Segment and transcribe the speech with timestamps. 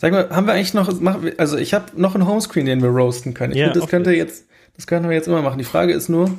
[0.00, 0.88] Sag mal, haben wir eigentlich noch,
[1.38, 3.52] also ich habe noch einen Homescreen, den wir roasten können.
[3.52, 5.58] Ich Ja, finde, das könnte jetzt, das könnten wir jetzt immer machen.
[5.58, 6.30] Die Frage ist nur,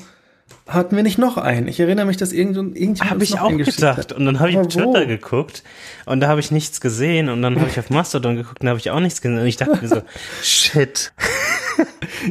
[0.65, 1.67] hatten wir nicht noch einen?
[1.67, 3.97] Ich erinnere mich, dass irgend, irgendjemand Habe ich auch gedacht.
[3.97, 4.13] hat.
[4.13, 4.67] Und dann habe ich auf?
[4.67, 5.63] Twitter geguckt
[6.05, 7.27] und da habe ich nichts gesehen.
[7.27, 9.39] Und dann habe ich auf Mastodon geguckt und da habe ich auch nichts gesehen.
[9.39, 10.01] Und ich dachte mir so,
[10.41, 11.11] shit.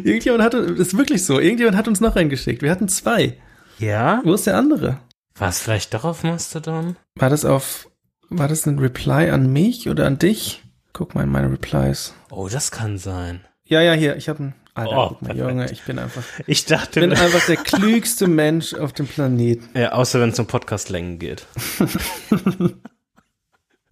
[0.03, 2.63] Irgendjemand das ist wirklich so, irgendjemand hat uns noch einen geschickt.
[2.63, 3.35] Wir hatten zwei.
[3.79, 4.23] Ja?
[4.25, 4.99] Wo ist der andere?
[5.37, 6.97] War es vielleicht doch auf Mastodon?
[7.17, 7.89] War das auf,
[8.31, 10.63] war das ein Reply an mich oder an dich?
[10.99, 12.12] Guck mal in meine Replies.
[12.29, 13.43] Oh, das kann sein.
[13.64, 15.39] Ja, ja, hier, ich habe einen, Alter, Oh, guck mal.
[15.39, 19.69] Junge, ich bin einfach, Ich dachte, bin einfach der klügste Mensch auf dem Planeten.
[19.79, 21.46] ja, außer wenn es um Podcastlängen geht.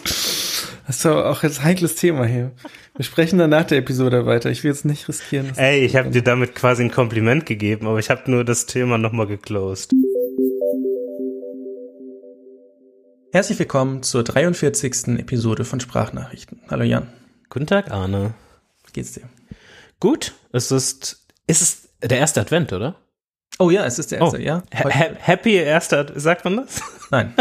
[0.02, 2.50] Das ist auch jetzt ein heikles Thema hier.
[2.96, 4.50] Wir sprechen dann nach der Episode weiter.
[4.50, 5.52] Ich will jetzt nicht riskieren.
[5.56, 8.98] Ey, ich habe dir damit quasi ein Kompliment gegeben, aber ich habe nur das Thema
[8.98, 9.92] nochmal geclosed.
[13.36, 15.08] Herzlich willkommen zur 43.
[15.18, 16.58] Episode von Sprachnachrichten.
[16.70, 17.06] Hallo Jan,
[17.50, 18.32] Guten Tag, Arne.
[18.86, 19.28] wie geht's dir?
[20.00, 22.96] Gut, es ist, es ist der erste Advent, oder?
[23.58, 24.40] Oh ja, es ist der erste, Oh.
[24.40, 24.62] ja?
[24.74, 26.80] Ha happy erster, sagt man das?
[27.10, 27.34] Nein.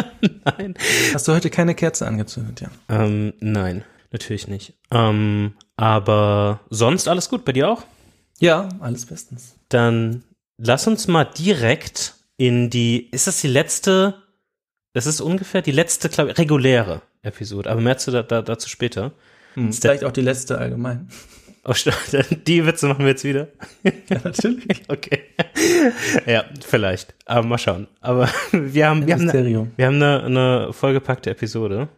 [0.43, 0.73] Nein.
[1.13, 2.71] Hast du heute keine Kerze angezündet, Jan?
[2.89, 4.73] Ähm, nein, natürlich nicht.
[4.91, 7.83] Ähm, aber sonst alles gut bei dir auch?
[8.39, 9.55] Ja, alles bestens.
[9.69, 10.25] Dann
[10.57, 14.24] lass uns mal direkt in die, ist das die letzte,
[14.95, 18.69] das ist ungefähr die letzte, glaube ich, reguläre Episode, aber mehr zu, da, da, dazu
[18.69, 19.11] später.
[19.55, 21.09] Hm, vielleicht auch die letzte allgemein.
[21.67, 21.73] Oh,
[22.45, 23.47] die Witze machen wir jetzt wieder.
[24.07, 24.83] Ja, natürlich.
[24.87, 25.23] Okay.
[26.27, 27.15] ja, vielleicht.
[27.25, 27.87] Aber mal schauen.
[28.01, 31.89] Aber wir haben, wir haben, eine, wir haben eine, eine vollgepackte Episode.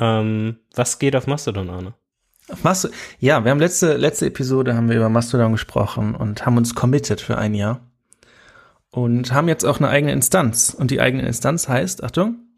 [0.00, 1.94] Ähm, was geht auf Mastodon, Arne?
[2.64, 2.90] Mast
[3.20, 7.20] ja, wir haben letzte, letzte Episode haben wir über Mastodon gesprochen und haben uns committed
[7.20, 7.87] für ein Jahr.
[8.90, 10.70] Und haben jetzt auch eine eigene Instanz.
[10.70, 12.48] Und die eigene Instanz heißt, Achtung,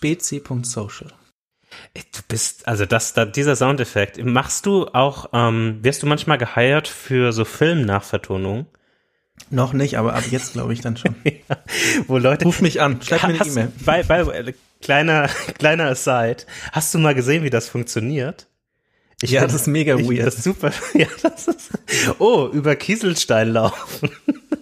[0.00, 1.12] spezi.social.
[1.94, 6.88] Du bist, also das, da, dieser Soundeffekt, machst du auch, ähm, wirst du manchmal geheiert
[6.88, 8.66] für so Filmnachvertonungen,
[9.50, 11.14] Noch nicht, aber ab jetzt glaube ich dann schon.
[12.06, 12.44] wo Leute.
[12.44, 13.72] Ruf mich an, schreib mir eine E-Mail.
[13.84, 16.44] Bei, bei, äh, kleiner, kleiner Aside.
[16.72, 18.46] Hast du mal gesehen, wie das funktioniert?
[19.22, 20.26] Ich Ja, find- das ist mega ich, weird.
[20.26, 20.70] Das ist super.
[20.94, 21.70] Ja, das ist,
[22.18, 24.10] oh, über Kieselstein laufen.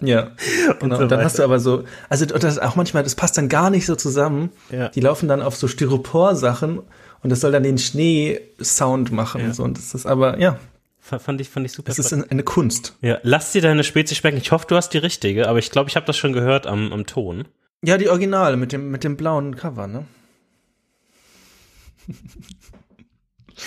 [0.01, 0.31] Ja,
[0.79, 0.97] genau.
[0.97, 3.69] so Und dann hast du aber so, also das auch manchmal, das passt dann gar
[3.69, 4.49] nicht so zusammen.
[4.71, 4.89] Ja.
[4.89, 6.79] Die laufen dann auf so Styropor-Sachen
[7.21, 9.47] und das soll dann den Schnee-Sound machen Ja.
[9.47, 9.63] und so.
[9.63, 10.57] Und das ist aber, ja,
[11.01, 11.89] Fand ich, fand ich super.
[11.91, 12.95] es ist eine Kunst.
[13.01, 14.37] ja, lass dir deine Spezie schmecken.
[14.37, 16.93] Ich hoffe, du hast die richtige, aber ich glaube, ich habe das schon gehört am,
[16.93, 17.47] am Ton.
[17.83, 20.05] Ja, die Originale mit dem, mit dem blauen Cover, ne?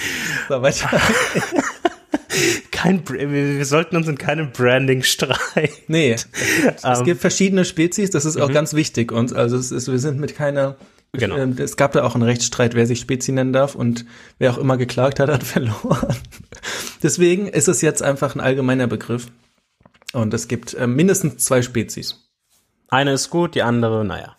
[0.48, 0.90] so, weiter.
[2.70, 5.84] Kein, wir, sollten uns in keinem Branding streiten.
[5.88, 7.04] Nee, es gibt, es Ähm.
[7.04, 9.32] gibt verschiedene Spezies, das ist auch ganz wichtig uns.
[9.32, 10.76] Also es ist, wir sind mit keiner.
[11.12, 11.36] Genau.
[11.36, 14.06] Ähm, Es gab da auch einen Rechtsstreit, wer sich Spezi nennen darf und
[14.38, 16.16] wer auch immer geklagt hat, hat verloren.
[17.02, 19.26] Deswegen ist es jetzt einfach ein allgemeiner Begriff.
[20.14, 22.30] Und es gibt äh, mindestens zwei Spezies.
[22.88, 24.36] Eine ist gut, die andere, naja.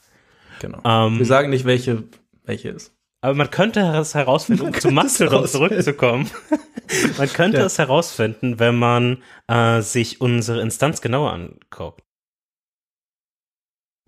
[0.62, 0.80] Genau.
[0.84, 1.19] Ähm.
[1.19, 2.03] wir sagen nicht, welche,
[2.44, 2.93] welche ist.
[3.23, 6.29] Aber man könnte es herausfinden, um zu Mastodon zurückzukommen.
[7.17, 7.66] man könnte Ja.
[7.66, 12.01] es herausfinden, wenn man äh, sich unsere Instanz genauer anguckt.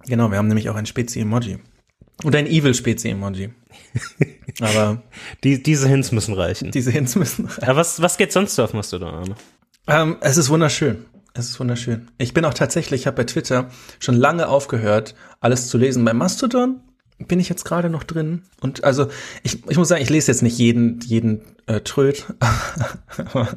[0.05, 1.59] Genau, wir haben nämlich auch ein Spezi-Emoji.
[2.25, 3.53] Und ein Evil-Spezi-Emoji.
[4.61, 5.01] Aber
[5.45, 6.71] Die, diese Hints müssen reichen.
[6.71, 9.35] diese Hints müssen Aber was, was geht sonst so auf Mastodon, Arne?
[9.87, 11.05] Ähm, es ist wunderschön.
[11.33, 12.11] Es ist wunderschön.
[12.17, 16.03] Ich bin auch tatsächlich, ich habe bei Twitter schon lange aufgehört, alles zu lesen.
[16.03, 16.81] Bei Mastodon
[17.19, 18.43] bin ich jetzt gerade noch drin.
[18.61, 19.07] Und also,
[19.43, 22.25] ich, ich muss sagen, ich lese jetzt nicht jeden, jeden äh, Tröd.
[23.17, 23.55] Aber- oh.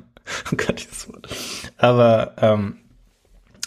[1.76, 2.76] Aber, ähm,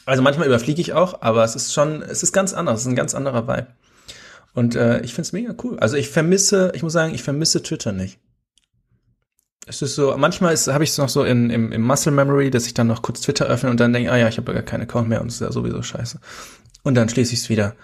[0.05, 2.91] also manchmal überfliege ich auch, aber es ist schon, es ist ganz anders, es ist
[2.91, 3.67] ein ganz anderer Vibe.
[4.53, 5.79] Und äh, ich find's mega cool.
[5.79, 8.19] Also ich vermisse, ich muss sagen, ich vermisse Twitter nicht.
[9.67, 12.65] Es ist so, manchmal habe ich es noch so in, im, im Muscle Memory, dass
[12.65, 14.81] ich dann noch kurz Twitter öffne und dann denke, ah ja, ich habe gar keinen
[14.81, 16.19] Account mehr und es ist ja sowieso scheiße.
[16.83, 17.75] Und dann schließe ich es wieder.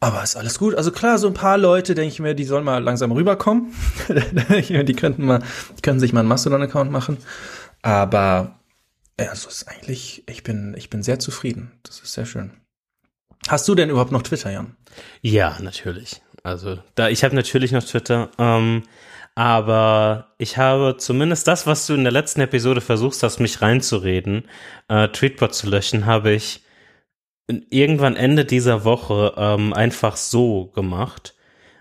[0.00, 0.74] Aber ist alles gut.
[0.76, 3.74] Also klar, so ein paar Leute, denke ich mir, die sollen mal langsam rüberkommen.
[4.08, 5.42] die könnten mal,
[5.76, 7.18] die können sich mal einen Mastodon-Account machen.
[7.82, 8.60] Aber
[9.18, 11.72] ja, so ist eigentlich, ich bin, ich bin sehr zufrieden.
[11.82, 12.52] Das ist sehr schön.
[13.48, 14.76] Hast du denn überhaupt noch Twitter, Jan?
[15.20, 16.22] Ja, natürlich.
[16.44, 18.84] Also, da, ich habe natürlich noch Twitter, ähm,
[19.34, 24.44] aber ich habe zumindest das, was du in der letzten Episode versuchst hast, mich reinzureden,
[24.88, 26.62] äh, Tweetbot zu löschen, habe ich
[27.70, 31.34] irgendwann Ende dieser Woche ähm, einfach so gemacht,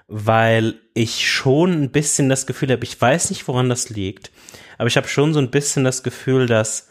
[0.07, 4.31] weil ich schon ein bisschen das Gefühl habe, ich weiß nicht, woran das liegt,
[4.77, 6.89] aber ich habe schon so ein bisschen das Gefühl, dass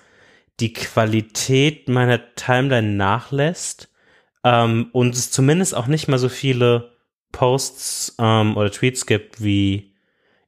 [0.60, 3.88] die Qualität meiner Timeline nachlässt
[4.44, 6.92] ähm, und es zumindest auch nicht mal so viele
[7.32, 9.94] Posts ähm, oder Tweets gibt wie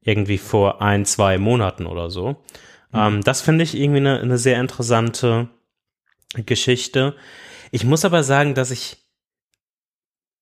[0.02, 2.42] irgendwie vor ein, zwei Monaten oder so.
[2.92, 2.98] Mhm.
[2.98, 5.48] Ähm, das finde ich irgendwie eine, eine sehr interessante
[6.34, 7.14] Geschichte.
[7.70, 8.97] Ich muss aber sagen, dass ich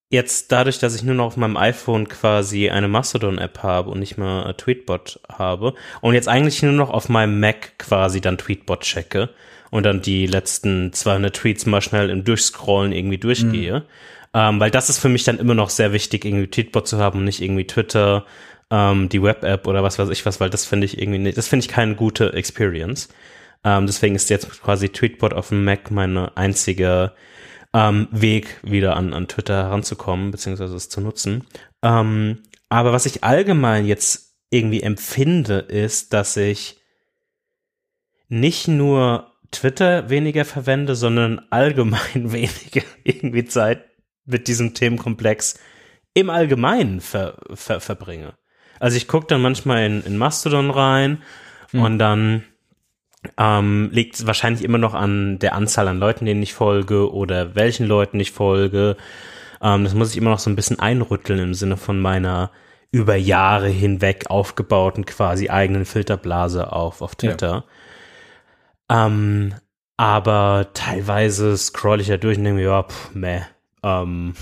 [0.09, 4.17] jetzt dadurch, dass ich nur noch auf meinem iPhone quasi eine Mastodon-App habe und nicht
[4.17, 9.29] mehr Tweetbot habe und jetzt eigentlich nur noch auf meinem Mac quasi dann Tweetbot checke
[9.69, 13.85] und dann die letzten 200 Tweets mal schnell im Durchscrollen irgendwie durchgehe, mhm.
[14.33, 17.19] ähm, weil das ist für mich dann immer noch sehr wichtig, irgendwie Tweetbot zu haben
[17.19, 18.25] und nicht irgendwie Twitter,
[18.71, 21.49] ähm, die Web-App oder was weiß ich was, weil das finde ich irgendwie nicht, das
[21.49, 23.09] finde ich keine gute Experience.
[23.63, 27.13] Ähm, deswegen ist jetzt quasi Tweetbot auf dem Mac meine einzige
[27.73, 31.45] ähm, Weg, wieder an, an Twitter heranzukommen, beziehungsweise es zu nutzen.
[31.83, 36.79] Ähm, aber was ich allgemein jetzt irgendwie empfinde, ist, dass ich
[38.29, 41.99] nicht nur Twitter weniger verwende, sondern allgemein
[42.31, 43.85] weniger irgendwie Zeit
[44.25, 45.59] mit diesem Themenkomplex
[46.13, 48.33] im Allgemeinen ver, ver, verbringe.
[48.79, 51.23] Also ich gucke dann manchmal in, in Mastodon rein
[51.71, 51.81] mhm.
[51.81, 52.43] und dann
[53.37, 57.87] ähm, liegt wahrscheinlich immer noch an der Anzahl an Leuten, denen ich folge oder welchen
[57.87, 58.97] Leuten ich folge.
[59.61, 62.51] Ähm, das muss ich immer noch so ein bisschen einrütteln im Sinne von meiner
[62.91, 67.65] über Jahre hinweg aufgebauten quasi eigenen Filterblase auf, auf Twitter.
[68.89, 69.07] Ja.
[69.07, 69.53] Ähm,
[69.97, 73.41] aber teilweise scroll ich ja durch und denke mir, ja, pff, meh.
[73.83, 74.33] Ähm,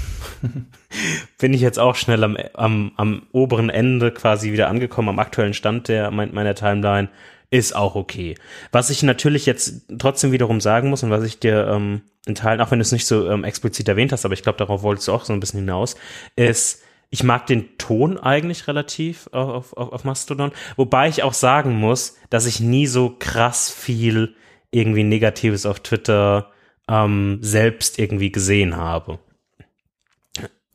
[1.40, 5.54] bin ich jetzt auch schnell am, am, am oberen Ende quasi wieder angekommen, am aktuellen
[5.54, 7.10] Stand der meiner Timeline
[7.56, 8.36] ist auch okay.
[8.72, 12.60] Was ich natürlich jetzt trotzdem wiederum sagen muss und was ich dir ähm, in Teilen,
[12.60, 15.07] auch wenn du es nicht so ähm, explizit erwähnt hast, aber ich glaube, darauf wolltest
[15.07, 15.96] du auch so ein bisschen hinaus,
[16.36, 21.75] ist, ich mag den Ton eigentlich relativ auf, auf, auf Mastodon, wobei ich auch sagen
[21.75, 24.36] muss, dass ich nie so krass viel
[24.72, 26.51] irgendwie Negatives auf Twitter
[26.90, 29.19] ähm, selbst irgendwie gesehen habe.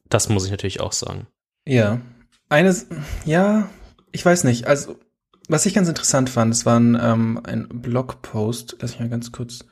[0.09, 1.26] Das muss ich natürlich auch sagen.
[1.67, 2.00] Ja.
[2.49, 2.88] Eines,
[3.26, 3.69] ja,
[4.12, 4.67] ich weiß nicht.
[4.67, 4.97] Also
[5.50, 8.76] was ich ganz interessant fand, es war ein, ähm, ein Blogpost.
[8.81, 9.64] Lass mich mal ganz kurz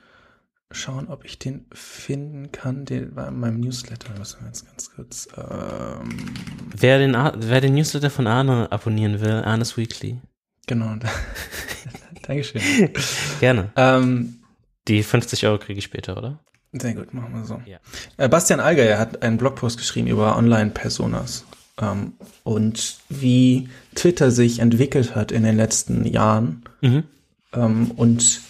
[0.71, 2.85] schauen, ob ich den finden kann.
[2.85, 4.11] Der war in meinem Newsletter.
[4.19, 5.29] Was ganz, ganz kurz.
[5.37, 6.09] Ähm
[6.77, 10.21] wer, den, wer den Newsletter von Arne abonnieren will, Arnes Weekly.
[10.67, 10.97] Genau.
[12.23, 12.61] Dankeschön.
[13.41, 13.71] Gerne.
[13.77, 14.41] Ähm,
[14.89, 16.41] Die 50 Euro kriege ich später, oder?
[16.73, 17.63] Sehr gut, machen wir so.
[17.65, 17.79] Ja.
[18.19, 21.45] Äh, Bastian Alger hat einen Blogpost geschrieben über Online-Personas
[21.81, 22.13] ähm,
[22.45, 27.05] und wie Twitter sich entwickelt hat in den letzten Jahren mhm.
[27.53, 28.41] ähm, und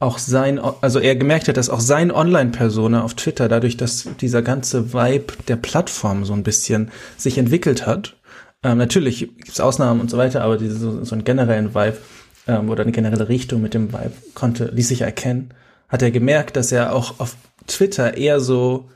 [0.00, 4.42] auch sein, also er gemerkt hat, dass auch sein Online-Persona auf Twitter, dadurch, dass dieser
[4.42, 8.14] ganze Vibe der Plattform so ein bisschen sich entwickelt hat,
[8.62, 11.98] ähm, natürlich gibt es Ausnahmen und so weiter, aber diese, so, so einen generellen Vibe
[12.46, 15.54] ähm, oder eine generelle Richtung mit dem Vibe konnte, ließ sich erkennen,
[15.88, 18.88] hat er gemerkt, dass er auch auf Twitter eher so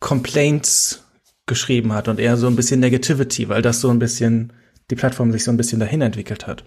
[0.00, 1.04] Complaints
[1.48, 4.52] geschrieben hat und eher so ein bisschen Negativity, weil das so ein bisschen,
[4.90, 6.64] die Plattform sich so ein bisschen dahin entwickelt hat.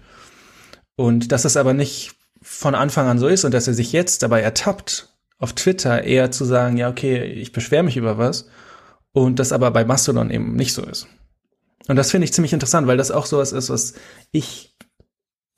[0.96, 2.12] Und dass das aber nicht
[2.42, 5.08] von Anfang an so ist und dass er sich jetzt dabei ertappt,
[5.38, 8.48] auf Twitter eher zu sagen, ja, okay, ich beschwere mich über was
[9.12, 11.08] und das aber bei Mastodon eben nicht so ist.
[11.88, 13.94] Und das finde ich ziemlich interessant, weil das auch sowas ist, was
[14.30, 14.76] ich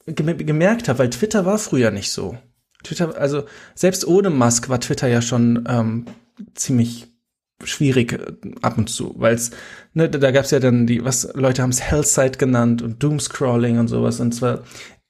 [0.06, 2.38] gemerkt habe, weil Twitter war früher nicht so.
[2.82, 3.44] Twitter, also
[3.74, 6.06] selbst ohne Musk war Twitter ja schon ähm,
[6.54, 7.13] ziemlich
[7.62, 9.50] schwierig äh, ab und zu, weil es,
[9.92, 13.88] ne, da gab's ja dann die, was Leute haben es Hellside genannt und Doomscrolling und
[13.88, 14.64] sowas und zwar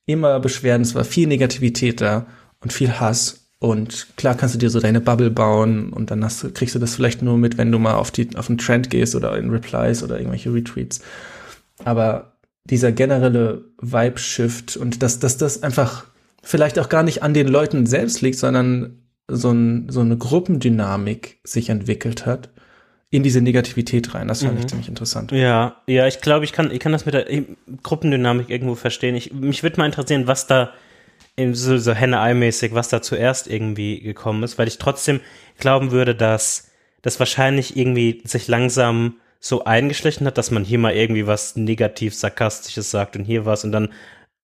[0.06, 2.26] immer Beschwerden, es war viel Negativität da
[2.60, 6.54] und viel Hass und klar kannst du dir so deine Bubble bauen und dann hast,
[6.54, 9.14] kriegst du das vielleicht nur mit, wenn du mal auf die auf den Trend gehst
[9.14, 11.00] oder in Replies oder irgendwelche Retweets.
[11.82, 16.04] Aber dieser generelle Vibe-Shift und dass, dass das einfach
[16.42, 21.38] vielleicht auch gar nicht an den Leuten selbst liegt, sondern so, ein, so eine Gruppendynamik
[21.44, 22.50] sich entwickelt hat
[23.10, 24.28] in diese Negativität rein.
[24.28, 24.60] Das fand mhm.
[24.60, 25.30] ich ziemlich interessant.
[25.32, 27.26] Ja, ja, ich glaube, ich kann, ich kann das mit der
[27.82, 29.14] Gruppendynamik irgendwo verstehen.
[29.14, 30.72] Ich, mich würde mal interessieren, was da
[31.52, 35.20] so, so Henne-Ei-mäßig, was da zuerst irgendwie gekommen ist, weil ich trotzdem
[35.58, 36.70] glauben würde, dass
[37.02, 42.14] das wahrscheinlich irgendwie sich langsam so eingeschlichen hat, dass man hier mal irgendwie was negativ
[42.14, 43.92] sarkastisches sagt und hier was und dann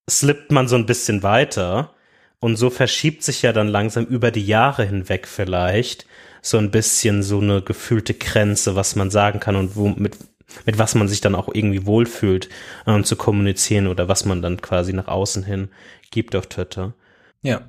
[0.09, 1.95] slippt man so ein bisschen weiter
[2.41, 6.07] und so verschiebt sich ja dann langsam über die Jahre hinweg vielleicht
[6.43, 10.17] so ein bisschen so eine gefühlte Grenze, was man sagen kann und wo, mit,
[10.65, 12.49] was man sich dann auch irgendwie wohlfühlt,
[12.87, 15.69] ähm, zu kommunizieren oder was man dann quasi nach außen hin
[16.11, 16.95] gibt auf Twitter.
[17.43, 17.63] Ja.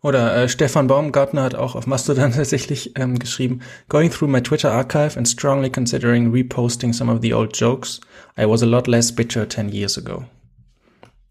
[0.00, 4.70] Oder äh, Stefan Baumgartner hat auch auf Mastodon tatsächlich ähm, geschrieben, Going through my Twitter
[4.70, 8.00] archive and strongly considering reposting some of the old jokes,
[8.38, 10.24] I was a lot less bitter 10 years ago.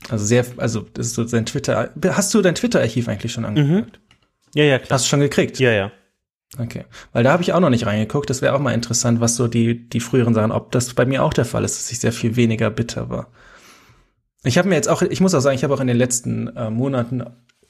[0.10, 1.92] Also sehr, also das ist so sein Twitter.
[2.10, 3.98] Hast du dein Twitter-Archiv eigentlich schon angefragt?
[3.98, 4.01] Mhm.
[4.56, 4.96] Ja, ja, klar.
[4.96, 5.60] Hast du schon gekriegt?
[5.60, 5.92] Ja, ja.
[6.58, 8.30] Okay, weil da habe ich auch noch nicht reingeguckt.
[8.30, 11.24] Das wäre auch mal interessant, was so die die früheren Sachen, ob das bei mir
[11.24, 13.27] auch der Fall ist, dass ich sehr viel weniger bitter war.
[14.44, 16.48] Ich habe mir jetzt auch, ich muss auch sagen, ich habe auch in den letzten
[16.56, 17.24] äh, Monaten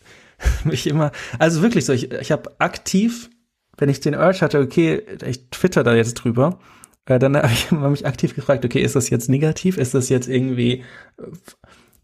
[0.63, 3.31] mich immer, also wirklich so, ich, ich habe aktiv,
[3.77, 6.59] wenn ich den Urge hatte, okay, ich twitter da jetzt drüber,
[7.05, 9.77] äh, dann habe ich immer mich aktiv gefragt, okay, ist das jetzt negativ?
[9.77, 10.83] Ist das jetzt irgendwie,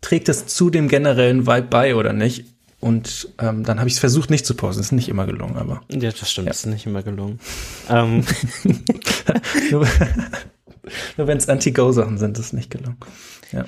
[0.04, 2.46] trägt das zu dem generellen Vibe bei oder nicht?
[2.80, 4.80] Und ähm, dann habe ich es versucht, nicht zu posten.
[4.80, 5.82] Das ist nicht immer gelungen, aber.
[5.90, 6.52] Ja, das stimmt, ja.
[6.52, 7.40] ist nicht immer gelungen.
[7.90, 8.26] ähm.
[9.72, 9.88] nur
[11.18, 12.98] nur wenn es Anti-Go-Sachen sind, ist es nicht gelungen.
[13.52, 13.66] Ja.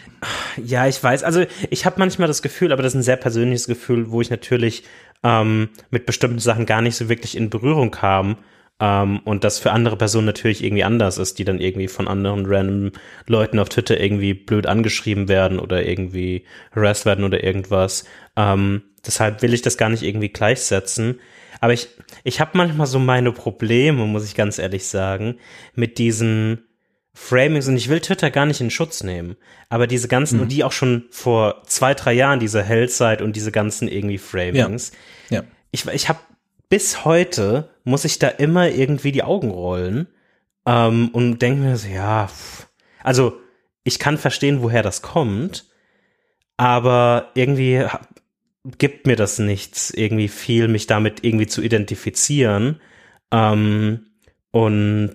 [0.63, 1.23] ja, ich weiß.
[1.23, 4.29] Also ich habe manchmal das Gefühl, aber das ist ein sehr persönliches Gefühl, wo ich
[4.29, 4.83] natürlich
[5.23, 8.37] ähm, mit bestimmten Sachen gar nicht so wirklich in Berührung kam.
[8.79, 12.45] Ähm, und das für andere Personen natürlich irgendwie anders ist, die dann irgendwie von anderen
[12.45, 12.91] random
[13.27, 18.05] Leuten auf Twitter irgendwie blöd angeschrieben werden oder irgendwie harassed werden oder irgendwas.
[18.35, 21.19] Ähm, deshalb will ich das gar nicht irgendwie gleichsetzen.
[21.61, 21.87] Aber ich,
[22.23, 25.37] ich habe manchmal so meine Probleme, muss ich ganz ehrlich sagen,
[25.73, 26.65] mit diesen
[27.13, 29.37] Framings und ich will Twitter gar nicht in Schutz nehmen,
[29.69, 30.41] aber diese ganzen, mhm.
[30.43, 34.91] und die auch schon vor zwei, drei Jahren, diese Hellside und diese ganzen irgendwie Framings.
[35.29, 35.37] Ja.
[35.37, 35.43] ja.
[35.71, 36.19] Ich, ich habe
[36.69, 40.07] bis heute muss ich da immer irgendwie die Augen rollen
[40.65, 42.67] ähm, und denke mir so, ja, pff.
[43.03, 43.39] also
[43.83, 45.65] ich kann verstehen, woher das kommt,
[46.57, 47.85] aber irgendwie
[48.77, 52.81] gibt mir das nichts, irgendwie viel, mich damit irgendwie zu identifizieren.
[53.31, 54.07] Ähm,
[54.51, 55.13] und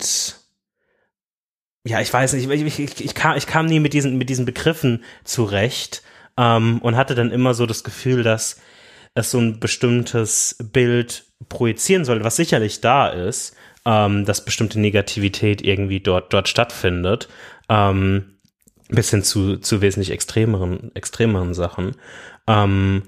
[1.85, 4.45] ja, ich weiß nicht, ich, ich, ich, kam, ich kam nie mit diesen, mit diesen
[4.45, 6.03] Begriffen zurecht
[6.37, 8.61] ähm, und hatte dann immer so das Gefühl, dass
[9.15, 15.63] es so ein bestimmtes Bild projizieren soll, was sicherlich da ist, ähm, dass bestimmte Negativität
[15.63, 17.29] irgendwie dort, dort stattfindet,
[17.69, 18.37] ähm,
[18.89, 21.97] bis hin zu, zu wesentlich extremeren, extremeren Sachen.
[22.47, 23.05] Ähm,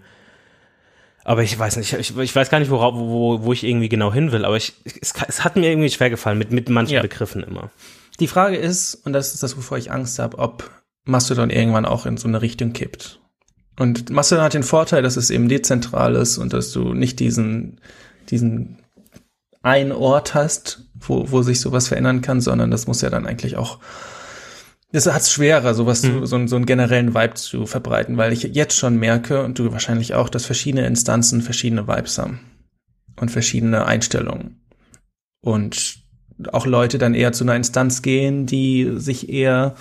[1.24, 4.12] aber ich weiß nicht, ich, ich weiß gar nicht, worauf, wo, wo ich irgendwie genau
[4.12, 7.02] hin will, aber ich, es, es hat mir irgendwie schwer gefallen, mit, mit manchen ja.
[7.02, 7.70] Begriffen immer.
[8.18, 10.70] Die Frage ist, und das ist das, wovor ich Angst habe, ob
[11.04, 13.20] Mastodon irgendwann auch in so eine Richtung kippt.
[13.78, 17.80] Und Mastodon hat den Vorteil, dass es eben dezentral ist und dass du nicht diesen,
[18.28, 18.78] diesen
[19.62, 23.56] einen Ort hast, wo, wo sich sowas verändern kann, sondern das muss ja dann eigentlich
[23.56, 23.78] auch
[24.92, 26.20] das hat es schwerer, sowas mhm.
[26.20, 29.72] zu, so, so einen generellen Vibe zu verbreiten, weil ich jetzt schon merke, und du
[29.72, 32.40] wahrscheinlich auch, dass verschiedene Instanzen verschiedene Vibes haben
[33.18, 34.60] und verschiedene Einstellungen.
[35.40, 36.02] Und
[36.52, 39.74] auch Leute dann eher zu einer Instanz gehen, die sich eher,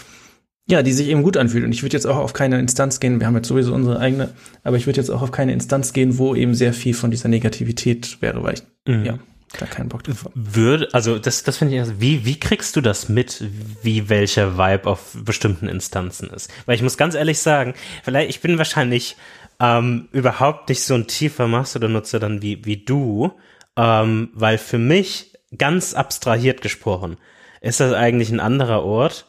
[0.68, 1.66] ja, die sich eben gut anfühlt.
[1.66, 4.30] Und ich würde jetzt auch auf keine Instanz gehen, wir haben jetzt sowieso unsere eigene,
[4.64, 7.30] aber ich würde jetzt auch auf keine Instanz gehen, wo eben sehr viel von dieser
[7.30, 9.06] Negativität wäre, weil ich, mhm.
[9.06, 9.20] ja,
[9.58, 10.34] da keinen Bock drauf habe.
[10.36, 13.44] Würde, also das, das finde ich, also wie, wie kriegst du das mit,
[13.84, 16.50] wie welcher Vibe auf bestimmten Instanzen ist?
[16.66, 19.18] Weil ich muss ganz ehrlich sagen, vielleicht, ich bin wahrscheinlich
[19.60, 23.34] ähm, überhaupt nicht so ein tiefer Mastodon-Nutzer dann wie, wie du,
[23.78, 27.18] ähm, weil für mich ganz abstrahiert gesprochen,
[27.62, 29.26] ist das eigentlich ein anderer Ort,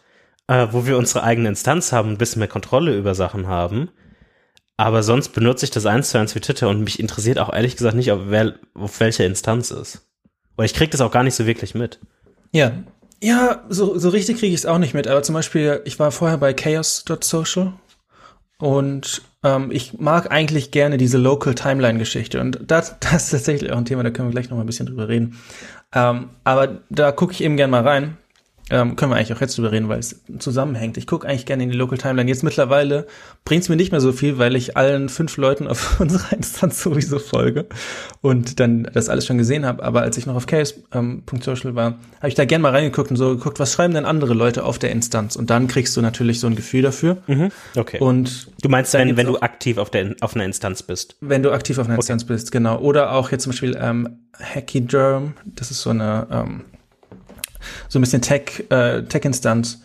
[0.49, 3.91] äh, wo wir unsere eigene Instanz haben, ein bisschen mehr Kontrolle über Sachen haben.
[4.77, 7.77] Aber sonst benutze ich das eins zu eins wie Twitter und mich interessiert auch ehrlich
[7.77, 10.09] gesagt nicht, auf, wer, auf welcher Instanz ist.
[10.57, 12.01] Weil ich krieg das auch gar nicht so wirklich mit.
[12.53, 12.73] Ja.
[13.23, 15.07] Ja, so, so richtig kriege ich es auch nicht mit.
[15.07, 17.75] Aber zum Beispiel, ich war vorher bei chaos.social
[18.59, 22.41] und ähm, ich mag eigentlich gerne diese Local Timeline-Geschichte.
[22.41, 24.67] Und das, das ist tatsächlich auch ein Thema, da können wir gleich noch mal ein
[24.67, 25.39] bisschen drüber reden.
[25.95, 28.17] Ähm, aber da gucke ich eben gern mal rein.
[28.73, 30.97] Ähm, können wir eigentlich auch jetzt drüber reden, weil es zusammenhängt.
[30.97, 32.31] Ich gucke eigentlich gerne in die Local Timeline.
[32.31, 33.07] Jetzt mittlerweile
[33.45, 36.83] bringt es mir nicht mehr so viel, weil ich allen fünf Leuten auf unserer Instanz
[36.83, 37.67] sowieso folge
[38.23, 39.83] und dann das alles schon gesehen habe.
[39.83, 43.19] Aber als ich noch auf chaos.social ähm, war, habe ich da gern mal reingeguckt und
[43.19, 45.37] so geguckt, was schreiben denn andere Leute auf der Instanz?
[45.37, 47.19] Und dann kriegst du natürlich so ein Gefühl dafür.
[47.27, 47.99] Mhm, okay.
[47.99, 51.17] Und du meinst dann, wenn du aktiv auf, der, auf einer Instanz bist?
[51.21, 52.01] Wenn du aktiv auf einer okay.
[52.01, 52.79] Instanz bist, genau.
[52.79, 56.65] Oder auch jetzt zum Beispiel ähm, Hackyderm, das ist so eine ähm,
[57.89, 59.83] so ein bisschen Tech, äh, Tech-Instanz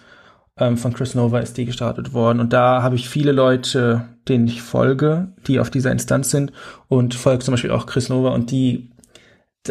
[0.57, 2.39] ähm, von Chris Nova ist die gestartet worden.
[2.39, 6.51] Und da habe ich viele Leute, denen ich folge, die auf dieser Instanz sind
[6.87, 8.89] und folge zum Beispiel auch Chris Nova und die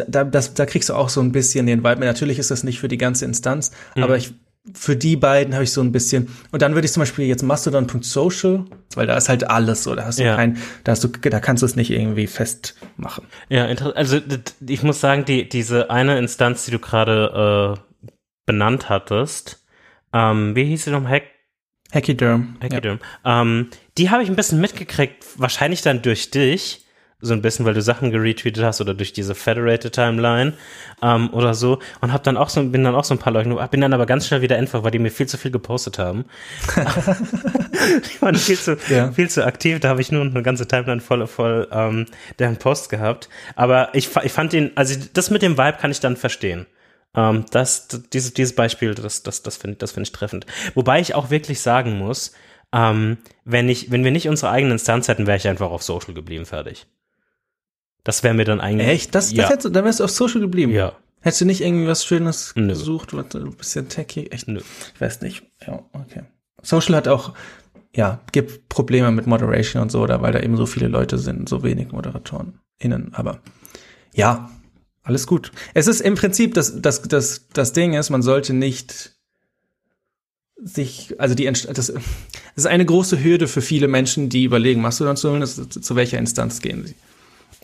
[0.07, 2.05] da, das, da kriegst du auch so ein bisschen den Vibe.
[2.05, 4.03] Natürlich ist das nicht für die ganze Instanz, mhm.
[4.03, 4.33] aber ich,
[4.73, 6.27] für die beiden habe ich so ein bisschen.
[6.51, 9.95] Und dann würde ich zum Beispiel jetzt Mastodon.social, weil da ist halt alles so.
[9.95, 10.35] Da hast du ja.
[10.35, 13.25] kein, da hast du, da kannst du es nicht irgendwie festmachen.
[13.49, 14.19] Ja, also
[14.67, 17.86] ich muss sagen, die, diese eine Instanz, die du gerade äh,
[18.47, 19.63] benannt hattest.
[20.11, 21.07] Ähm, wie hieß sie noch?
[21.07, 21.25] Hack
[21.93, 22.57] Hackyderm.
[22.61, 22.99] Hackyderm.
[23.23, 23.41] Ja.
[23.41, 26.85] Ähm, die habe ich ein bisschen mitgekriegt, wahrscheinlich dann durch dich,
[27.19, 30.53] so ein bisschen, weil du Sachen geretweetet hast oder durch diese Federated Timeline
[31.01, 33.49] ähm, oder so und hab dann auch so bin dann auch so ein paar Leute,
[33.71, 36.25] bin dann aber ganz schnell wieder einfach, weil die mir viel zu viel gepostet haben.
[38.03, 39.11] ich war viel zu ja.
[39.11, 42.05] viel zu aktiv, da habe ich nur eine ganze Timeline voll voll ähm,
[42.37, 45.99] deren Post gehabt, aber ich ich fand ihn also das mit dem Vibe kann ich
[45.99, 46.67] dann verstehen.
[47.17, 50.45] Ähm, das dieses dieses Beispiel, das das das finde das finde ich treffend.
[50.75, 52.31] Wobei ich auch wirklich sagen muss,
[52.71, 56.13] ähm, wenn ich wenn wir nicht unsere eigene Instanz hätten, wäre ich einfach auf Social
[56.13, 56.85] geblieben, fertig.
[58.03, 58.87] Das wäre mir dann eigentlich.
[58.87, 59.15] Echt?
[59.15, 59.49] Das, das ja.
[59.49, 60.71] hättest du, dann wärst du auf Social geblieben.
[60.71, 60.93] Ja.
[61.19, 62.67] Hättest du nicht irgendwie was Schönes Nö.
[62.67, 63.11] gesucht?
[63.11, 64.27] Du ein bisschen techy?
[64.27, 64.47] Echt?
[64.47, 64.61] Nö.
[64.93, 65.43] Ich weiß nicht.
[65.65, 66.23] Ja, okay.
[66.61, 67.33] Social hat auch,
[67.93, 71.49] ja, gibt Probleme mit Moderation und so, oder weil da eben so viele Leute sind,
[71.49, 73.13] so wenig Moderatoren innen.
[73.13, 73.41] Aber
[74.13, 74.49] ja,
[75.07, 75.51] alles gut.
[75.73, 79.13] Es ist im Prinzip, das, das, das, das Ding ist, man sollte nicht
[80.61, 81.93] sich, also die, das, das
[82.55, 86.17] ist eine große Hürde für viele Menschen, die überlegen, machst du dann zu, zu welcher
[86.17, 86.95] Instanz gehen sie?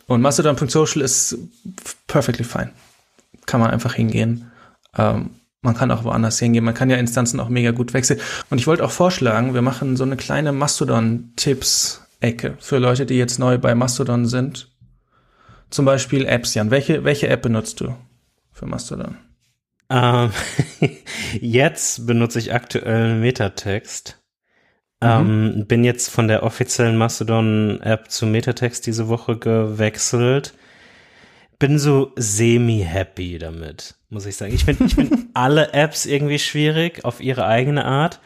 [0.07, 1.37] Und Mastodon.social ist
[2.07, 2.71] perfectly fine.
[3.45, 4.49] Kann man einfach hingehen.
[4.97, 5.31] Ähm,
[5.61, 6.63] man kann auch woanders hingehen.
[6.63, 8.19] Man kann ja Instanzen auch mega gut wechseln.
[8.49, 13.39] Und ich wollte auch vorschlagen, wir machen so eine kleine Mastodon-Tipps-Ecke für Leute, die jetzt
[13.39, 14.72] neu bei Mastodon sind.
[15.73, 16.69] Zum Beispiel Apps, Jan.
[16.69, 17.95] Welche, welche App benutzt du
[18.51, 19.17] für Mastodon?
[19.89, 20.29] Ähm,
[21.41, 24.21] jetzt benutze ich aktuell Metatext.
[25.01, 25.09] Mhm.
[25.09, 30.53] Ähm, bin jetzt von der offiziellen Mastodon-App zu Metatext diese Woche gewechselt.
[31.57, 34.53] Bin so semi-happy damit, muss ich sagen.
[34.53, 38.19] Ich finde ich find alle Apps irgendwie schwierig auf ihre eigene Art.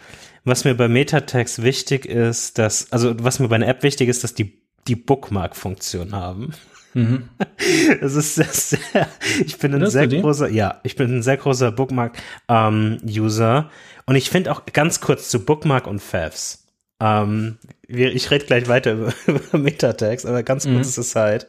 [0.44, 4.25] Was mir bei Metatext wichtig ist, dass, also was mir bei einer App wichtig ist,
[4.25, 6.54] dass die die Bookmark-Funktion haben.
[6.98, 7.30] Mhm.
[8.01, 9.08] Das ist sehr, sehr,
[9.46, 13.58] ich bin ein Hörst sehr großer, ja, ich bin ein sehr großer Bookmark-User.
[13.58, 13.70] Ähm,
[14.06, 16.66] und ich finde auch ganz kurz zu Bookmark und Favs.
[17.00, 20.75] Ähm, ich rede gleich weiter über, über Metatext, aber ganz mhm.
[20.75, 21.48] kurz ist es halt.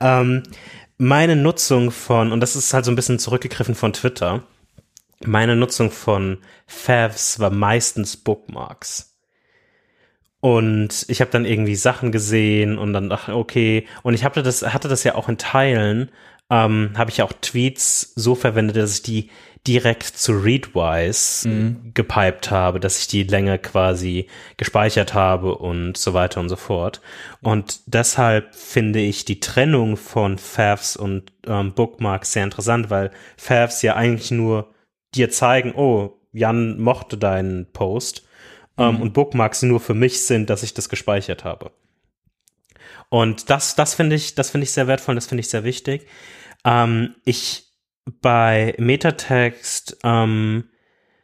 [0.00, 0.42] Ähm,
[0.98, 4.42] meine Nutzung von, und das ist halt so ein bisschen zurückgegriffen von Twitter,
[5.24, 9.09] meine Nutzung von Favs war meistens Bookmarks.
[10.40, 14.62] Und ich habe dann irgendwie Sachen gesehen und dann dachte, okay, und ich hatte das,
[14.62, 16.10] hatte das ja auch in Teilen,
[16.48, 19.30] ähm, habe ich auch Tweets so verwendet, dass ich die
[19.66, 21.92] direkt zu Readwise mhm.
[21.92, 27.02] gepiped habe, dass ich die Länge quasi gespeichert habe und so weiter und so fort.
[27.42, 33.82] Und deshalb finde ich die Trennung von Favs und ähm, Bookmarks sehr interessant, weil Favs
[33.82, 34.72] ja eigentlich nur
[35.14, 38.26] dir zeigen, oh, Jan mochte deinen Post
[38.78, 39.02] ähm, mhm.
[39.02, 41.72] und Bookmarks nur für mich sind, dass ich das gespeichert habe.
[43.08, 46.06] Und das, das finde ich, das finde ich sehr wertvoll, das finde ich sehr wichtig.
[46.64, 47.66] Ähm, ich
[48.20, 50.64] bei Metatext ähm,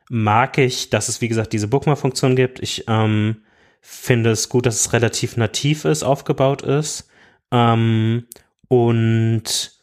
[0.08, 2.60] mag ich, dass es, wie gesagt, diese Bookmark-Funktion gibt.
[2.60, 3.42] Ich ähm,
[3.80, 7.08] finde es gut, dass es relativ nativ ist, aufgebaut ist.
[7.50, 8.26] Ähm,
[8.68, 9.75] und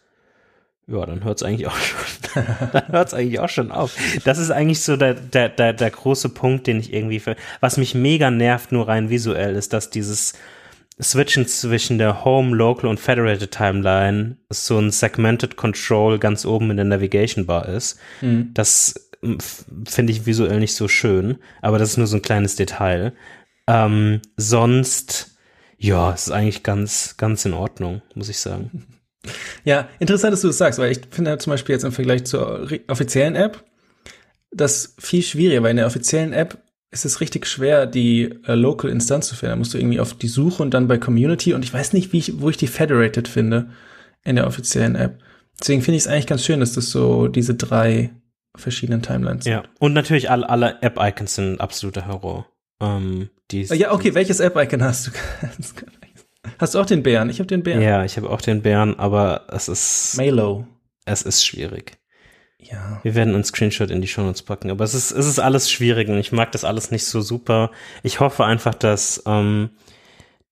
[0.88, 3.96] ja, dann hört es eigentlich auch schon, dann hört es eigentlich auch schon auf.
[4.26, 7.78] Das ist eigentlich so der, der, der, der große Punkt, den ich irgendwie, für, was
[7.78, 10.34] mich mega nervt, nur rein visuell, ist, dass dieses
[11.02, 16.78] Switchen zwischen der Home, Local und Federated Timeline so ein Segmented Control ganz oben in
[16.78, 17.98] der Navigation Bar ist.
[18.22, 18.52] Mhm.
[18.54, 19.38] Das hm,
[19.88, 23.14] finde ich visuell nicht so schön, aber das ist nur so ein kleines Detail.
[23.68, 25.38] Ähm, sonst,
[25.78, 28.86] ja, es ist eigentlich ganz, ganz in Ordnung, muss ich sagen.
[29.64, 32.68] Ja, interessant, dass du das sagst, weil ich finde zum Beispiel jetzt im Vergleich zur
[32.88, 33.64] offiziellen App
[34.52, 36.58] das viel schwieriger, weil in der offiziellen App
[36.92, 39.52] ist es richtig schwer, die äh, Local Instanz zu finden.
[39.52, 42.14] Da musst du irgendwie auf die Suche und dann bei Community und ich weiß nicht,
[42.14, 43.72] wie ich, wo ich die Federated finde
[44.24, 45.20] in der offiziellen App.
[45.60, 48.12] Deswegen finde ich es eigentlich ganz schön, dass das so diese drei
[48.56, 52.48] verschiedenen Timelines Ja, und natürlich alle, alle App-Icons sind absoluter Horror.
[52.80, 55.12] Ähm, die ja, okay, welches App-Icon hast du?
[56.58, 57.30] hast du auch den Bären?
[57.30, 57.82] Ich habe den Bären.
[57.82, 60.16] Ja, ich habe auch den Bären, aber es ist.
[60.18, 60.68] Malo.
[61.06, 61.98] Es ist schwierig.
[62.60, 63.00] Ja.
[63.04, 65.70] Wir werden einen Screenshot in die Show Notes packen, aber es ist, es ist alles
[65.70, 67.72] schwierig und ich mag das alles nicht so super.
[68.04, 69.72] Ich hoffe einfach, dass ähm,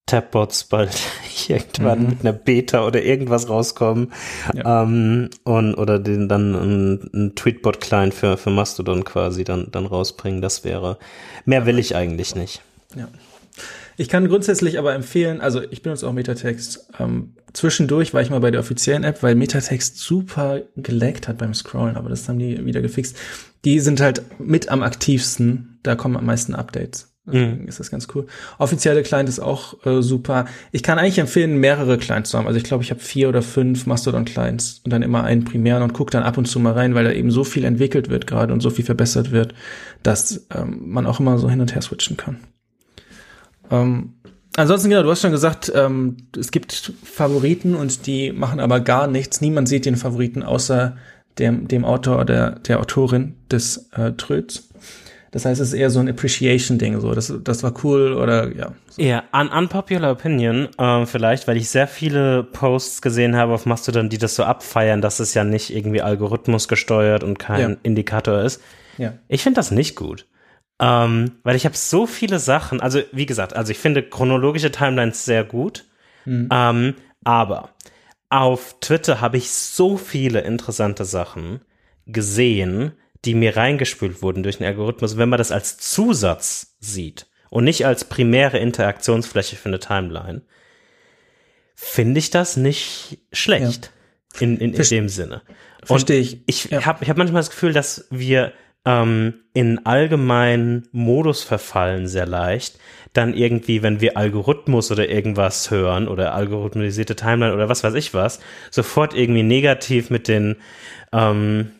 [0.06, 0.92] Tabbots bald
[1.48, 2.10] irgendwann mhm.
[2.10, 4.12] mit einer Beta oder irgendwas rauskommen
[4.54, 4.84] ja.
[4.84, 10.42] ähm, und oder den dann ein, ein Tweetbot-Client für, für Mastodon quasi dann, dann rausbringen.
[10.42, 10.98] Das wäre,
[11.46, 12.62] mehr will ich eigentlich nicht.
[12.96, 13.08] Ja.
[14.02, 16.90] Ich kann grundsätzlich aber empfehlen, also ich benutze auch Metatext.
[16.98, 21.54] Ähm, zwischendurch war ich mal bei der offiziellen App, weil Metatext super gelaggt hat beim
[21.54, 23.16] Scrollen, aber das haben die wieder gefixt.
[23.64, 27.14] Die sind halt mit am aktivsten, da kommen am meisten Updates.
[27.28, 27.68] Deswegen mhm.
[27.68, 28.26] ist das ganz cool.
[28.58, 30.46] Offizielle Client ist auch äh, super.
[30.72, 32.48] Ich kann eigentlich empfehlen, mehrere Clients zu haben.
[32.48, 35.94] Also ich glaube, ich habe vier oder fünf Mastodon-Clients und dann immer einen primären und
[35.94, 38.52] gucke dann ab und zu mal rein, weil da eben so viel entwickelt wird gerade
[38.52, 39.54] und so viel verbessert wird,
[40.02, 42.40] dass ähm, man auch immer so hin und her switchen kann.
[43.72, 44.14] Ähm,
[44.58, 49.08] Ansonsten, genau, du hast schon gesagt, ähm, es gibt Favoriten und die machen aber gar
[49.08, 49.40] nichts.
[49.40, 50.98] Niemand sieht den Favoriten außer
[51.40, 54.68] dem, dem Autor oder der Autorin des äh, Tröts.
[55.32, 58.74] Das heißt, es ist eher so ein Appreciation-Ding, so, das, das war cool oder ja.
[58.90, 59.02] So.
[59.02, 64.10] Ja, un unpopular opinion, äh, vielleicht, weil ich sehr viele Posts gesehen habe auf Mastodon,
[64.10, 67.78] die das so abfeiern, dass es ja nicht irgendwie Algorithmus gesteuert und kein ja.
[67.84, 68.62] Indikator ist.
[68.98, 69.14] Ja.
[69.30, 70.26] Ich finde das nicht gut.
[70.82, 75.24] Ähm, weil ich habe so viele Sachen, also wie gesagt, also ich finde chronologische Timelines
[75.26, 75.86] sehr gut,
[76.26, 76.50] mhm.
[76.52, 77.70] ähm, aber
[78.30, 81.62] auf Twitter habe ich so viele interessante Sachen
[82.08, 82.94] gesehen,
[83.26, 85.18] die mir reingespült wurden durch den Algorithmus.
[85.18, 90.42] Wenn man das als Zusatz sieht und nicht als primäre Interaktionsfläche für eine Timeline,
[91.76, 93.92] finde ich das nicht schlecht
[94.36, 94.42] ja.
[94.42, 95.44] in, in, in dem Sinne.
[95.84, 96.42] Verstehe ich.
[96.48, 96.86] Ich ja.
[96.86, 98.54] habe ich hab manchmal das Gefühl, dass wir
[98.86, 102.80] ähm, in allgemeinen Modus verfallen sehr leicht.
[103.14, 108.14] Dann irgendwie, wenn wir Algorithmus oder irgendwas hören oder algorithmisierte Timeline oder was weiß ich
[108.14, 108.40] was,
[108.70, 110.56] sofort irgendwie negativ mit den
[111.12, 111.72] ähm,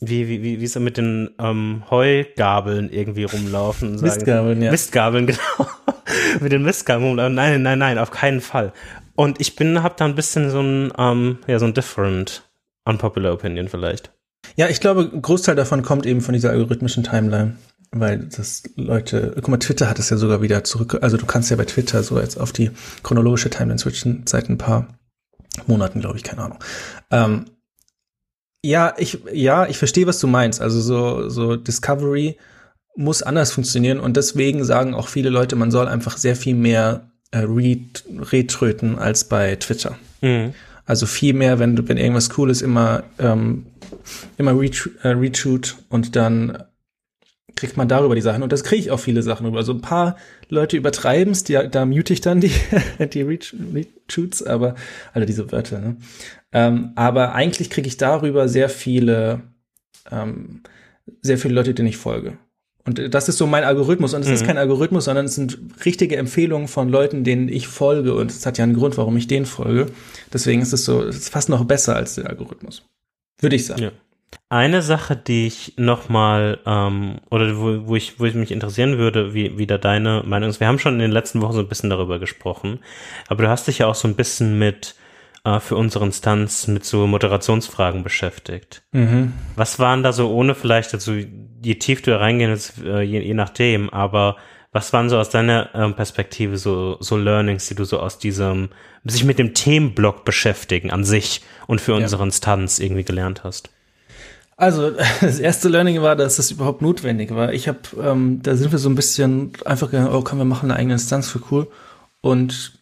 [0.00, 4.62] wie, wie, wie, wie ist er mit den ähm, Heugabeln irgendwie rumlaufen und sagen, Mistgabeln,
[4.62, 4.70] ja.
[4.70, 5.70] Mistgabeln, genau.
[6.40, 7.34] mit den Mistgabeln rumlaufen.
[7.34, 8.72] Nein, nein, nein, auf keinen Fall.
[9.14, 12.50] Und ich bin, hab da ein bisschen so ein, ähm, ja, so ein different,
[12.84, 14.10] unpopular opinion vielleicht.
[14.56, 17.56] Ja, ich glaube, ein Großteil davon kommt eben von dieser algorithmischen Timeline,
[17.92, 21.50] weil das Leute, guck mal, Twitter hat es ja sogar wieder zurück, also du kannst
[21.50, 22.70] ja bei Twitter so jetzt auf die
[23.02, 24.88] chronologische Timeline switchen seit ein paar
[25.66, 26.58] Monaten, glaube ich, keine Ahnung.
[27.10, 27.44] Ähm,
[28.62, 30.60] ja, ich, ja, ich verstehe, was du meinst.
[30.60, 32.36] Also so, so Discovery
[32.96, 37.10] muss anders funktionieren und deswegen sagen auch viele Leute, man soll einfach sehr viel mehr
[37.30, 39.96] äh, retröten als bei Twitter.
[40.20, 40.52] Mhm.
[40.84, 43.66] Also viel mehr, wenn, wenn irgendwas cool ist, immer, ähm,
[44.36, 46.64] immer äh, retweet und dann
[47.56, 48.42] kriegt man darüber die Sachen.
[48.42, 49.58] Und das kriege ich auch viele Sachen über.
[49.58, 50.16] Also ein paar
[50.48, 52.52] Leute übertreiben es, da mute ich dann die,
[53.12, 54.74] die Retweets, aber,
[55.12, 55.96] also diese Wörter, ne?
[56.52, 59.42] Ähm, aber eigentlich kriege ich darüber sehr viele,
[60.10, 60.62] ähm,
[61.22, 62.38] sehr viele Leute, denen ich folge.
[62.84, 64.14] Und das ist so mein Algorithmus.
[64.14, 64.34] Und es mhm.
[64.34, 68.14] ist kein Algorithmus, sondern es sind richtige Empfehlungen von Leuten, denen ich folge.
[68.14, 69.86] Und es hat ja einen Grund, warum ich denen folge.
[70.32, 72.82] Deswegen ist es so, es ist fast noch besser als der Algorithmus.
[73.40, 73.82] Würde ich sagen.
[73.82, 73.90] Ja.
[74.48, 79.34] Eine Sache, die ich nochmal, ähm, oder wo, wo, ich, wo ich mich interessieren würde,
[79.34, 80.60] wie, wie da deine Meinung ist.
[80.60, 82.80] Wir haben schon in den letzten Wochen so ein bisschen darüber gesprochen,
[83.28, 84.94] aber du hast dich ja auch so ein bisschen mit
[85.44, 88.82] äh, für unsere Instanz mit so Moderationsfragen beschäftigt.
[88.92, 89.32] Mhm.
[89.56, 93.34] Was waren da so, ohne vielleicht, also je tief du reingehen willst, äh, je, je
[93.34, 94.36] nachdem, aber
[94.72, 98.68] was waren so aus deiner ähm, Perspektive so, so Learnings, die du so aus diesem,
[99.04, 102.26] sich mit dem Themenblock beschäftigen an sich und für unsere ja.
[102.26, 103.70] Instanz irgendwie gelernt hast?
[104.56, 107.52] Also das erste Learning war, dass das überhaupt notwendig war.
[107.52, 110.70] Ich habe, ähm, da sind wir so ein bisschen einfach gegangen, oh, komm, wir machen
[110.70, 111.66] eine eigene Instanz für cool.
[112.20, 112.79] Und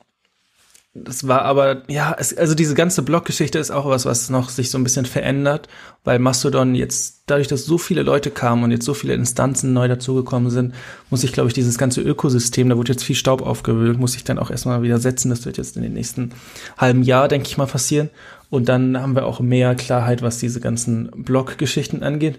[1.05, 4.71] das war aber, ja, es, also diese ganze Blog-Geschichte ist auch was, was noch sich
[4.71, 5.69] so ein bisschen verändert,
[6.05, 9.89] weil Mastodon jetzt, dadurch, dass so viele Leute kamen und jetzt so viele Instanzen neu
[9.89, 10.75] dazugekommen sind,
[11.11, 14.25] muss ich, glaube ich, dieses ganze Ökosystem, da wurde jetzt viel Staub aufgewühlt, muss ich
[14.25, 15.31] dann auch erstmal wieder setzen.
[15.31, 16.33] Das wird jetzt in den nächsten
[16.77, 18.11] halben Jahr, denke ich mal, passieren.
[18.51, 22.39] Und dann haben wir auch mehr Klarheit, was diese ganzen Blog-Geschichten angeht.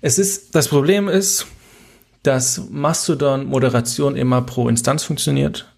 [0.00, 1.46] Es ist, das Problem ist,
[2.22, 5.71] dass Mastodon Moderation immer pro Instanz funktioniert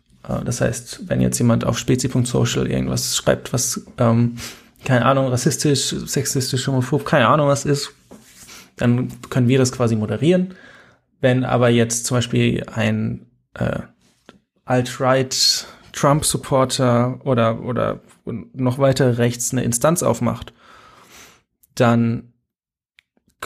[0.44, 4.36] das heißt, wenn jetzt jemand auf spezi.social irgendwas schreibt, was, ähm,
[4.84, 7.92] keine Ahnung, rassistisch, sexistisch, homophob, keine Ahnung was ist,
[8.76, 10.54] dann können wir das quasi moderieren.
[11.20, 13.80] Wenn aber jetzt zum Beispiel ein äh,
[14.64, 20.52] Alt-Right Trump-Supporter oder, oder noch weiter rechts eine Instanz aufmacht,
[21.74, 22.32] dann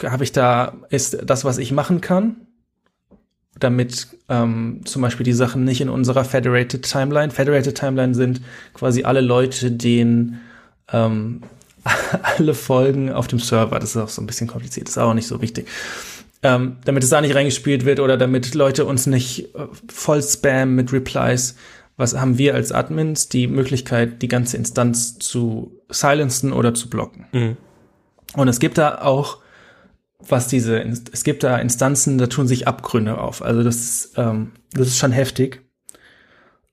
[0.03, 2.48] habe ich da, ist das, was ich machen kann,
[3.61, 7.31] damit ähm, zum Beispiel die Sachen nicht in unserer Federated Timeline.
[7.31, 8.41] Federated Timeline sind
[8.75, 10.41] quasi alle Leute, denen
[10.93, 11.43] ähm,
[12.23, 13.79] alle Folgen auf dem Server.
[13.79, 15.69] Das ist auch so ein bisschen kompliziert, ist auch nicht so wichtig.
[16.43, 20.77] Ähm, damit es da nicht reingespielt wird oder damit Leute uns nicht äh, voll spam
[20.77, 21.57] mit Replies.
[21.97, 27.27] Was haben wir als Admins die Möglichkeit, die ganze Instanz zu silenzen oder zu blocken?
[27.33, 27.57] Mhm.
[28.35, 29.39] Und es gibt da auch
[30.27, 33.43] was diese, es gibt da Instanzen, da tun sich Abgründe auf.
[33.43, 35.63] Also das ist, ähm, das ist schon heftig.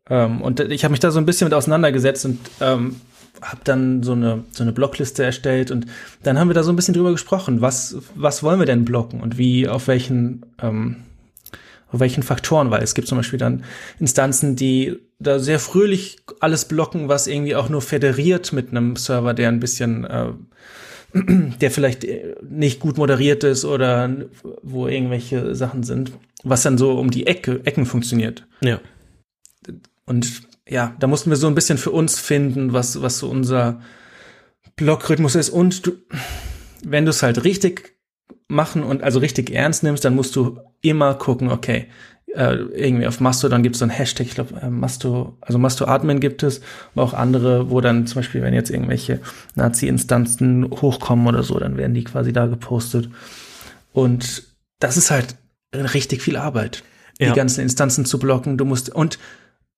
[0.10, 3.01] Ähm, und ich habe mich da so ein bisschen mit auseinandergesetzt und ähm,
[3.41, 5.86] habe dann so eine so eine Blockliste erstellt und
[6.23, 9.21] dann haben wir da so ein bisschen drüber gesprochen, was was wollen wir denn blocken
[9.21, 10.97] und wie auf welchen ähm,
[11.91, 13.63] auf welchen Faktoren, weil es gibt zum Beispiel dann
[13.99, 19.34] Instanzen, die da sehr fröhlich alles blocken, was irgendwie auch nur federiert mit einem Server,
[19.34, 20.29] der ein bisschen äh,
[21.61, 24.13] der vielleicht äh, nicht gut moderiert ist oder
[24.61, 26.11] wo irgendwelche Sachen sind,
[26.43, 28.45] was dann so um die Ecke, Ecken funktioniert.
[28.61, 28.79] Ja.
[30.05, 33.81] Und ja, da mussten wir so ein bisschen für uns finden, was, was so unser
[34.75, 35.49] Blockrhythmus ist.
[35.49, 35.93] Und du,
[36.83, 37.95] wenn du es halt richtig
[38.47, 41.87] machen und also richtig ernst nimmst, dann musst du immer gucken, okay,
[42.35, 46.19] äh, irgendwie auf Mastodon gibt es so ein Hashtag, ich glaube, äh, Masto, also Masto-Admin
[46.19, 46.61] gibt es,
[46.93, 49.21] aber auch andere, wo dann zum Beispiel, wenn jetzt irgendwelche
[49.55, 53.09] Nazi-Instanzen hochkommen oder so, dann werden die quasi da gepostet.
[53.93, 54.43] Und
[54.79, 55.35] das ist halt
[55.73, 56.83] richtig viel Arbeit,
[57.19, 57.29] ja.
[57.29, 58.57] die ganzen Instanzen zu blocken.
[58.57, 59.17] Du musst, und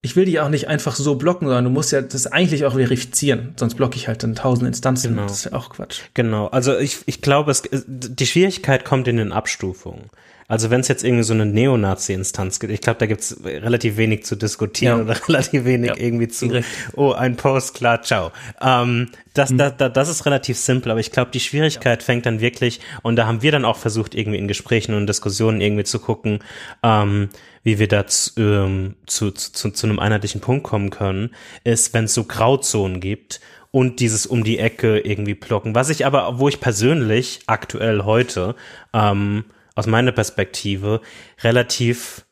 [0.02, 2.74] ich will die auch nicht einfach so blocken, sondern du musst ja das eigentlich auch
[2.74, 3.54] verifizieren.
[3.58, 5.16] Sonst blocke ich halt dann tausend Instanzen.
[5.16, 5.24] Genau.
[5.24, 6.02] Das ist ja auch Quatsch.
[6.14, 6.48] Genau.
[6.48, 10.10] Also ich, ich glaube, es, die Schwierigkeit kommt in den Abstufungen.
[10.50, 13.98] Also wenn es jetzt irgendwie so eine Neonazi-Instanz gibt, ich glaube, da gibt es relativ
[13.98, 15.04] wenig zu diskutieren ja.
[15.04, 15.98] oder relativ wenig ja.
[15.98, 16.68] irgendwie zu, Direkt.
[16.96, 18.32] oh, ein Post, klar, ciao.
[18.62, 19.58] Ähm, das, mhm.
[19.58, 22.06] da, da, das ist relativ simpel, aber ich glaube, die Schwierigkeit ja.
[22.06, 25.60] fängt dann wirklich, und da haben wir dann auch versucht, irgendwie in Gesprächen und Diskussionen
[25.60, 26.40] irgendwie zu gucken,
[26.82, 27.28] ähm,
[27.64, 31.32] wie wir da zu, ähm, zu, zu, zu einem einheitlichen Punkt kommen können,
[31.66, 35.76] ist, wenn es so Grauzonen gibt und dieses um die Ecke irgendwie blocken.
[35.76, 38.56] Was ich aber, wo ich persönlich aktuell heute
[38.94, 39.44] ähm,
[39.78, 41.02] aus meiner Perspektive
[41.44, 42.26] relativ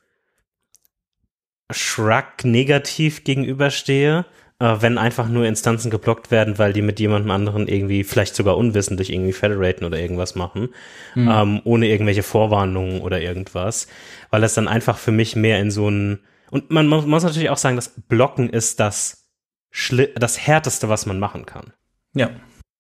[1.71, 4.25] shrug negativ gegenüberstehe,
[4.59, 8.57] äh, wenn einfach nur Instanzen geblockt werden, weil die mit jemandem anderen irgendwie vielleicht sogar
[8.57, 10.69] unwissentlich irgendwie federaten oder irgendwas machen,
[11.13, 11.29] mhm.
[11.29, 13.87] ähm, ohne irgendwelche Vorwarnungen oder irgendwas,
[14.31, 17.57] weil es dann einfach für mich mehr in so ein und man muss natürlich auch
[17.57, 19.27] sagen, das Blocken ist das
[19.71, 21.73] Schli das härteste, was man machen kann.
[22.13, 22.29] Ja.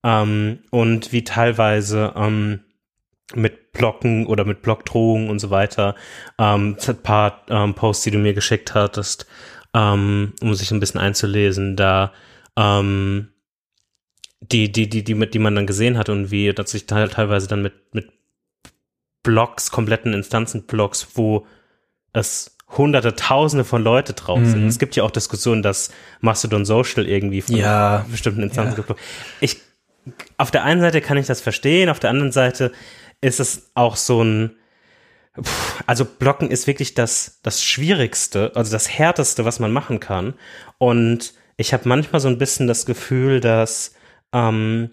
[0.03, 2.64] Ähm, und wie teilweise ähm,
[3.33, 5.95] mit Blocken oder mit Blockdrohungen und so weiter.
[6.37, 9.25] Ähm, ein paar ähm, Posts, die du mir geschickt hattest,
[9.73, 12.13] ähm, um sich ein bisschen einzulesen, da
[12.55, 13.29] ähm,
[14.41, 17.47] die, die, die, die, mit, die man dann gesehen hat und wie dass sich teilweise
[17.47, 18.11] dann mit, mit
[19.23, 21.47] Blocks, kompletten Instanzenblocks, wo
[22.13, 24.45] es hunderte, tausende von Leute drauf mhm.
[24.45, 24.67] sind.
[24.67, 28.05] Es gibt ja auch Diskussionen, dass Mastodon Social irgendwie von ja.
[28.09, 28.95] bestimmten Instanzen ja.
[29.39, 29.61] Ich,
[30.37, 32.71] auf der einen Seite kann ich das verstehen, auf der anderen Seite
[33.21, 34.55] ist es auch so ein,
[35.85, 40.33] also Blocken ist wirklich das, das Schwierigste, also das Härteste, was man machen kann.
[40.77, 43.93] Und ich habe manchmal so ein bisschen das Gefühl, dass
[44.33, 44.91] ähm,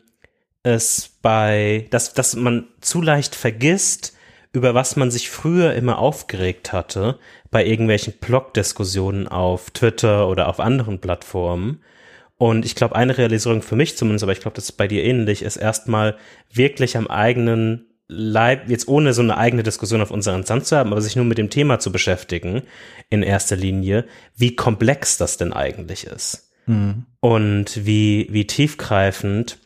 [0.62, 4.16] es bei, dass, dass man zu leicht vergisst,
[4.52, 7.18] über was man sich früher immer aufgeregt hatte,
[7.50, 11.82] bei irgendwelchen Blog-Diskussionen auf Twitter oder auf anderen Plattformen.
[12.36, 15.04] Und ich glaube, eine Realisierung für mich zumindest, aber ich glaube, das ist bei dir
[15.04, 16.16] ähnlich, ist erstmal
[16.52, 20.92] wirklich am eigenen Leib, jetzt ohne so eine eigene Diskussion auf unseren Sand zu haben,
[20.92, 22.62] aber sich nur mit dem Thema zu beschäftigen,
[23.10, 24.04] in erster Linie,
[24.36, 26.50] wie komplex das denn eigentlich ist.
[26.66, 27.06] Mhm.
[27.20, 29.58] Und wie, wie tiefgreifend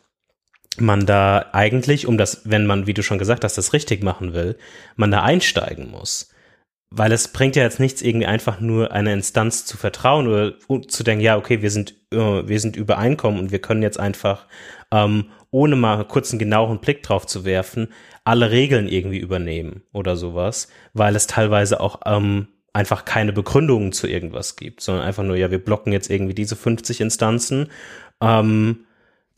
[0.79, 4.33] man da eigentlich, um das, wenn man, wie du schon gesagt hast, das richtig machen
[4.33, 4.57] will,
[4.95, 6.29] man da einsteigen muss.
[6.89, 10.53] Weil es bringt ja jetzt nichts, irgendwie einfach nur einer Instanz zu vertrauen oder
[10.87, 14.45] zu denken, ja, okay, wir sind, äh, wir sind übereinkommen und wir können jetzt einfach,
[14.91, 17.89] ähm, ohne mal kurz einen genaueren Blick drauf zu werfen,
[18.27, 24.05] alle Regeln irgendwie übernehmen oder sowas, weil es teilweise auch ähm, einfach keine Begründungen zu
[24.05, 27.69] irgendwas gibt, sondern einfach nur, ja, wir blocken jetzt irgendwie diese 50 Instanzen.
[28.21, 28.85] Ähm,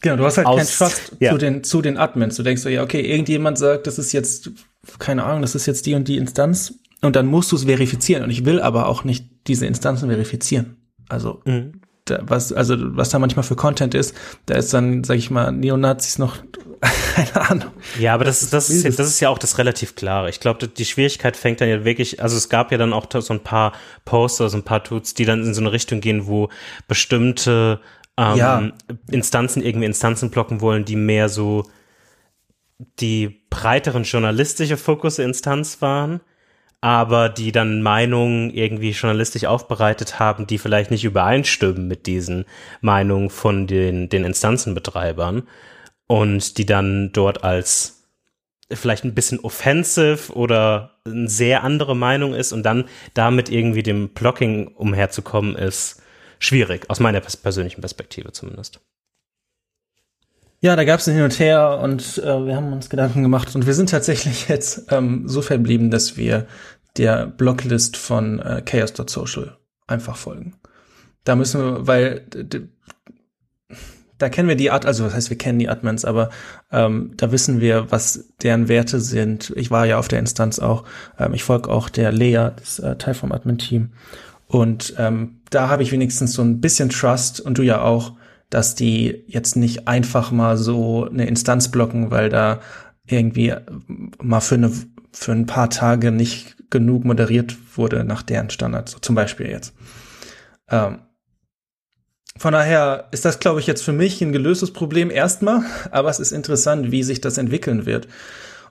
[0.01, 1.31] genau, du hast halt aus, keinen Trust ja.
[1.31, 2.35] zu, den, zu den Admins.
[2.35, 4.49] Du denkst so, ja, okay, irgendjemand sagt, das ist jetzt,
[4.97, 8.23] keine Ahnung, das ist jetzt die und die Instanz und dann musst du es verifizieren.
[8.23, 10.77] Und ich will aber auch nicht diese Instanzen verifizieren.
[11.07, 11.78] Also mhm
[12.21, 16.17] was, also was da manchmal für Content ist, da ist dann, sag ich mal, Neonazis
[16.17, 16.37] noch,
[17.15, 17.71] keine Ahnung.
[17.99, 20.29] Ja, aber das, das, ist, das ist ja auch das relativ klare.
[20.29, 23.33] Ich glaube, die Schwierigkeit fängt dann ja wirklich, also es gab ja dann auch so
[23.33, 23.73] ein paar
[24.05, 26.49] Poster, so ein paar Tuts, die dann in so eine Richtung gehen, wo
[26.87, 27.79] bestimmte
[28.17, 28.71] ähm, ja.
[29.09, 31.65] Instanzen irgendwie Instanzen blocken wollen, die mehr so
[32.99, 36.21] die breiteren journalistische Fokusinstanz waren
[36.81, 42.45] aber die dann Meinungen irgendwie journalistisch aufbereitet haben, die vielleicht nicht übereinstimmen mit diesen
[42.81, 45.43] Meinungen von den, den Instanzenbetreibern
[46.07, 48.07] und die dann dort als
[48.71, 54.09] vielleicht ein bisschen offensive oder eine sehr andere Meinung ist und dann damit irgendwie dem
[54.09, 56.01] Blocking umherzukommen ist
[56.39, 58.79] schwierig, aus meiner persönlichen Perspektive zumindest.
[60.61, 63.55] Ja, da gab es ein Hin und Her und äh, wir haben uns Gedanken gemacht
[63.55, 66.47] und wir sind tatsächlich jetzt ähm, so verblieben, dass wir
[66.97, 70.55] der Blocklist von äh, Chaos.social einfach folgen.
[71.23, 72.25] Da müssen wir, weil
[74.17, 76.29] da kennen wir die Art, also was heißt, wir kennen die Admins, aber
[76.71, 79.53] ähm, da wissen wir, was deren Werte sind.
[79.55, 80.83] Ich war ja auf der Instanz auch.
[81.17, 83.91] Ähm, ich folge auch der Lea, das äh, Teil vom Admin-Team.
[84.47, 88.13] Und ähm, da habe ich wenigstens so ein bisschen Trust und du ja auch,
[88.49, 92.61] dass die jetzt nicht einfach mal so eine Instanz blocken, weil da
[93.05, 93.53] irgendwie
[94.19, 94.71] mal für eine
[95.11, 99.73] für ein paar Tage nicht genug moderiert wurde nach deren Standards, so zum Beispiel jetzt.
[100.69, 100.99] Ähm,
[102.37, 106.19] von daher ist das, glaube ich, jetzt für mich ein gelöstes Problem erstmal, aber es
[106.19, 108.07] ist interessant, wie sich das entwickeln wird.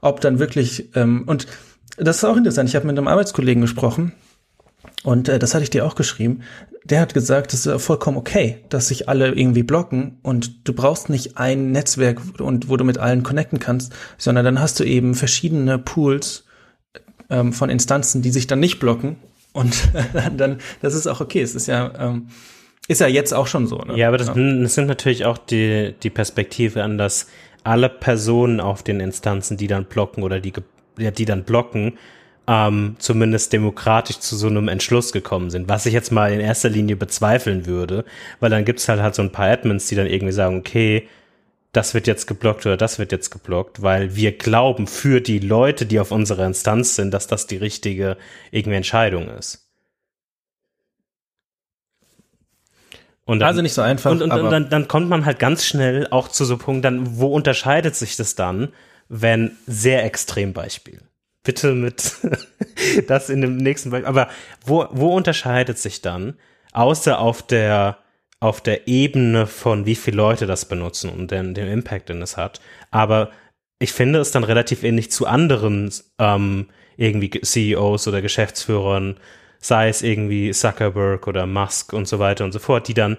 [0.00, 1.46] Ob dann wirklich, ähm, und
[1.96, 4.12] das ist auch interessant, ich habe mit einem Arbeitskollegen gesprochen,
[5.04, 6.40] und äh, das hatte ich dir auch geschrieben.
[6.84, 11.10] Der hat gesagt, es ist vollkommen okay, dass sich alle irgendwie blocken und du brauchst
[11.10, 15.14] nicht ein Netzwerk und wo du mit allen connecten kannst, sondern dann hast du eben
[15.14, 16.44] verschiedene Pools
[17.30, 19.16] ähm, von Instanzen, die sich dann nicht blocken
[19.52, 19.76] und
[20.36, 21.42] dann, das ist auch okay.
[21.42, 22.28] Es ist ja, ähm,
[22.86, 23.78] ist ja jetzt auch schon so.
[23.78, 23.96] Ne?
[23.96, 27.26] Ja, aber das, das sind natürlich auch die, die Perspektive an, dass
[27.64, 30.52] alle Personen auf den Instanzen, die dann blocken oder die,
[30.96, 31.98] die dann blocken,
[32.48, 36.70] ähm, zumindest demokratisch zu so einem Entschluss gekommen sind, was ich jetzt mal in erster
[36.70, 38.06] Linie bezweifeln würde,
[38.40, 41.06] weil dann gibt's halt halt so ein paar Admins, die dann irgendwie sagen, okay,
[41.72, 45.84] das wird jetzt geblockt oder das wird jetzt geblockt, weil wir glauben für die Leute,
[45.84, 48.16] die auf unserer Instanz sind, dass das die richtige
[48.50, 49.66] irgendwie Entscheidung ist.
[53.26, 54.10] Und dann, also nicht so einfach.
[54.10, 57.18] Und, und, und dann, dann kommt man halt ganz schnell auch zu so Punkt, dann,
[57.18, 58.68] wo unterscheidet sich das dann,
[59.10, 61.02] wenn sehr extrem Beispiel?
[61.42, 62.12] Bitte mit
[63.06, 64.08] das in dem nächsten Beispiel.
[64.08, 64.28] Aber
[64.64, 66.34] wo, wo unterscheidet sich dann,
[66.72, 67.98] außer auf der,
[68.40, 72.36] auf der Ebene von wie viele Leute das benutzen und den, dem Impact, den es
[72.36, 72.60] hat.
[72.90, 73.30] Aber
[73.78, 79.18] ich finde es dann relativ ähnlich zu anderen ähm, irgendwie CEOs oder Geschäftsführern,
[79.60, 83.18] sei es irgendwie Zuckerberg oder Musk und so weiter und so fort, die dann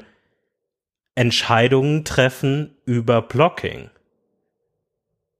[1.16, 3.90] Entscheidungen treffen über Blocking.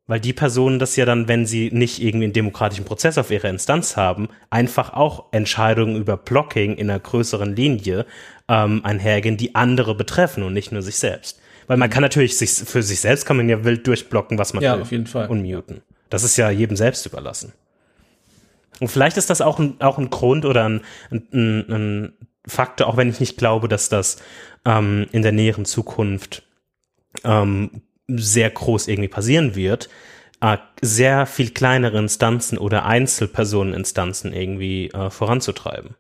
[0.10, 3.48] Weil die Personen das ja dann, wenn sie nicht irgendwie einen demokratischen Prozess auf ihrer
[3.48, 8.08] Instanz haben, einfach auch Entscheidungen über Blocking in einer größeren Linie
[8.48, 11.40] ähm, einhergehen, die andere betreffen und nicht nur sich selbst.
[11.68, 14.64] Weil man kann natürlich sich, für sich selbst kann man ja wild durchblocken, was man
[14.64, 14.82] ja, will.
[14.82, 15.28] auf jeden Fall.
[15.28, 15.84] Und muten.
[16.10, 17.54] Das ist ja jedem selbst überlassen.
[18.80, 22.14] Und vielleicht ist das auch ein, auch ein Grund oder ein, ein, ein
[22.48, 24.18] Faktor, auch wenn ich nicht glaube, dass das
[24.66, 26.42] ähm, in der näheren Zukunft
[27.24, 27.84] ähm,
[28.18, 29.90] sehr groß irgendwie passieren wird,
[30.42, 35.96] äh, sehr viel kleinere Instanzen oder Einzelpersoneninstanzen irgendwie äh, voranzutreiben.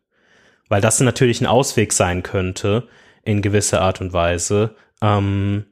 [0.69, 2.87] Weil das natürlich ein Ausweg sein könnte,
[3.23, 5.65] in gewisser Art und Weise, ähm,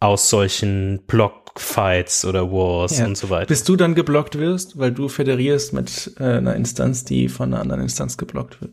[0.00, 3.06] aus solchen Blockfights oder Wars ja.
[3.06, 3.46] und so weiter.
[3.46, 7.62] Bis du dann geblockt wirst, weil du federierst mit äh, einer Instanz, die von einer
[7.62, 8.72] anderen Instanz geblockt wird.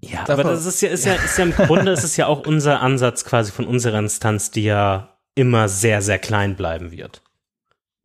[0.00, 2.26] Ja, Davon, aber das ist ja, ist ja, ist ja im Grunde ist es ja
[2.26, 7.22] auch unser Ansatz quasi von unserer Instanz, die ja immer sehr, sehr klein bleiben wird.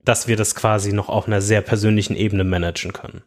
[0.06, 3.24] Dass wir das quasi noch auf einer sehr persönlichen Ebene managen können.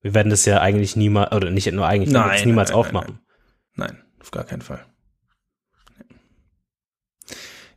[0.00, 3.18] Wir werden das ja eigentlich niemals, oder nicht nur eigentlich, nein, niemals nein, aufmachen.
[3.74, 4.84] Nein, nein, auf gar keinen Fall.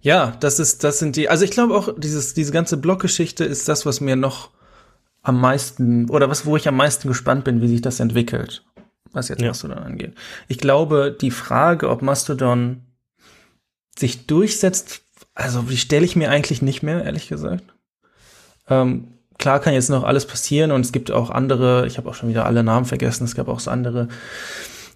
[0.02, 3.68] Ja, das ist, das sind die, also ich glaube auch, dieses, diese ganze Blockgeschichte ist
[3.68, 4.52] das, was mir noch
[5.22, 8.66] am meisten, oder was, wo ich am meisten gespannt bin, wie sich das entwickelt,
[9.12, 9.48] was jetzt ja.
[9.48, 10.14] Mastodon angeht.
[10.48, 12.84] Ich glaube, die Frage, ob Mastodon
[13.98, 15.07] sich durchsetzt,
[15.38, 17.64] also die stelle ich mir eigentlich nicht mehr, ehrlich gesagt.
[18.70, 22.16] Ähm, klar kann jetzt noch alles passieren und es gibt auch andere, ich habe auch
[22.16, 24.08] schon wieder alle Namen vergessen, es gab auch so andere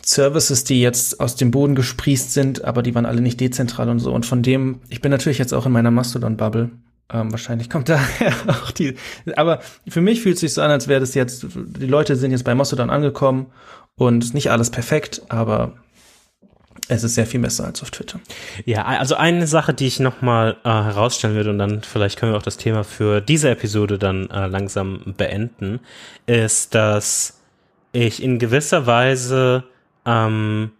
[0.04, 4.00] Services, die jetzt aus dem Boden gesprießt sind, aber die waren alle nicht dezentral und
[4.00, 4.12] so.
[4.12, 6.72] Und von dem, ich bin natürlich jetzt auch in meiner Mastodon-Bubble.
[7.14, 8.96] Ähm, wahrscheinlich kommt daher auch die.
[9.36, 12.32] Aber für mich fühlt es sich so an, als wäre das jetzt, die Leute sind
[12.32, 13.48] jetzt bei Mastodon angekommen
[13.96, 15.76] und nicht alles perfekt, aber
[16.88, 18.20] es ist sehr viel besser als auf Twitter.
[18.66, 22.38] Ja, also eine Sache, die ich nochmal äh, herausstellen würde und dann vielleicht können wir
[22.38, 25.80] auch das Thema für diese Episode dann äh, langsam beenden,
[26.26, 27.40] ist, dass
[27.94, 29.64] ich in gewisser Weise
[30.06, 30.72] ähm,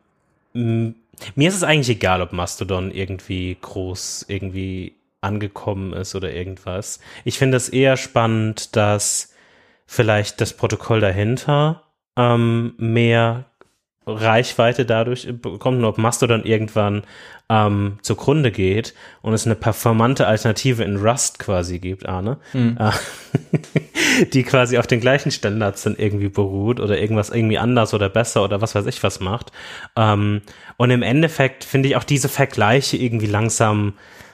[0.54, 7.00] mir ist es eigentlich egal, ob Mastodon irgendwie groß irgendwie angekommen ist oder irgendwas.
[7.24, 9.34] Ich finde es eher spannend, dass
[9.86, 11.84] vielleicht das Protokoll dahinter
[12.18, 13.46] ähm, mehr
[14.06, 17.04] Reichweite dadurch bekommt und ob Mastodon irgendwann
[17.50, 22.78] ähm, zugrunde geht und es eine performante Alternative in Rust quasi gibt, Arne, mhm.
[24.34, 28.44] die quasi auf den gleichen Standards dann irgendwie beruht oder irgendwas irgendwie anders oder besser
[28.44, 29.52] oder was weiß ich was macht.
[29.96, 30.42] Ähm,
[30.78, 33.94] und im Endeffekt finde ich auch diese Vergleiche irgendwie langsam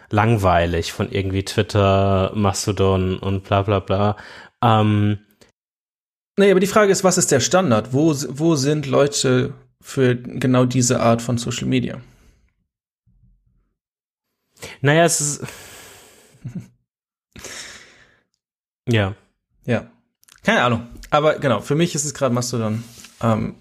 [0.10, 4.16] langweilig von irgendwie Twitter, Mastodon und bla bla bla.
[4.64, 5.20] Ähm,
[6.40, 7.94] Nee, aber die Frage ist, was ist der Standard?
[7.94, 12.00] Wo, wo sind Leute für genau diese Art von Social Media?
[14.82, 15.44] Naja, es ist.
[18.88, 19.16] ja.
[19.66, 19.90] Ja.
[20.44, 20.88] Keine Ahnung.
[21.10, 22.84] Aber genau, für mich ist es gerade Mastodon.
[23.22, 23.56] Ähm,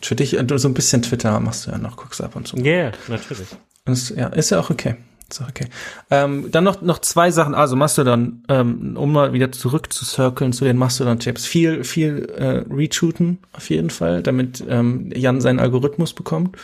[0.00, 2.56] für dich, so ein bisschen Twitter machst du ja noch, guckst ab und zu.
[2.56, 3.48] Ja, yeah, natürlich.
[3.86, 4.96] Ist, ja, ist ja auch okay.
[5.38, 5.66] Okay.
[6.10, 7.54] Ähm, dann noch, noch zwei Sachen.
[7.54, 11.46] Also Mastodon, ähm, um mal wieder zurück zu circlen zu den Mastodon-Tipps.
[11.46, 16.56] Viel, viel äh, reshooten auf jeden Fall, damit ähm, Jan seinen Algorithmus bekommt.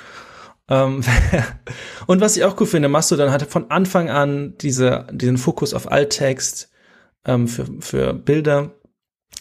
[0.68, 1.02] Ähm,
[2.06, 5.90] und was ich auch cool finde, Mastodon hatte von Anfang an diese, diesen Fokus auf
[5.90, 6.70] Alttext
[7.24, 8.72] ähm, für, für Bilder.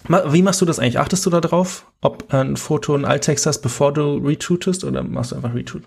[0.08, 1.00] Wie machst du das eigentlich?
[1.00, 5.32] Achtest du da drauf, ob ein Foto ein Alttext hast, bevor du retweetest oder machst
[5.32, 5.84] du einfach Retweet?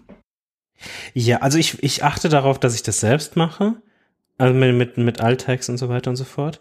[1.15, 3.75] Ja, also ich, ich achte darauf, dass ich das selbst mache.
[4.37, 6.61] Also mit, mit, mit Alttext und so weiter und so fort.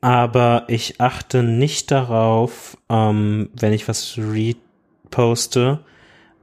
[0.00, 5.80] Aber ich achte nicht darauf, ähm, wenn ich was reposte.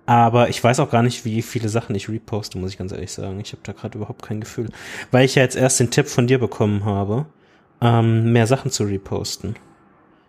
[0.06, 3.14] Aber ich weiß auch gar nicht, wie viele Sachen ich reposte, muss ich ganz ehrlich
[3.14, 3.40] sagen.
[3.40, 4.70] Ich habe da gerade überhaupt kein Gefühl.
[5.12, 7.26] Weil ich ja jetzt erst den Tipp von dir bekommen habe,
[7.80, 9.56] ähm, mehr Sachen zu reposten.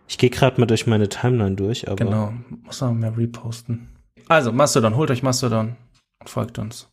[0.06, 1.96] Ich gehe gerade mal durch meine Timeline durch, aber.
[1.96, 2.32] Genau,
[2.62, 3.88] muss man mehr reposten.
[4.28, 5.76] Also, Mastodon, holt euch Mastodon
[6.24, 6.88] und folgt uns.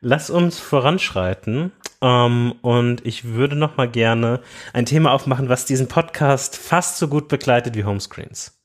[0.00, 1.72] Lass uns voranschreiten.
[2.00, 4.40] Ähm, und ich würde noch mal gerne
[4.72, 8.60] ein Thema aufmachen, was diesen Podcast fast so gut begleitet wie Homescreens.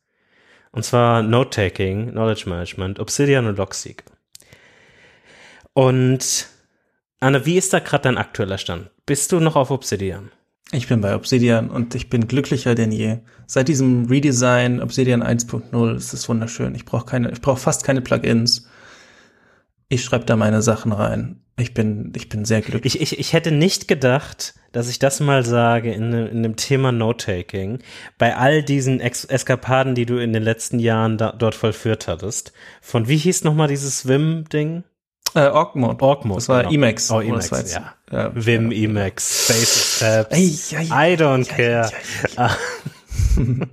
[0.71, 4.03] Und zwar Note-Taking, Knowledge Management, Obsidian und Logseek.
[5.73, 6.47] Und
[7.19, 8.91] Anne, wie ist da gerade dein aktueller Stand?
[9.05, 10.31] Bist du noch auf Obsidian?
[10.71, 13.19] Ich bin bei Obsidian und ich bin glücklicher denn je.
[13.47, 16.75] Seit diesem Redesign Obsidian 1.0 ist es wunderschön.
[16.75, 18.67] Ich brauche keine, ich brauche fast keine Plugins.
[19.93, 21.41] Ich schreibe da meine Sachen rein.
[21.55, 22.99] Ich bin, ich bin sehr glücklich.
[22.99, 26.91] Ich, ich, ich hätte nicht gedacht, dass ich das mal sage in, in dem Thema
[26.91, 27.77] Note-Taking.
[28.17, 32.53] Bei all diesen Ex Eskapaden, die du in den letzten Jahren da, dort vollführt hattest.
[32.81, 34.83] Von wie hieß nochmal dieses Swim-Ding?
[35.35, 36.03] Äh, Org-Mode.
[36.03, 36.37] Org-Mode.
[36.39, 36.73] Das war genau.
[36.73, 37.11] Emacs.
[37.11, 37.93] Oh, Emacs, war ja.
[38.11, 38.31] ja.
[38.33, 38.85] Vim, ja.
[38.85, 40.71] Emacs, Spaces, Tabs.
[40.71, 41.91] I don't care.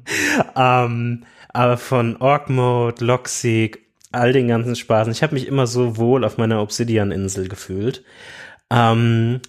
[0.55, 5.07] ähm, aber von Org-Mode, Logseek, all den ganzen Spaß.
[5.07, 8.05] Und ich habe mich immer so wohl auf meiner Obsidian-Insel gefühlt.
[8.71, 9.41] Ähm,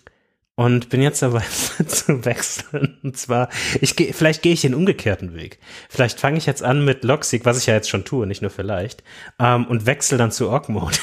[0.55, 1.41] und bin jetzt dabei
[1.88, 2.99] zu wechseln.
[3.01, 3.49] Und zwar,
[3.80, 5.59] ich gehe, vielleicht gehe ich den umgekehrten Weg.
[5.89, 8.51] Vielleicht fange ich jetzt an mit Logseek, was ich ja jetzt schon tue, nicht nur
[8.51, 9.03] vielleicht,
[9.39, 10.97] ähm, und wechsle dann zu Org-Mode.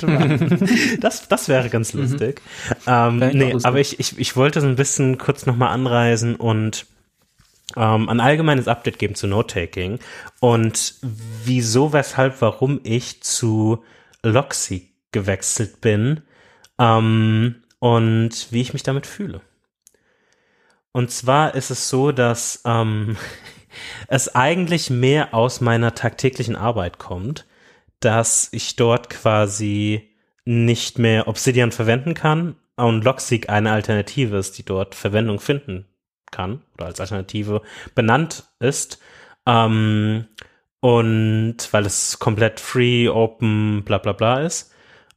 [1.00, 2.40] das, das wäre ganz lustig.
[2.86, 3.66] Ähm, Wäre nee, lustig.
[3.66, 6.86] aber ich, ich, ich wollte so ein bisschen kurz nochmal anreisen und
[7.76, 9.98] ähm, ein allgemeines Update geben zu Note-Taking
[10.40, 13.84] und wieso, weshalb, warum ich zu
[14.22, 16.22] Logseek gewechselt bin
[16.78, 19.40] ähm, und wie ich mich damit fühle.
[20.92, 23.16] Und zwar ist es so, dass ähm,
[24.08, 27.46] es eigentlich mehr aus meiner tagtäglichen Arbeit kommt,
[28.00, 30.10] dass ich dort quasi
[30.44, 35.84] nicht mehr Obsidian verwenden kann und Logseek eine Alternative ist, die dort Verwendung finden
[36.30, 37.62] kann oder als Alternative
[37.94, 38.98] benannt ist.
[39.46, 40.26] Ähm,
[40.80, 44.72] und weil es komplett free, open, bla bla bla ist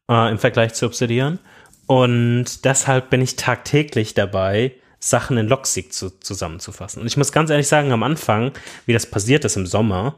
[0.09, 1.39] äh, im Vergleich zu Obsidian.
[1.87, 7.01] Und deshalb bin ich tagtäglich dabei, Sachen in Logseek zu, zusammenzufassen.
[7.01, 8.51] Und ich muss ganz ehrlich sagen, am Anfang,
[8.85, 10.15] wie das passiert ist im Sommer,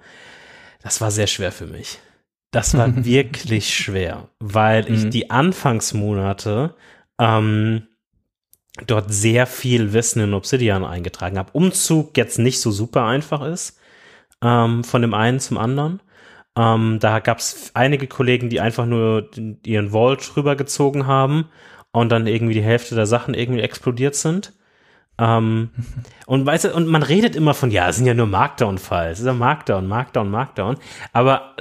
[0.81, 1.99] das war sehr schwer für mich.
[2.51, 5.11] Das war wirklich schwer, weil ich Mhm.
[5.11, 6.75] die Anfangsmonate
[7.19, 7.87] ähm,
[8.88, 11.51] dort sehr viel Wissen in Obsidian eingetragen habe.
[11.53, 13.80] Umzug jetzt nicht so super einfach ist,
[14.43, 16.01] ähm, von dem einen zum anderen.
[16.57, 21.45] Ähm, da gab es einige Kollegen, die einfach nur den- ihren Vault rübergezogen haben
[21.91, 24.53] und dann irgendwie die Hälfte der Sachen irgendwie explodiert sind.
[25.19, 25.69] Ähm,
[26.26, 29.19] und weißt du, und man redet immer von, ja, es sind ja nur Markdown-Files, es
[29.21, 30.78] ist ja Markdown, Markdown, Markdown.
[31.11, 31.55] Aber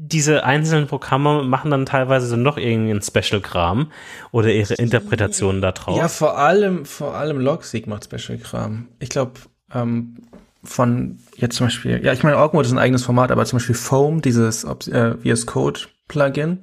[0.00, 3.90] diese einzelnen Programme machen dann teilweise so noch irgendwie einen Special-Kram
[4.30, 5.96] oder ihre Interpretationen da drauf.
[5.96, 8.86] Ja, vor allem, vor allem Logseek macht Special-Kram.
[9.00, 9.32] Ich glaube,
[9.74, 10.18] ähm,
[10.62, 13.74] von jetzt zum Beispiel, ja, ich meine, Org-Mode ist ein eigenes Format, aber zum Beispiel
[13.74, 16.60] Foam, dieses äh, VS Code Plugin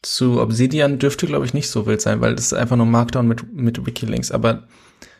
[0.00, 3.28] zu Obsidian dürfte, glaube ich, nicht so wild sein, weil das ist einfach nur Markdown
[3.28, 4.32] mit, mit Wikilinks.
[4.32, 4.62] Aber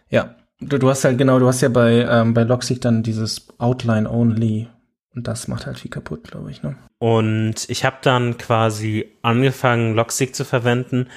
[0.09, 3.47] ja, du, du hast halt genau, du hast ja bei, ähm, bei Logseek dann dieses
[3.59, 4.69] Outline Only
[5.15, 6.77] und das macht halt viel kaputt, glaube ich, ne?
[6.99, 11.09] Und ich habe dann quasi angefangen, Logseek zu verwenden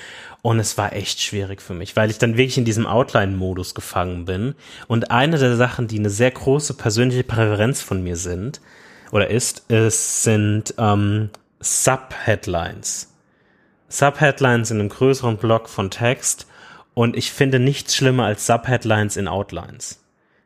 [0.42, 4.26] und es war echt schwierig für mich, weil ich dann wirklich in diesem Outline-Modus gefangen
[4.26, 4.56] bin.
[4.88, 8.62] Und eine der Sachen, die eine sehr große persönliche Präferenz von mir sind
[9.12, 11.30] oder ist, es sind ähm,
[11.60, 13.14] Subheadlines.
[13.90, 16.48] Subheadlines in einem größeren Block von Text
[16.94, 20.00] und ich finde nichts schlimmer als Subheadlines in Outlines.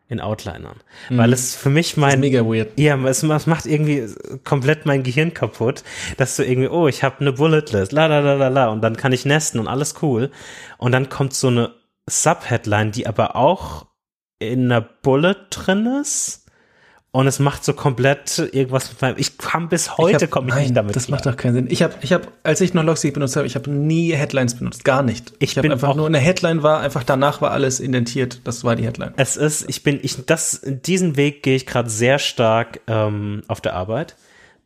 [0.07, 0.75] In Outlinern.
[1.09, 2.01] Weil es für mich Mhm.
[2.01, 2.77] Mein, mega weird.
[2.79, 4.07] ja, es, es macht irgendwie
[4.43, 5.83] komplett mein Gehirn kaputt,
[6.17, 8.97] dass du irgendwie, oh, ich habe eine Bulletlist, la la la la la, und dann
[8.97, 10.29] kann ich nesten und alles cool.
[10.77, 11.73] Und dann kommt so eine
[12.07, 13.87] Subheadline, die aber auch
[14.37, 16.44] in einer Bullet drin ist.
[17.15, 19.15] Und es macht so komplett irgendwas mit meinem.
[19.17, 21.15] Ich kam bis heute, hab- komme ich nicht damit Das klar.
[21.17, 21.67] macht doch keinen Sinn.
[21.69, 24.83] Ich habe, ich habe, als ich noch Logseek benutzt habe, ich habe nie Headlines benutzt,
[24.83, 25.31] gar nicht.
[25.39, 28.41] Ich Ich, habe bin einfach auch- nur eine Headline war, einfach danach war alles indentiert.
[28.43, 29.13] Das war die Headline.
[29.15, 33.61] Es ist, ich bin, ich, das, diesen Weg gehe ich gerade sehr stark ähm, auf
[33.61, 34.17] der Arbeit.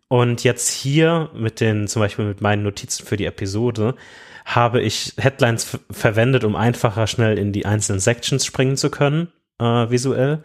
[0.08, 3.94] Und jetzt hier mit den, zum Beispiel mit meinen Notizen für die Episode,
[4.46, 9.28] habe ich Headlines verwendet, um einfacher schnell in die einzelnen Sections springen zu können,
[9.60, 10.40] äh, visuell.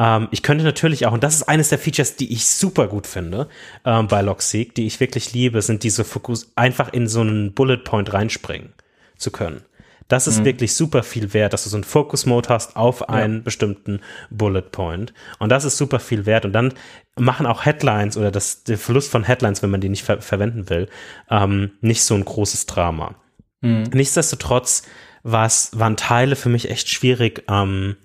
[0.00, 3.06] Ähm, ich könnte natürlich auch, und das ist eines der Features, die ich super gut
[3.06, 3.48] finde
[3.84, 7.84] ähm, bei Logseek, die ich wirklich liebe, sind diese Fokus, einfach in so einen Bullet
[7.84, 8.72] Point reinspringen
[9.16, 9.62] zu können.
[10.08, 10.46] Das ist mhm.
[10.46, 13.42] wirklich super viel wert, dass du so einen Focus-Mode hast auf einen ja.
[13.42, 15.12] bestimmten Bullet Point.
[15.38, 16.44] Und das ist super viel wert.
[16.44, 16.74] Und dann
[17.16, 20.68] machen auch Headlines oder das, der Verlust von Headlines, wenn man die nicht ver verwenden
[20.68, 20.88] will,
[21.30, 23.14] ähm, nicht so ein großes Drama.
[23.60, 23.84] Mhm.
[23.92, 24.82] Nichtsdestotrotz
[25.22, 27.96] was, waren Teile für mich echt schwierig, ähm,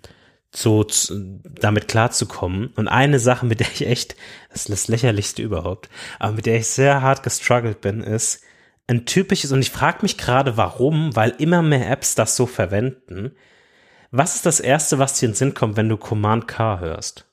[0.56, 2.68] so zu, damit klarzukommen.
[2.76, 4.16] Und eine Sache, mit der ich echt,
[4.50, 5.90] das ist das lächerlichste überhaupt,
[6.20, 8.42] aber mit der ich sehr hart gestruggelt bin, ist
[8.88, 13.36] ein typisches, und ich frage mich gerade warum, weil immer mehr Apps das so verwenden.
[14.12, 17.28] Was ist das Erste, was dir in den Sinn kommt, wenn du Command K hörst?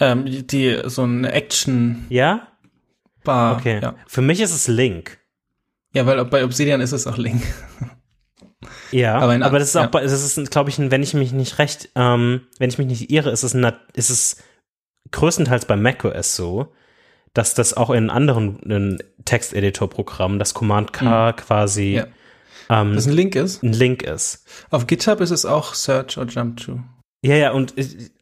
[0.00, 2.06] Ähm, die, so eine Action.
[2.08, 2.48] Ja?
[3.24, 3.56] Bar.
[3.56, 3.80] Okay.
[3.82, 3.96] Ja.
[4.06, 5.18] Für mich ist es Link.
[5.92, 7.42] Ja, weil bei Obsidian ist es auch Link.
[8.90, 10.00] Ja, aber, aber das ist auch, ja.
[10.00, 13.30] das ist, glaube ich, wenn ich mich nicht recht, ähm, wenn ich mich nicht irre,
[13.30, 13.54] ist es,
[13.94, 14.36] ist es
[15.10, 16.72] größtenteils bei macOS so,
[17.34, 21.36] dass das auch in anderen Texteditor-Programmen das Command K mhm.
[21.36, 22.06] quasi ja.
[22.70, 23.62] ähm, das ein Link ist.
[23.62, 24.46] Ein Link ist.
[24.70, 26.80] Auf GitHub ist es auch Search oder Jump to.
[27.24, 27.74] Ja, ja, und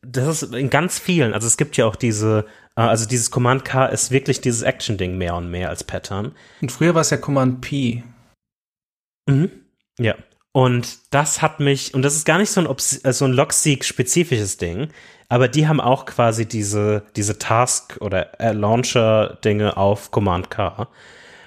[0.03, 3.64] das ist in ganz vielen, also es gibt ja auch diese, äh, also dieses Command
[3.64, 6.32] K ist wirklich dieses Action-Ding mehr und mehr als Pattern.
[6.61, 8.05] Und früher war es ja Command P.
[9.28, 9.51] Mhm.
[9.99, 10.14] Ja.
[10.53, 14.59] Und das hat mich, und das ist gar nicht so ein, äh, so ein Logseek-spezifisches
[14.59, 14.89] Ding,
[15.29, 20.89] aber die haben auch quasi diese, diese Task- oder äh, Launcher-Dinge auf Command K.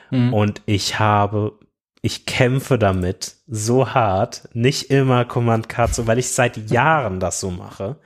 [0.09, 0.33] Mhm.
[0.33, 1.53] Und ich habe,
[2.01, 7.39] ich kämpfe damit so hart, nicht immer Command K zu, weil ich seit Jahren das
[7.39, 7.97] so mache,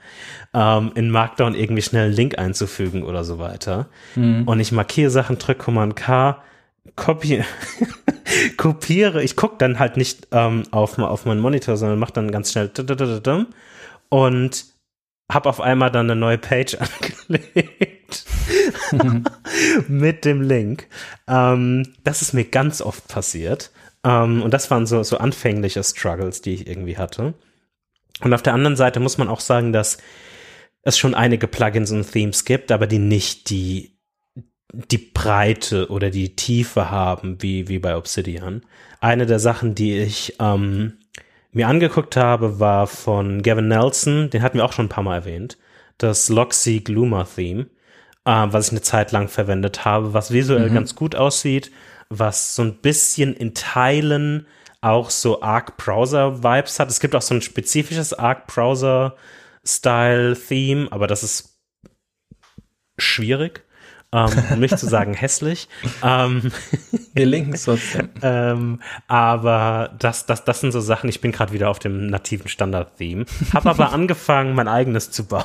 [0.52, 3.88] ähm, in Markdown irgendwie schnell einen Link einzufügen oder so weiter.
[4.16, 4.46] Mhm.
[4.46, 6.42] Und ich markiere Sachen, drücke Command K,
[6.96, 7.44] kopiere,
[8.56, 12.52] kopiere, ich gucke dann halt nicht ähm, auf, auf meinen Monitor, sondern mache dann ganz
[12.52, 12.70] schnell
[14.08, 14.64] und
[15.30, 18.24] habe auf einmal dann eine neue Page angelegt
[19.88, 20.88] mit dem Link.
[21.28, 23.70] Ähm, das ist mir ganz oft passiert.
[24.04, 27.34] Ähm, und das waren so, so anfängliche Struggles, die ich irgendwie hatte.
[28.20, 29.98] Und auf der anderen Seite muss man auch sagen, dass
[30.82, 33.99] es schon einige Plugins und Themes gibt, aber die nicht die
[34.72, 38.62] die Breite oder die Tiefe haben, wie, wie bei Obsidian.
[39.00, 40.98] Eine der Sachen, die ich ähm,
[41.52, 45.16] mir angeguckt habe, war von Gavin Nelson, den hatten wir auch schon ein paar Mal
[45.16, 45.58] erwähnt,
[45.98, 47.66] das Loxy Gloomer Theme,
[48.24, 50.74] äh, was ich eine Zeit lang verwendet habe, was visuell mhm.
[50.74, 51.70] ganz gut aussieht,
[52.08, 54.46] was so ein bisschen in Teilen
[54.80, 56.90] auch so Arc Browser Vibes hat.
[56.90, 59.16] Es gibt auch so ein spezifisches Arc Browser
[59.64, 61.58] Style Theme, aber das ist
[62.96, 63.64] schwierig
[64.12, 65.68] ähm, um nicht zu sagen hässlich.
[66.02, 66.52] Ähm,
[67.14, 68.08] Wir linken es trotzdem.
[68.22, 72.48] ähm, aber das, das, das sind so Sachen, ich bin gerade wieder auf dem nativen
[72.48, 75.44] Standard-Theme, habe aber angefangen, mein eigenes zu bauen.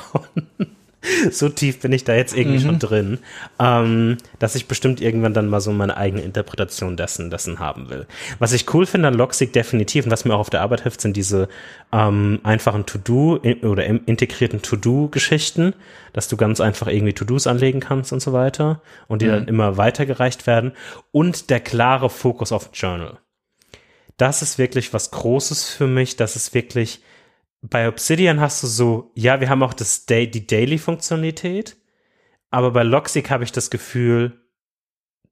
[1.32, 2.68] so tief bin ich da jetzt irgendwie mhm.
[2.68, 3.20] schon drin,
[3.60, 8.06] ähm, dass ich bestimmt irgendwann dann mal so meine eigene Interpretation dessen, dessen haben will.
[8.40, 11.02] Was ich cool finde an Logseek definitiv und was mir auch auf der Arbeit hilft,
[11.02, 11.48] sind diese
[11.92, 15.74] ähm, einfachen To-Do oder integrierten To-Do-Geschichten,
[16.14, 19.32] dass du ganz einfach irgendwie To-Dos anlegen kannst und so weiter und die mhm.
[19.32, 20.72] dann immer weitergereicht werden
[21.12, 23.18] und der klare Fokus auf Journal.
[24.18, 27.02] Das ist wirklich was Großes für mich, das ist wirklich
[27.70, 31.78] bei Obsidian hast du so, ja, wir haben auch das Day, die Daily-Funktionalität,
[32.52, 34.42] aber bei Logseek habe ich das Gefühl,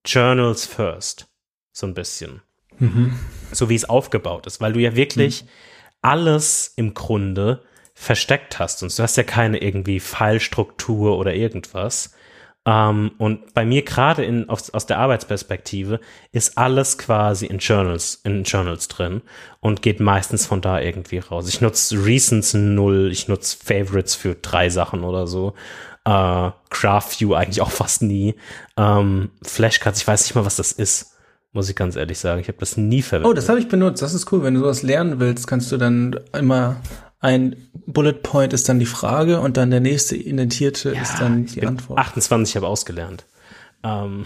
[0.05, 1.27] Journals first.
[1.71, 2.41] So ein bisschen.
[2.79, 3.17] Mhm.
[3.51, 5.47] So wie es aufgebaut ist, weil du ja wirklich mhm.
[6.01, 7.63] alles im Grunde
[7.93, 12.15] versteckt hast und du hast ja keine irgendwie Fallstruktur oder irgendwas,
[12.65, 15.99] ähm, und bei mir gerade in, aus, aus der Arbeitsperspektive
[16.31, 19.21] ist alles quasi in Journals, in Journals drin
[19.59, 21.49] und geht meistens von da irgendwie raus.
[21.49, 25.53] Ich nutze Recents null, ich nutze Favorites für drei Sachen oder so.
[26.05, 28.35] Äh, GraphView eigentlich auch fast nie.
[28.77, 31.09] Ähm, Flashcards, ich weiß nicht mal, was das ist
[31.55, 32.41] muss ich ganz ehrlich sagen.
[32.41, 33.29] Ich habe das nie verwendet.
[33.29, 34.01] Oh, das habe ich benutzt.
[34.01, 34.41] Das ist cool.
[34.41, 36.77] Wenn du sowas lernen willst, kannst du dann immer
[37.23, 37.55] ein
[37.85, 41.65] Bullet Point ist dann die Frage und dann der nächste indentierte ja, ist dann die
[41.65, 41.97] Antwort.
[41.97, 43.25] 28 habe ausgelernt.
[43.81, 44.25] Ähm.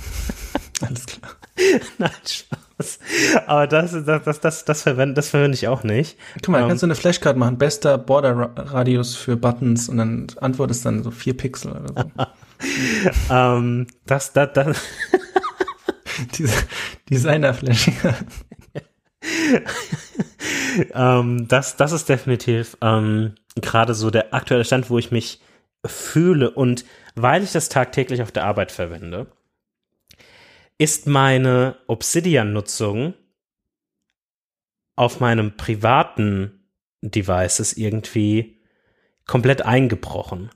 [0.80, 1.30] Alles klar.
[1.98, 2.98] Nein, Spaß.
[3.46, 6.18] Aber das, das, das, das, das verwende das verwende ich auch nicht.
[6.42, 10.72] Guck mal, um, kannst du eine Flashcard machen, bester Border-Radius für Buttons und dann Antwort
[10.72, 13.30] ist dann so vier Pixel oder so.
[13.30, 14.82] ähm, das, das, das.
[16.36, 16.54] Diese
[17.08, 18.26] Designer-Flashcard.
[20.94, 25.40] ähm, das, das ist definitiv ähm, gerade so der aktuelle Stand, wo ich mich
[25.84, 29.26] fühle und weil ich das tagtäglich auf der Arbeit verwende,
[30.78, 33.14] ist meine Obsidian-Nutzung
[34.96, 36.68] auf meinem privaten
[37.02, 38.58] Devices irgendwie
[39.26, 40.50] komplett eingebrochen.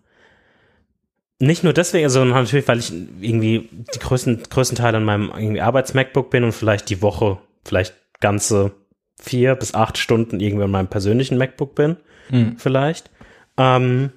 [1.40, 5.60] Nicht nur deswegen, sondern natürlich, weil ich irgendwie die größten, größten Teile an meinem irgendwie
[5.60, 8.72] Arbeits-MacBook bin und vielleicht die Woche, vielleicht ganze
[9.20, 11.96] vier bis acht Stunden irgendwie an meinem persönlichen MacBook bin,
[12.30, 12.56] mhm.
[12.58, 13.10] vielleicht.
[13.56, 14.12] Ähm,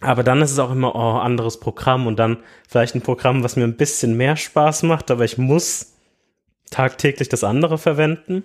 [0.00, 2.38] aber dann ist es auch immer oh, anderes Programm und dann
[2.68, 5.94] vielleicht ein Programm, was mir ein bisschen mehr Spaß macht, aber ich muss
[6.70, 8.44] tagtäglich das andere verwenden.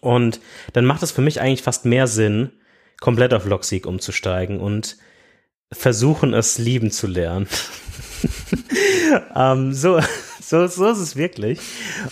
[0.00, 0.40] Und
[0.72, 2.52] dann macht es für mich eigentlich fast mehr Sinn,
[3.00, 4.96] komplett auf Logseek umzusteigen und
[5.72, 7.48] versuchen es lieben zu lernen.
[9.36, 10.00] ähm, so,
[10.50, 11.60] so, so ist es wirklich.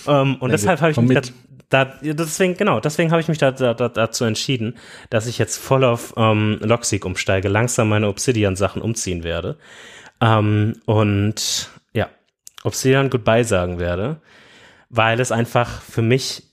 [0.07, 1.32] Um, ähm, und ja, deshalb habe ich mich
[1.70, 4.76] da, deswegen, genau, deswegen habe ich mich da, da, da, dazu entschieden,
[5.11, 9.59] dass ich jetzt voll auf ähm, Logseek umsteige, langsam meine Obsidian-Sachen umziehen werde.
[10.20, 12.09] Ähm, und ja,
[12.62, 14.22] Obsidian Goodbye sagen werde,
[14.89, 16.45] weil es einfach für mich,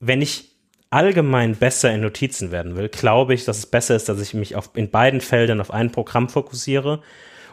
[0.00, 0.50] wenn ich
[0.90, 4.56] allgemein besser in Notizen werden will, glaube ich, dass es besser ist, dass ich mich
[4.56, 7.00] auf, in beiden Feldern auf ein Programm fokussiere.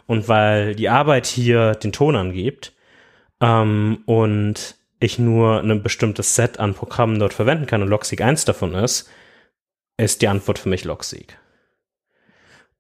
[0.07, 2.73] Und weil die Arbeit hier den Ton angibt
[3.41, 8.45] ähm, und ich nur ein bestimmtes Set an Programmen dort verwenden kann und Logseek eins
[8.45, 9.09] davon ist,
[9.97, 11.37] ist die Antwort für mich Logseek.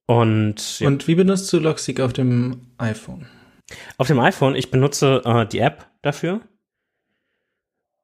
[0.07, 0.87] Und, ja.
[0.87, 3.27] und wie benutzt du Logseek auf dem iPhone?
[3.97, 6.41] Auf dem iPhone, ich benutze äh, die App dafür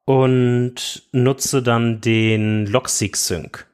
[0.06, 3.66] und nutze dann den Logseek Sync,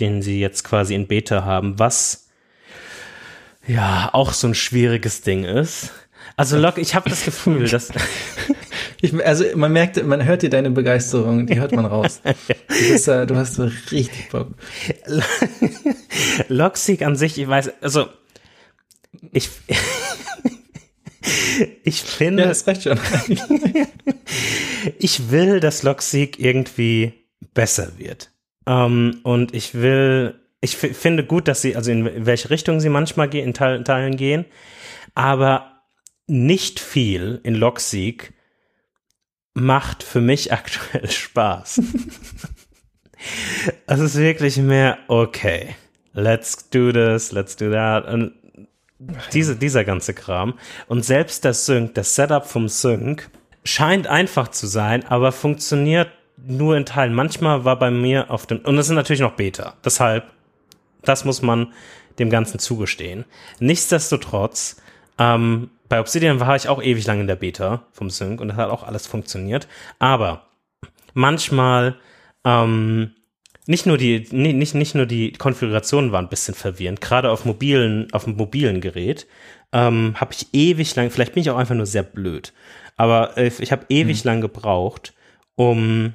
[0.00, 2.28] den sie jetzt quasi in Beta haben, was
[3.66, 5.92] ja auch so ein schwieriges Ding ist.
[6.36, 7.90] Also Log, ich habe das Gefühl, dass
[9.00, 12.20] Ich, also man merkt, man hört dir deine Begeisterung, die hört man raus.
[12.66, 14.48] Du, bist, uh, du hast so richtig Bock.
[16.48, 18.08] Logseek an sich, ich weiß, also
[19.30, 19.48] ich
[21.84, 22.42] ich finde.
[22.42, 22.98] Ja, das reicht schon.
[24.98, 27.12] ich will, dass Logseek irgendwie
[27.52, 28.30] besser wird.
[28.66, 32.88] Um, ähm, und ich will, ich finde gut, dass sie, also in welche Richtung sie
[32.88, 34.46] manchmal in Teilen gehen,
[35.14, 35.73] aber
[36.26, 38.32] nicht viel in Logseek
[39.54, 41.80] macht für mich aktuell Spaß.
[43.86, 45.74] es ist wirklich mehr, okay,
[46.12, 48.06] let's do this, let's do that.
[48.06, 48.34] Und
[49.32, 50.54] diese, dieser ganze Kram.
[50.86, 53.30] Und selbst der Sync, das Setup vom Sync,
[53.64, 57.14] scheint einfach zu sein, aber funktioniert nur in Teilen.
[57.14, 59.74] Manchmal war bei mir auf dem, und es ist natürlich noch Beta.
[59.84, 60.24] Deshalb,
[61.02, 61.72] das muss man
[62.18, 63.24] dem Ganzen zugestehen.
[63.58, 64.76] Nichtsdestotrotz,
[65.18, 68.56] ähm, bei Obsidian war ich auch ewig lang in der Beta vom Sync und das
[68.56, 69.68] hat auch alles funktioniert.
[70.00, 70.48] Aber
[71.12, 71.94] manchmal
[72.44, 73.12] ähm,
[73.68, 77.00] nicht nur die nicht nicht nur die Konfigurationen waren ein bisschen verwirrend.
[77.00, 79.28] Gerade auf mobilen auf dem mobilen Gerät
[79.72, 81.10] ähm, habe ich ewig lang.
[81.10, 82.52] Vielleicht bin ich auch einfach nur sehr blöd.
[82.96, 84.28] Aber äh, ich habe ewig mhm.
[84.28, 85.14] lang gebraucht,
[85.54, 86.14] um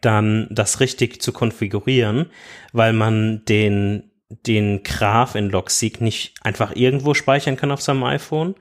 [0.00, 2.30] dann das richtig zu konfigurieren,
[2.72, 8.54] weil man den den Graph in Logseek nicht einfach irgendwo speichern kann auf seinem iPhone,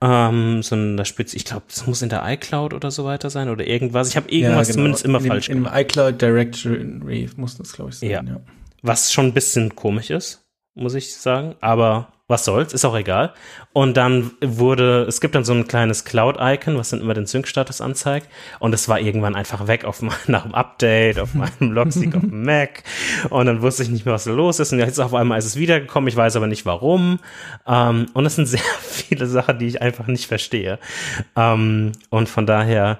[0.00, 3.48] ähm, sondern das spitzt, ich glaube, das muss in der iCloud oder so weiter sein
[3.48, 4.08] oder irgendwas.
[4.08, 4.82] Ich habe irgendwas ja, genau.
[4.82, 5.74] zumindest immer in falsch dem, gemacht.
[5.74, 8.10] Im iCloud Directory muss das, glaube ich, sein.
[8.10, 8.22] Ja.
[8.22, 8.40] ja.
[8.82, 10.44] Was schon ein bisschen komisch ist,
[10.74, 13.32] muss ich sagen, aber was soll's, ist auch egal.
[13.72, 17.80] Und dann wurde, es gibt dann so ein kleines Cloud-Icon, was dann immer den Sync-Status
[17.80, 18.26] anzeigt.
[18.58, 22.42] Und es war irgendwann einfach weg auf, nach dem Update, auf meinem Logseek auf dem
[22.44, 22.82] Mac.
[23.30, 24.72] Und dann wusste ich nicht mehr, was da los ist.
[24.72, 26.08] Und jetzt auf einmal ist es wiedergekommen.
[26.08, 27.20] Ich weiß aber nicht warum.
[27.66, 30.80] Ähm, und es sind sehr viele Sachen, die ich einfach nicht verstehe.
[31.36, 32.98] Ähm, und von daher,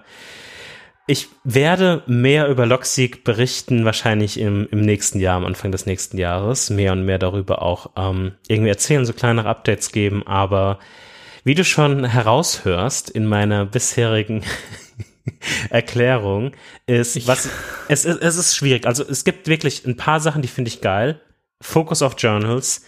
[1.12, 6.16] ich werde mehr über Logseek berichten, wahrscheinlich im, im nächsten Jahr, am Anfang des nächsten
[6.16, 6.70] Jahres.
[6.70, 10.26] Mehr und mehr darüber auch ähm, irgendwie erzählen, so kleinere Updates geben.
[10.26, 10.78] Aber
[11.44, 14.42] wie du schon heraushörst in meiner bisherigen
[15.70, 16.52] Erklärung,
[16.86, 17.50] ist, was,
[17.88, 18.86] es, es, es ist schwierig.
[18.86, 21.20] Also es gibt wirklich ein paar Sachen, die finde ich geil.
[21.60, 22.86] Focus auf Journals,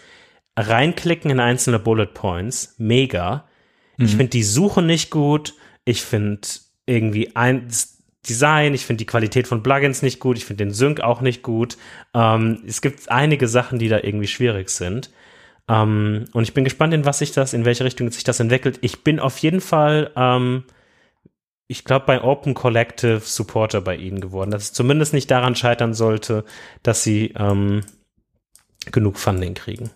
[0.57, 3.45] reinklicken in einzelne Bullet Points, mega.
[3.99, 4.07] Mhm.
[4.07, 5.53] Ich finde die Suche nicht gut.
[5.85, 6.49] Ich finde
[6.87, 7.69] irgendwie ein,
[8.29, 11.43] Design, ich finde die Qualität von Plugins nicht gut, ich finde den Sync auch nicht
[11.43, 11.77] gut.
[12.15, 15.11] Ähm, es gibt einige Sachen, die da irgendwie schwierig sind.
[15.69, 18.79] Ähm, und ich bin gespannt, in was sich das, in welche Richtung sich das entwickelt.
[18.83, 20.65] Ich bin auf jeden Fall, ähm,
[21.67, 25.95] ich glaube, bei Open Collective Supporter bei ihnen geworden, dass es zumindest nicht daran scheitern
[25.95, 26.45] sollte,
[26.83, 27.83] dass sie ähm,
[28.91, 29.91] genug Funding kriegen.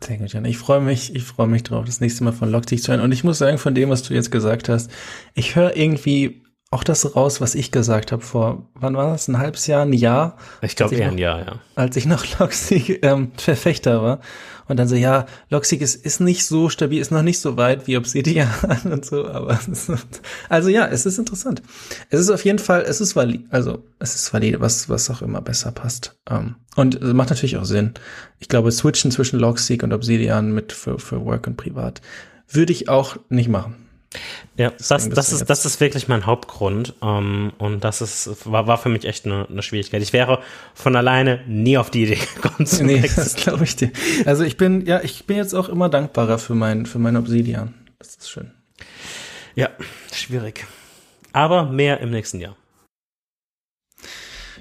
[0.00, 0.44] Sehr gut, Jan.
[0.44, 3.00] Ich freue mich, ich freue mich drauf, das nächste Mal von Logtech zu hören.
[3.00, 4.90] Und ich muss sagen, von dem, was du jetzt gesagt hast,
[5.34, 9.38] ich höre irgendwie auch das raus, was ich gesagt habe vor, wann war das, ein
[9.38, 10.36] halbes Jahr, ein Jahr?
[10.62, 11.60] Ich glaube eher noch, ein Jahr, ja.
[11.76, 14.20] Als ich noch Loxig ähm, Verfechter war.
[14.68, 17.86] Und dann so, ja, Loxig ist, ist nicht so stabil, ist noch nicht so weit
[17.86, 18.50] wie Obsidian
[18.84, 19.60] und so, aber
[20.48, 21.62] also ja, es ist interessant.
[22.10, 25.22] Es ist auf jeden Fall, es ist valid, also es ist valide, was, was auch
[25.22, 26.18] immer besser passt.
[26.28, 27.94] Ähm, und macht natürlich auch Sinn.
[28.40, 32.02] Ich glaube, switchen zwischen Logseek und Obsidian mit für, für Work und Privat
[32.48, 33.85] würde ich auch nicht machen.
[34.56, 36.94] Ja, das, das, ist, das ist wirklich mein Hauptgrund.
[37.02, 40.00] Ähm, und das ist, war, war für mich echt eine, eine Schwierigkeit.
[40.02, 40.42] Ich wäre
[40.74, 43.24] von alleine nie auf die Idee gekommen zu Nee, wechseln.
[43.24, 43.90] das glaube ich dir.
[44.24, 47.74] Also ich bin, ja, ich bin jetzt auch immer dankbarer für mein, für mein Obsidian.
[47.98, 48.52] Das ist schön.
[49.54, 49.70] Ja,
[50.12, 50.66] schwierig.
[51.32, 52.56] Aber mehr im nächsten Jahr.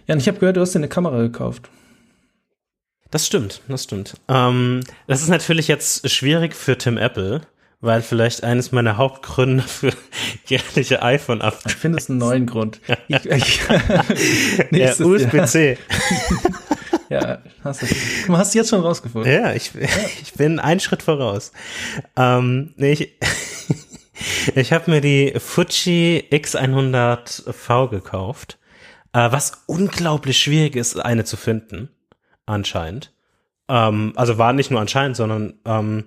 [0.07, 1.69] Ja, und ich habe gehört, du hast dir eine Kamera gekauft.
[3.11, 4.15] Das stimmt, das stimmt.
[4.27, 7.41] Ähm, das ist natürlich jetzt schwierig für Tim Apple,
[7.85, 9.93] weil vielleicht eines meiner Hauptgründe für
[10.47, 11.59] jährliche iPhone ab.
[11.65, 12.81] Ich finde es einen neuen Grund.
[13.07, 13.59] Ich, ich,
[14.71, 15.77] ja, USB-C.
[17.09, 17.85] ja, hast du,
[18.27, 19.31] du hast jetzt schon rausgefunden.
[19.31, 19.71] Ja, ich,
[20.21, 21.51] ich bin einen Schritt voraus.
[22.17, 23.13] Ähm, nee, ich,
[24.55, 28.57] ich habe mir die Fuji X100V gekauft,
[29.13, 31.89] äh, was unglaublich schwierig ist, eine zu finden,
[32.45, 33.13] anscheinend.
[33.69, 36.05] Ähm, also war nicht nur anscheinend, sondern ähm,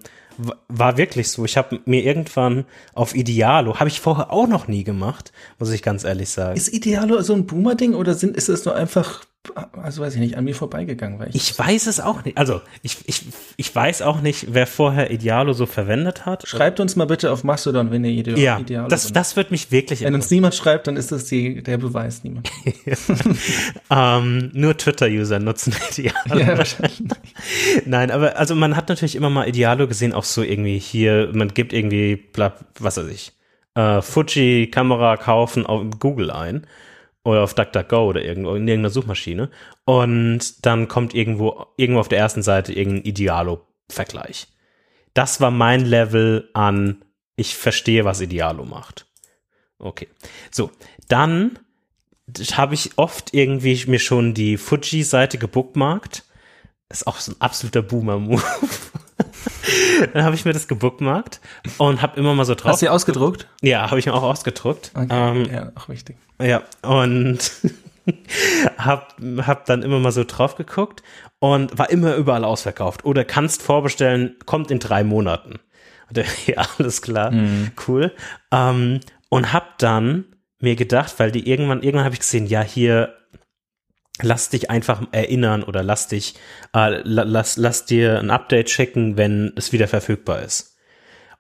[0.69, 1.45] war wirklich so.
[1.45, 2.65] Ich habe mir irgendwann
[2.95, 6.57] auf Idealo, habe ich vorher auch noch nie gemacht, muss ich ganz ehrlich sagen.
[6.57, 9.25] Ist Idealo so ein Boomer-Ding oder sind, ist es nur einfach
[9.55, 11.19] also weiß ich nicht, an mir vorbeigegangen.
[11.19, 12.37] Weil ich, ich weiß es auch nicht.
[12.39, 13.23] Also ich, ich,
[13.57, 16.47] ich weiß auch nicht, wer vorher Idealo so verwendet hat.
[16.47, 19.71] Schreibt uns mal bitte auf Mastodon, wenn ihr Idealo Ja, Idealo das, das wird mich
[19.71, 22.51] wirklich Wenn uns niemand schreibt, dann ist das die, der Beweis, niemand.
[23.91, 26.39] ähm, nur Twitter-User nutzen Idealo.
[26.39, 27.03] Ja, wahrscheinlich.
[27.85, 31.49] Nein, aber also man hat natürlich immer mal Idealo gesehen, auch so irgendwie hier, man
[31.49, 33.33] gibt irgendwie, bla, was weiß ich,
[33.75, 36.67] äh, Fuji-Kamera kaufen auf Google ein
[37.29, 39.51] oder auf DuckDuckGo oder irgendwo in irgendeiner Suchmaschine
[39.85, 44.49] und dann kommt irgendwo irgendwo auf der ersten Seite irgendein Idealo-Vergleich.
[45.15, 47.05] Das war mein Level an
[47.39, 49.07] ich verstehe, was Idealo macht.
[49.79, 50.09] Okay.
[50.51, 50.73] So,
[51.07, 51.59] dann
[52.53, 56.25] habe ich oft irgendwie mir schon die Fuji-Seite gebookmarkt.
[56.89, 58.43] Ist auch so ein absoluter Boomer-Move.
[60.13, 61.41] Dann habe ich mir das gebookmarkt
[61.79, 62.73] und habe immer mal so drauf.
[62.73, 63.49] Hast du die ausgedruckt?
[63.63, 64.93] Ja, habe ich mir auch ausgedruckt.
[64.95, 65.07] Okay.
[65.11, 66.17] Ähm, ja, auch wichtig.
[66.41, 67.39] Ja, und
[68.79, 71.03] hab, hab dann immer mal so drauf geguckt
[71.39, 73.05] und war immer überall ausverkauft.
[73.05, 75.59] Oder kannst vorbestellen, kommt in drei Monaten.
[76.09, 77.73] Und ja, alles klar, mhm.
[77.87, 78.13] cool.
[78.53, 80.25] Ähm, und hab dann
[80.61, 83.15] mir gedacht, weil die irgendwann, irgendwann habe ich gesehen, ja, hier
[84.23, 86.35] lass dich einfach erinnern oder lass dich,
[86.75, 90.77] äh, lass, lass dir ein Update checken, wenn es wieder verfügbar ist.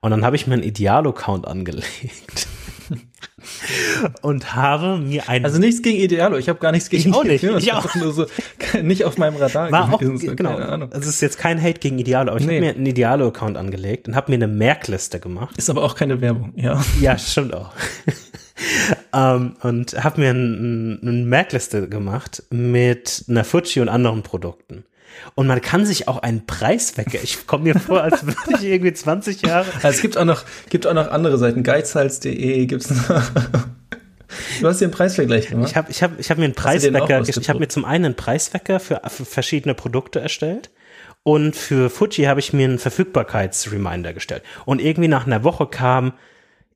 [0.01, 2.47] Und dann habe ich mir einen Idealo-Account angelegt.
[4.23, 7.25] und habe mir ein also nichts gegen Idealo ich habe gar nichts gegen ich auch
[7.25, 8.27] nicht ich auch nur so
[8.83, 11.99] nicht auf meinem Radar war auch, so, genau also es ist jetzt kein Hate gegen
[11.99, 12.57] Idealo aber ich nee.
[12.57, 15.95] habe mir einen Idealo Account angelegt und habe mir eine Merkliste gemacht ist aber auch
[15.95, 17.73] keine Werbung ja ja stimmt auch
[19.13, 24.85] um, und habe mir eine ein Merkliste gemacht mit einer Fuji und anderen Produkten.
[25.35, 27.21] Und man kann sich auch einen Preis wecken.
[27.23, 29.67] Ich komme mir vor, als würde ich irgendwie 20 Jahre.
[29.83, 31.63] Also es gibt auch noch, gibt auch noch andere Seiten.
[31.63, 33.23] Geizhals.de gibt's noch.
[34.61, 35.71] Du hast dir einen Preisvergleich gemacht?
[35.71, 38.15] Ich habe ich hab, ich hab mir einen Preiswecker, ich habe mir zum einen einen
[38.15, 40.71] Preiswecker für, für verschiedene Produkte erstellt
[41.23, 44.43] und für Fuji habe ich mir einen Verfügbarkeitsreminder gestellt.
[44.65, 46.13] Und irgendwie nach einer Woche kam,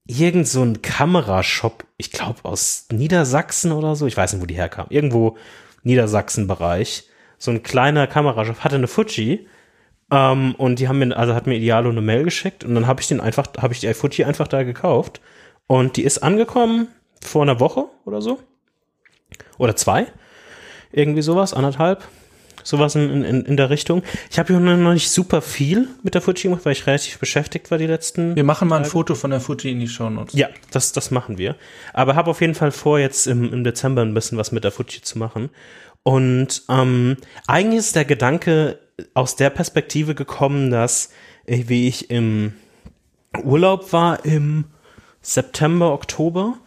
[0.06, 4.56] irgend so ein Kamerashop, ich glaube aus Niedersachsen oder so, ich weiß nicht, wo die
[4.56, 5.36] herkam, irgendwo
[5.82, 9.46] Niedersachsen-Bereich, so ein kleiner Kamerashop, hatte eine Fuji
[10.10, 13.00] ähm, und die haben mir, also hat mir Idealo eine Mail geschickt und dann habe
[13.00, 15.20] ich den einfach, habe ich die Fuji einfach da gekauft
[15.66, 16.88] und die ist angekommen
[17.20, 18.40] vor einer Woche oder so.
[19.58, 20.06] Oder zwei,
[20.90, 22.06] irgendwie sowas, anderthalb
[22.62, 24.02] sowas in, in, in der Richtung.
[24.30, 27.70] Ich habe hier noch nicht super viel mit der Fuji gemacht, weil ich relativ beschäftigt
[27.70, 28.36] war die letzten.
[28.36, 28.92] Wir machen mal ein Tage.
[28.92, 30.34] Foto von der Fuji in die Show Notes.
[30.34, 31.56] Ja, das, das machen wir.
[31.92, 34.72] Aber habe auf jeden Fall vor, jetzt im, im Dezember ein bisschen was mit der
[34.72, 35.50] Fuji zu machen.
[36.02, 38.78] Und ähm, eigentlich ist der Gedanke
[39.14, 41.10] aus der Perspektive gekommen, dass
[41.46, 42.54] äh, wie ich im
[43.42, 44.64] Urlaub war im
[45.20, 46.58] September, Oktober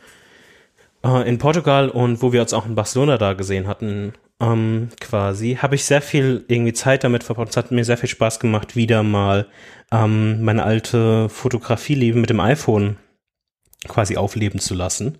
[1.03, 5.57] äh, in Portugal und wo wir uns auch in Barcelona da gesehen hatten ähm, quasi,
[5.61, 7.49] habe ich sehr viel irgendwie Zeit damit verbracht.
[7.49, 9.47] Es hat mir sehr viel Spaß gemacht, wieder mal
[9.91, 12.97] ähm, meine alte Fotografie-Liebe mit dem iPhone
[13.87, 15.17] quasi aufleben zu lassen.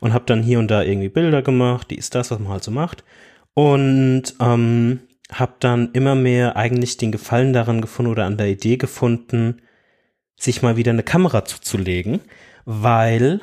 [0.00, 2.64] Und habe dann hier und da irgendwie Bilder gemacht, die ist das, was man halt
[2.64, 3.04] so macht.
[3.54, 5.00] Und ähm,
[5.32, 9.62] habe dann immer mehr eigentlich den Gefallen daran gefunden oder an der Idee gefunden,
[10.36, 12.20] sich mal wieder eine Kamera zuzulegen,
[12.64, 13.40] weil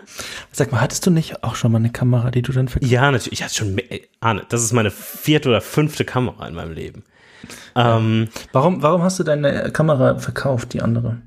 [0.52, 2.92] Sag mal, hattest du nicht auch schon mal eine Kamera, die du dann verkaufst?
[2.92, 3.80] ja natürlich ich hatte schon
[4.20, 7.04] Arne, das ist meine vierte oder fünfte Kamera in meinem Leben.
[7.76, 11.18] Ähm, Warum, warum hast du deine Kamera verkauft, die andere?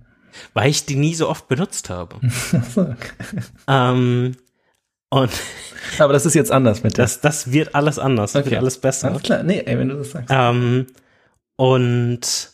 [0.55, 2.17] weil ich die nie so oft benutzt habe.
[2.77, 2.97] Okay.
[3.69, 4.35] ähm,
[5.11, 5.31] und
[5.99, 7.05] Aber das ist jetzt anders mit der.
[7.05, 8.53] das, das wird alles anders, das Okay.
[8.53, 9.09] wird alles besser.
[9.09, 10.31] Alles klar, nee, ey, wenn du das sagst.
[10.31, 10.87] Ähm,
[11.57, 12.51] und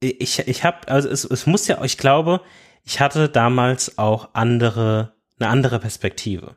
[0.00, 2.40] ich, ich habe, also es, es muss ja, ich glaube,
[2.84, 6.56] ich hatte damals auch andere, eine andere Perspektive.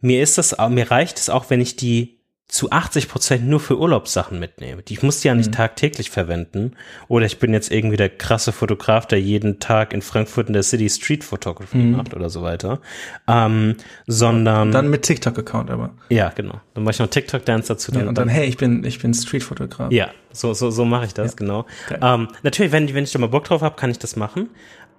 [0.00, 2.18] Mir ist das, mir reicht es auch, wenn ich die
[2.48, 4.82] zu 80 Prozent nur für Urlaubssachen mitnehme.
[4.82, 6.72] Die- Ich muss die ja nicht tagtäglich verwenden.
[7.06, 10.64] Oder ich bin jetzt irgendwie der krasse Fotograf, der jeden Tag in Frankfurt in der
[10.64, 12.80] City Street Photography macht oder so weiter.
[13.28, 13.76] Ähm,
[14.08, 15.90] sondern, Dann mit TikTok-Account aber.
[16.08, 16.60] ja, genau.
[16.74, 17.92] Dann mache ich noch TikTok-Dance dazu.
[17.92, 19.92] Ja, und dann, hey, ich bin, ich bin Streetfotograf.
[19.92, 21.66] Ja, so, so, so mache ich das, genau.
[21.88, 22.00] Geil.
[22.02, 24.50] Ähm, natürlich, wenn, wenn ich da mal Bock drauf habe, kann ich das machen.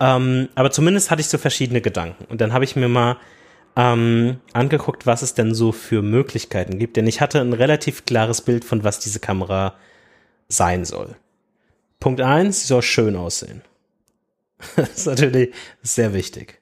[0.01, 2.25] Ähm, aber zumindest hatte ich so verschiedene Gedanken.
[2.25, 3.17] Und dann habe ich mir mal
[3.75, 6.97] ähm, angeguckt, was es denn so für Möglichkeiten gibt.
[6.97, 9.75] Denn ich hatte ein relativ klares Bild von, was diese Kamera
[10.49, 11.15] sein soll.
[11.99, 13.61] Punkt eins, sie soll schön aussehen.
[14.75, 16.59] das ist natürlich sehr wichtig.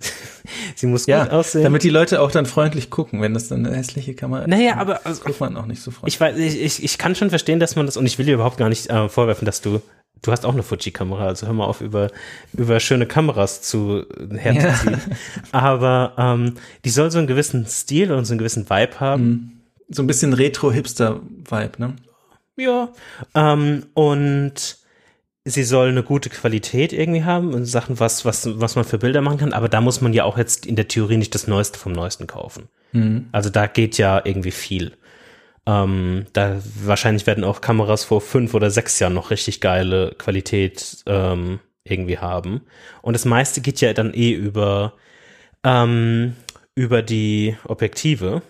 [0.74, 1.62] sie muss Ja, gut aussehen.
[1.62, 4.48] damit die Leute auch dann freundlich gucken, wenn das dann eine hässliche Kamera ist.
[4.48, 6.14] naja, aber also, guckt man auch nicht so freundlich.
[6.14, 8.34] Ich weiß, ich, ich, ich kann schon verstehen, dass man das, und ich will dir
[8.34, 9.80] überhaupt gar nicht äh, vorwerfen, dass du,
[10.22, 12.10] du hast auch eine Fuji-Kamera, also hör mal auf, über,
[12.52, 15.00] über schöne Kameras zu herzuziehen.
[15.52, 16.54] Aber ähm,
[16.84, 19.62] die soll so einen gewissen Stil und so einen gewissen Vibe haben.
[19.88, 21.96] so ein bisschen Retro-Hipster-Vibe, ne?
[22.56, 22.90] Ja.
[23.34, 24.78] Ähm, und
[25.44, 29.20] sie soll eine gute Qualität irgendwie haben und Sachen, was, was, was man für Bilder
[29.20, 31.78] machen kann, aber da muss man ja auch jetzt in der Theorie nicht das Neueste
[31.78, 32.68] vom Neuesten kaufen.
[33.32, 34.92] Also da geht ja irgendwie viel.
[35.66, 41.02] Ähm, da wahrscheinlich werden auch Kameras vor fünf oder sechs Jahren noch richtig geile Qualität
[41.06, 42.62] ähm, irgendwie haben.
[43.00, 44.94] Und das meiste geht ja dann eh über,
[45.64, 46.36] ähm,
[46.74, 48.42] über die Objektive.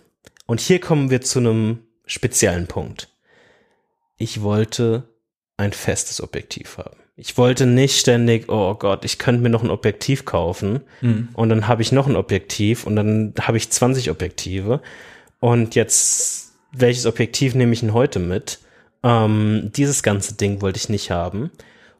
[0.46, 3.08] Und hier kommen wir zu einem speziellen Punkt.
[4.16, 5.04] Ich wollte
[5.56, 6.96] ein festes Objektiv haben.
[7.16, 10.80] Ich wollte nicht ständig, oh Gott, ich könnte mir noch ein Objektiv kaufen
[11.34, 14.80] und dann habe ich noch ein Objektiv und dann habe ich 20 Objektive
[15.38, 18.58] und jetzt, welches Objektiv nehme ich denn heute mit?
[19.02, 21.50] Ähm, dieses ganze Ding wollte ich nicht haben.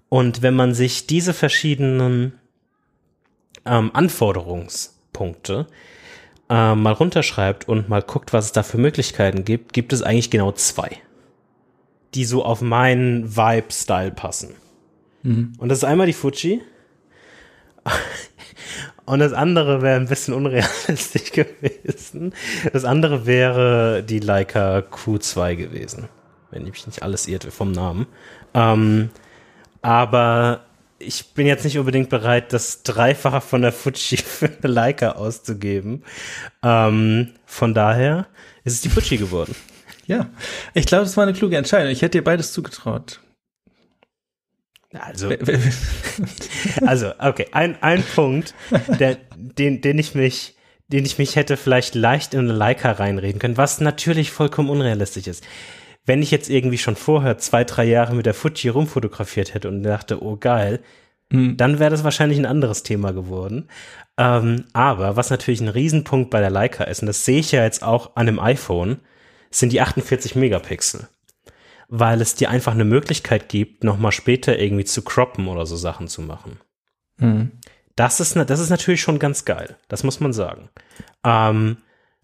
[0.09, 2.39] Und wenn man sich diese verschiedenen
[3.64, 5.66] ähm, Anforderungspunkte
[6.51, 10.31] äh, mal runterschreibt und mal guckt, was es da für Möglichkeiten gibt, gibt es eigentlich
[10.31, 10.99] genau zwei,
[12.14, 14.55] die so auf meinen Vibe-Style passen.
[15.59, 16.61] Und das ist einmal die Fuji.
[19.13, 22.33] Und das andere wäre ein bisschen unrealistisch gewesen.
[22.73, 26.09] Das andere wäre die Leica Q2 gewesen.
[26.51, 28.07] Wenn ich mich nicht alles irrte vom Namen.
[28.55, 29.11] Ähm,
[29.83, 30.61] aber
[30.99, 36.05] ich bin jetzt nicht unbedingt bereit, das Dreifache von der Fuji für eine Leica auszugeben.
[36.63, 38.29] Ähm, von daher
[38.65, 39.55] ist es die Fuji geworden.
[40.07, 40.31] Ja.
[40.73, 41.93] Ich glaube, das war eine kluge Entscheidung.
[41.93, 43.21] Ich hätte dir beides zugetraut.
[44.99, 45.30] Also,
[46.86, 48.55] Also, okay, ein, ein Punkt,
[49.01, 50.57] der, den, den ich mich,
[50.88, 55.26] den ich mich hätte vielleicht leicht in eine Leica reinreden können, was natürlich vollkommen unrealistisch
[55.26, 55.45] ist.
[56.05, 59.82] Wenn ich jetzt irgendwie schon vorher zwei, drei Jahre mit der Fuji rumfotografiert hätte und
[59.82, 60.80] dachte, oh geil,
[61.32, 63.68] dann wäre das wahrscheinlich ein anderes Thema geworden.
[64.18, 67.62] Ähm, aber was natürlich ein Riesenpunkt bei der Leica ist, und das sehe ich ja
[67.64, 69.01] jetzt auch an dem iPhone,
[69.51, 71.09] sind die 48 Megapixel
[71.95, 76.09] weil es dir einfach eine Möglichkeit gibt, nochmal später irgendwie zu croppen oder so Sachen
[76.09, 76.59] zu machen.
[77.18, 77.51] Hm.
[77.97, 79.76] Das ist, na- das ist natürlich schon ganz geil.
[79.88, 80.70] Das muss man sagen.
[81.22, 81.76] Ähm,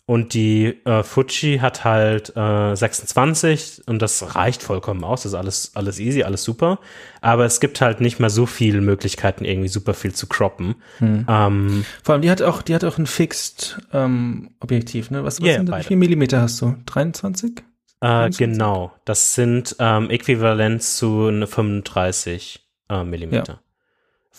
[0.07, 5.25] und die äh, Fuji hat halt äh, 26 und das reicht vollkommen aus.
[5.25, 6.79] Das ist alles, alles easy, alles super.
[7.21, 10.77] Aber es gibt halt nicht mehr so viele Möglichkeiten, irgendwie super viel zu croppen.
[11.03, 15.25] Ähm, Vor allem, die hat auch, die hat auch ein Fixed ähm, Objektiv, ne?
[15.25, 15.85] Was, was Ja, sind beide.
[15.85, 16.75] Wie viel Millimeter hast du?
[16.87, 17.63] 23?
[18.01, 18.39] Äh, 23?
[18.39, 18.93] genau.
[19.05, 23.61] Das sind ähm, äquivalent zu eine 35 äh, Millimeter.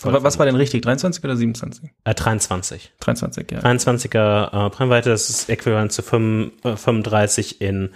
[0.04, 0.82] Aber was war denn richtig?
[0.84, 1.90] 23 oder 27?
[2.06, 2.94] Äh, 23.
[3.00, 3.60] 23, ja.
[3.60, 7.90] 23er äh, Brennweite, das ist äquivalent zu 5, äh, 35 in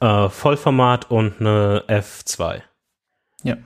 [0.00, 2.62] äh, Vollformat und eine F2.
[3.42, 3.56] Ja,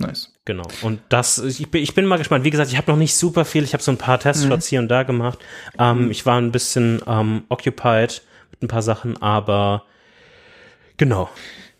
[0.00, 0.34] nice.
[0.44, 0.66] Genau.
[0.82, 2.44] Und das, ich bin, ich bin mal gespannt.
[2.44, 3.62] Wie gesagt, ich habe noch nicht super viel.
[3.62, 5.38] Ich habe so ein paar Testshots hier und da gemacht.
[5.78, 9.84] Ähm, Ich war ein bisschen ähm, occupied mit ein paar Sachen, aber
[11.00, 11.30] genau.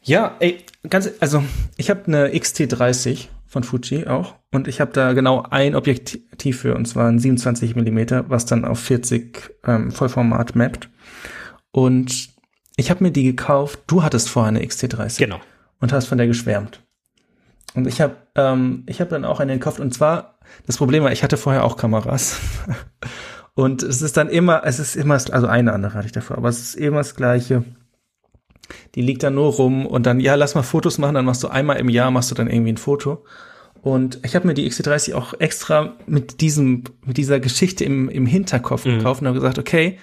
[0.03, 1.45] Ja, ey, ganz, also
[1.77, 6.75] ich habe eine XT30 von Fuji auch und ich habe da genau ein Objektiv für
[6.75, 10.89] und zwar ein 27 Millimeter, was dann auf 40 ähm, Vollformat mappt.
[11.71, 12.31] Und
[12.77, 13.81] ich habe mir die gekauft.
[13.87, 15.41] Du hattest vorher eine XT30 Genau.
[15.81, 16.83] und hast von der geschwärmt.
[17.75, 21.13] Und ich habe ähm, ich habe dann auch eine gekauft und zwar das Problem war,
[21.13, 22.41] ich hatte vorher auch Kameras.
[23.55, 26.49] und es ist dann immer, es ist immer, also eine andere hatte ich davor, aber
[26.49, 27.65] es ist immer das gleiche.
[28.95, 31.49] Die liegt dann nur rum und dann, ja, lass mal Fotos machen, dann machst du
[31.49, 33.25] einmal im Jahr, machst du dann irgendwie ein Foto.
[33.83, 38.27] Und ich habe mir die XC30 auch extra mit diesem, mit dieser Geschichte im, im
[38.27, 38.99] Hinterkopf mhm.
[38.99, 39.99] gekauft und habe gesagt, okay,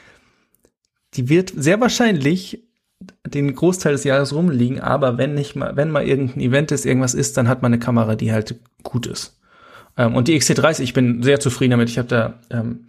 [1.14, 2.64] die wird sehr wahrscheinlich
[3.26, 7.14] den Großteil des Jahres rumliegen, aber wenn nicht mal, wenn mal irgendein Event ist, irgendwas
[7.14, 9.40] ist, dann hat man eine Kamera, die halt gut ist.
[9.98, 11.90] Ähm, und die XC30, ich bin sehr zufrieden damit.
[11.90, 12.88] Ich habe da ähm,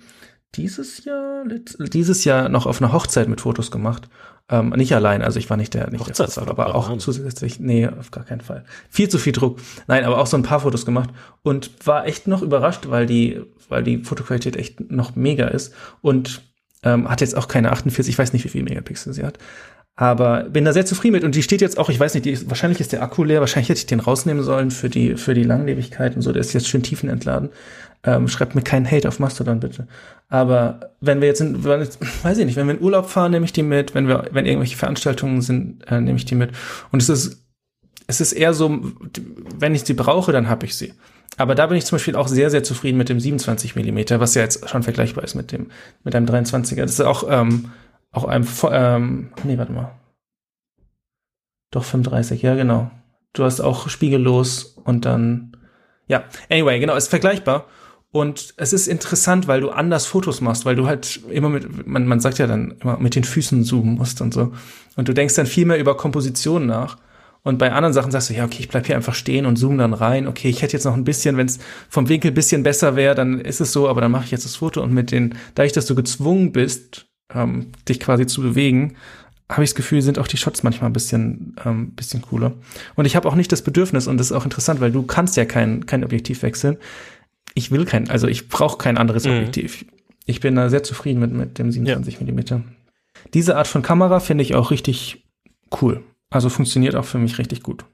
[0.55, 4.09] dieses Jahr, dieses Jahr noch auf einer Hochzeit mit Fotos gemacht.
[4.51, 8.11] Ähm, nicht allein, also ich war nicht der, nicht der aber auch zusätzlich, nee, auf
[8.11, 8.65] gar keinen Fall.
[8.89, 9.59] Viel zu viel Druck.
[9.87, 11.11] Nein, aber auch so ein paar Fotos gemacht
[11.43, 16.43] und war echt noch überrascht, weil die, weil die Fotoqualität echt noch mega ist und
[16.83, 19.39] ähm, hat jetzt auch keine 48, ich weiß nicht, wie viel Megapixel sie hat.
[20.01, 22.49] Aber bin da sehr zufrieden mit und die steht jetzt auch, ich weiß nicht, die,
[22.49, 25.43] wahrscheinlich ist der Akku leer, wahrscheinlich hätte ich den rausnehmen sollen für die, für die
[25.43, 27.49] Langlebigkeit und so, der ist jetzt schön tiefenentladen.
[28.05, 29.89] Ähm, schreibt mir keinen Hate auf Mastodon bitte.
[30.29, 33.53] Aber wenn wir jetzt, in, weiß ich nicht, wenn wir in Urlaub fahren, nehme ich
[33.53, 33.97] die mit.
[33.97, 36.53] Wenn wir, wenn irgendwelche Veranstaltungen sind, äh, nehme ich die mit.
[36.93, 37.45] Und es ist,
[38.07, 38.81] es ist eher so,
[39.59, 40.95] wenn ich sie brauche, dann habe ich sie.
[41.39, 44.37] Aber da bin ich zum Beispiel auch sehr, sehr zufrieden mit dem 27 Millimeter, was
[44.37, 45.73] ja jetzt schon vergleichbar ist mit dem,
[46.05, 46.83] mit einem 23er.
[46.83, 47.73] Das ist auch, ähm,
[48.13, 49.93] auch einem, ähm, nee, warte mal.
[51.71, 52.91] Doch 35, ja, genau.
[53.33, 55.57] Du hast auch spiegellos und dann,
[56.07, 57.67] ja, anyway, genau, ist vergleichbar.
[58.11, 62.07] Und es ist interessant, weil du anders Fotos machst, weil du halt immer mit, man,
[62.07, 64.53] man sagt ja dann immer mit den Füßen zoomen musst und so.
[64.97, 66.97] Und du denkst dann viel mehr über Komposition nach.
[67.43, 69.79] Und bei anderen Sachen sagst du, ja, okay, ich bleib hier einfach stehen und zoom
[69.79, 70.27] dann rein.
[70.27, 73.41] Okay, ich hätte jetzt noch ein bisschen, wenn es vom Winkel bisschen besser wäre, dann
[73.41, 74.83] ist es so, aber dann mache ich jetzt das Foto.
[74.83, 78.97] Und mit den, dadurch, dass du gezwungen bist, ähm, dich quasi zu bewegen,
[79.51, 82.53] habe ich das Gefühl, sind auch die Shots manchmal ein bisschen, ähm, bisschen cooler.
[82.97, 85.37] Und ich habe auch nicht das Bedürfnis, und das ist auch interessant, weil du kannst
[85.37, 86.77] ja kein, kein Objektiv wechseln.
[87.55, 89.33] Ich will kein, also ich brauche kein anderes mhm.
[89.33, 89.87] Objektiv.
[90.27, 92.21] Ich bin da sehr zufrieden mit, mit dem 27 ja.
[92.21, 92.63] Millimeter.
[93.33, 95.25] Diese Art von Kamera finde ich auch richtig
[95.81, 96.05] cool.
[96.31, 97.87] Also funktioniert auch für mich richtig gut.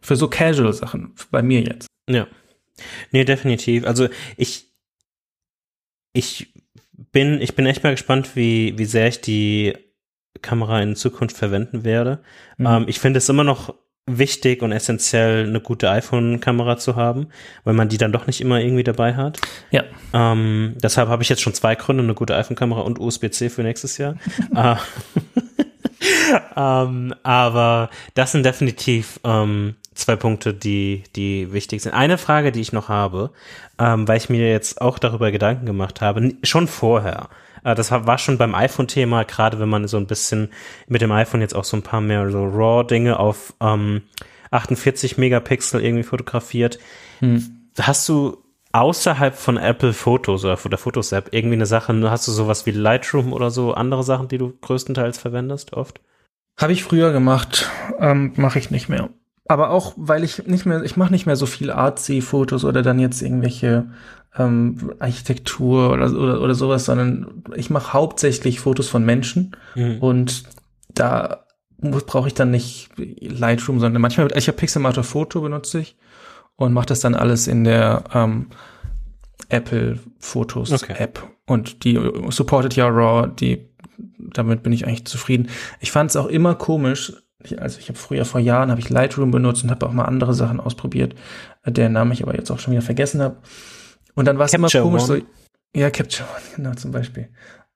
[0.00, 1.88] Für so Casual-Sachen, bei mir jetzt.
[2.08, 2.28] Ja.
[3.10, 3.84] Nee, definitiv.
[3.84, 4.72] Also ich,
[6.12, 6.49] ich
[7.12, 9.74] bin, ich bin echt mal gespannt, wie, wie sehr ich die
[10.42, 12.20] Kamera in Zukunft verwenden werde.
[12.56, 12.66] Mhm.
[12.66, 13.74] Ähm, ich finde es immer noch
[14.06, 17.28] wichtig und essentiell, eine gute iPhone-Kamera zu haben,
[17.64, 19.40] weil man die dann doch nicht immer irgendwie dabei hat.
[19.70, 19.84] Ja.
[20.12, 23.98] Ähm, deshalb habe ich jetzt schon zwei Gründe, eine gute iPhone-Kamera und USB-C für nächstes
[23.98, 24.16] Jahr.
[24.54, 24.74] äh,
[26.56, 31.92] ähm, aber das sind definitiv ähm, zwei Punkte, die, die wichtig sind.
[31.92, 33.30] Eine Frage, die ich noch habe,
[33.78, 37.28] ähm, weil ich mir jetzt auch darüber Gedanken gemacht habe, schon vorher.
[37.64, 40.50] Äh, das war schon beim iPhone-Thema, gerade wenn man so ein bisschen
[40.86, 44.02] mit dem iPhone jetzt auch so ein paar mehr so RAW-Dinge auf ähm,
[44.50, 46.78] 48 Megapixel irgendwie fotografiert.
[47.18, 47.70] Hm.
[47.78, 48.38] Hast du
[48.72, 53.32] außerhalb von Apple Fotos oder der Fotos-App irgendwie eine Sache, hast du sowas wie Lightroom
[53.32, 56.00] oder so andere Sachen, die du größtenteils verwendest oft?
[56.56, 57.68] Habe ich früher gemacht,
[57.98, 59.10] ähm, mache ich nicht mehr
[59.50, 63.00] aber auch, weil ich nicht mehr, ich mache nicht mehr so viel Artsy-Fotos oder dann
[63.00, 63.90] jetzt irgendwelche
[64.38, 69.98] ähm, Architektur oder, oder, oder sowas, sondern ich mache hauptsächlich Fotos von Menschen mhm.
[69.98, 70.44] und
[70.94, 71.46] da
[71.78, 75.96] brauche ich dann nicht Lightroom, sondern manchmal, ich habe Pixelmator Foto benutze ich
[76.54, 78.50] und mache das dann alles in der ähm,
[79.48, 80.94] Apple Fotos okay.
[80.96, 81.98] App und die
[82.28, 83.68] supportet ja RAW, die
[84.16, 85.48] damit bin ich eigentlich zufrieden.
[85.80, 88.90] Ich fand es auch immer komisch, ich, also ich habe früher vor Jahren habe ich
[88.90, 91.14] Lightroom benutzt und habe auch mal andere Sachen ausprobiert,
[91.64, 93.36] äh, deren Namen ich aber jetzt auch schon wieder vergessen habe.
[94.14, 95.20] Und dann war es immer komisch One.
[95.20, 95.26] so,
[95.74, 97.28] ja Capture One, genau zum Beispiel.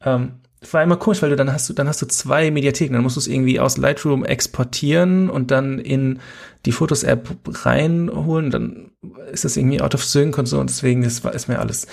[0.02, 0.40] Ähm,
[0.72, 3.16] war immer komisch, weil du dann hast du dann hast du zwei Mediatheken, dann musst
[3.16, 6.20] du es irgendwie aus Lightroom exportieren und dann in
[6.64, 8.90] die Fotos-App reinholen, dann
[9.30, 11.86] ist das irgendwie out of sync und so und deswegen ist, ist mir alles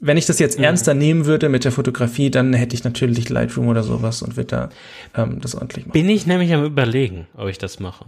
[0.00, 0.64] wenn ich das jetzt mhm.
[0.64, 4.70] ernster nehmen würde mit der Fotografie, dann hätte ich natürlich Lightroom oder sowas und würde
[5.14, 5.92] da ähm, das ordentlich machen.
[5.92, 8.06] Bin ich nämlich am überlegen, ob ich das mache.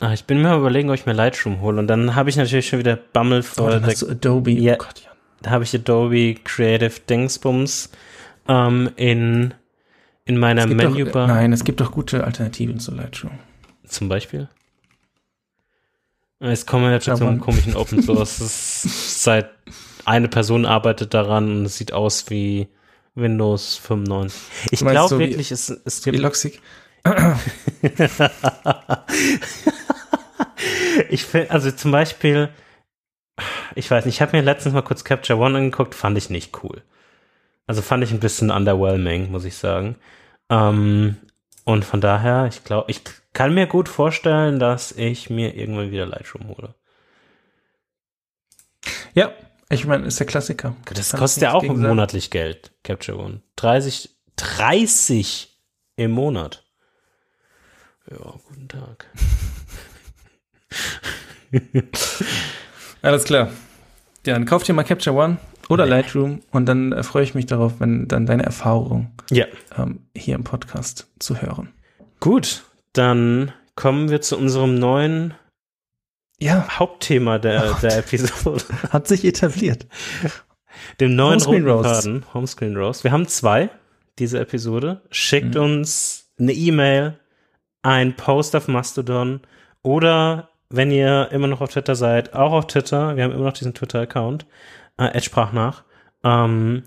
[0.00, 2.36] Ach, ich bin mir am überlegen, ob ich mir Lightroom hole und dann habe ich
[2.36, 3.68] natürlich schon wieder Bammel vor.
[3.68, 4.50] Oh, dann hast du Adobe.
[4.50, 5.10] Ja, oh Gott, ja.
[5.42, 7.90] Da habe ich Adobe Creative Dingsbums
[8.48, 9.54] ähm, in
[10.24, 11.26] in meiner Menübar.
[11.26, 13.38] Nein, es gibt doch gute Alternativen zu Lightroom.
[13.86, 14.48] Zum Beispiel?
[16.40, 19.22] Jetzt kommen wir jetzt zu einem komischen Open Source.
[19.22, 19.50] Seit
[20.04, 22.68] eine Person arbeitet daran und es sieht aus wie
[23.14, 24.40] Windows 95.
[24.70, 26.18] Ich glaube wirklich, wie, es, es gibt.
[26.18, 26.22] Wie
[31.10, 32.50] ich finde, also zum Beispiel,
[33.74, 36.62] ich weiß nicht, ich habe mir letztens mal kurz Capture One angeguckt, fand ich nicht
[36.62, 36.82] cool.
[37.66, 39.96] Also fand ich ein bisschen underwhelming, muss ich sagen.
[40.48, 41.16] Ähm,
[41.64, 46.06] und von daher, ich glaube, ich kann mir gut vorstellen, dass ich mir irgendwann wieder
[46.06, 46.74] Lightroom hole.
[49.14, 49.32] Ja,
[49.72, 50.76] ich meine, ist der Klassiker.
[50.92, 53.42] Das Kann kostet ich ja auch monatlich Geld, Capture One.
[53.56, 55.58] 30, 30
[55.96, 56.64] im Monat.
[58.10, 59.06] Ja, guten Tag.
[63.02, 63.50] Alles klar.
[64.26, 67.46] Ja, dann kauft ihr mal Capture One oder Lightroom und dann äh, freue ich mich
[67.46, 69.46] darauf, wenn dann deine Erfahrung Ja.
[69.76, 71.72] ähm, hier im Podcast zu hören.
[72.20, 75.34] Gut, dann kommen wir zu unserem neuen
[76.42, 78.62] Ja, Hauptthema der, der Episode.
[78.90, 79.86] hat sich etabliert.
[81.00, 82.02] Dem neuen Homescreen roten Roast.
[82.04, 83.04] Faden, Homescreen Roast.
[83.04, 83.70] Wir haben zwei,
[84.18, 85.02] diese Episode.
[85.10, 85.60] Schickt Mhm.
[85.62, 87.18] uns eine E-Mail,
[87.82, 89.40] ein Post auf Mastodon
[89.82, 93.14] oder wenn ihr immer noch auf Twitter seid, auch auf Twitter.
[93.16, 94.46] Wir haben immer noch diesen Twitter-Account.
[94.98, 95.84] Äh, Ed sprach nach.
[96.24, 96.84] Ähm,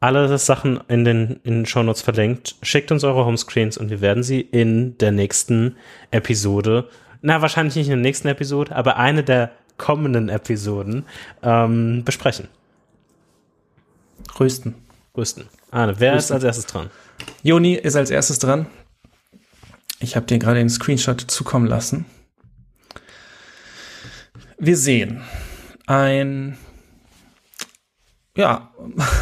[0.00, 2.56] alle Sachen in den, in den Shownotes verlinkt.
[2.62, 5.76] Schickt uns eure Homescreens und wir werden sie in der nächsten
[6.10, 6.88] Episode,
[7.22, 11.06] na, wahrscheinlich nicht in der nächsten Episode, aber eine der kommenden Episoden
[11.42, 12.48] ähm, besprechen.
[14.38, 14.74] Rösten.
[15.16, 15.48] Rüsten.
[15.70, 16.34] Arne, wer ist Rüsten.
[16.34, 16.90] als erstes dran?
[17.42, 18.66] Joni ist als erstes dran.
[20.00, 22.06] Ich habe dir gerade den Screenshot zukommen lassen.
[24.58, 25.22] Wir sehen
[25.86, 26.56] ein
[28.36, 28.70] ja,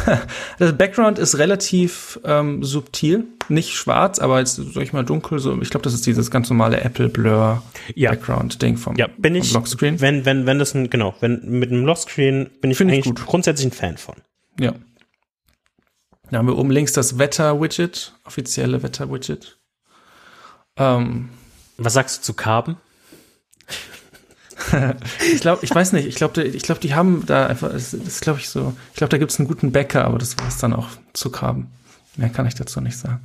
[0.59, 5.39] das Background ist relativ ähm, subtil, nicht schwarz, aber jetzt sag ich mal dunkel.
[5.39, 7.61] So, ich glaube, das ist dieses ganz normale Apple Blur
[7.95, 8.11] Ja.
[8.11, 9.99] Background Ding vom, Ja, bin ich, Lockscreen.
[9.99, 13.15] wenn, wenn, wenn das ein, genau, wenn, mit einem Lockscreen bin ich Find ich eigentlich
[13.15, 13.25] gut.
[13.25, 14.15] grundsätzlich ein Fan von.
[14.59, 14.73] Ja.
[16.29, 19.57] Da haben wir oben links das Wetter-Widget, offizielle Wetter-Widget.
[20.77, 21.29] Ähm,
[21.75, 22.77] Was sagst du zu Carbon?
[25.33, 28.21] Ich glaube, ich weiß nicht, ich glaube, ich glaube, die haben da einfach, das, das
[28.21, 30.57] glaube ich so, ich glaube, da gibt es einen guten Bäcker, aber das war es
[30.57, 31.67] dann auch zu haben.
[32.17, 33.21] Mehr kann ich dazu nicht sagen.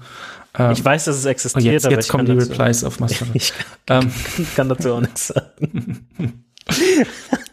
[0.58, 2.84] Ähm, Ich weiß, dass es existiert, jetzt, aber jetzt ich kommen die kann dazu, Replies
[2.84, 3.30] auf Mastodon.
[3.34, 3.52] ich
[3.88, 4.10] ähm,
[4.56, 6.06] kann dazu auch nichts sagen.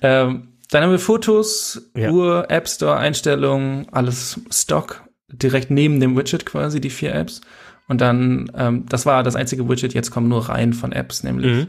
[0.01, 2.09] ähm, dann haben wir Fotos, Ja.
[2.11, 7.41] Uhr, App Store, Einstellungen, alles Stock, direkt neben dem Widget quasi, die vier Apps.
[7.87, 11.51] Und dann, ähm, das war das einzige Widget, jetzt kommen nur Reihen von Apps, nämlich
[11.51, 11.67] Mhm.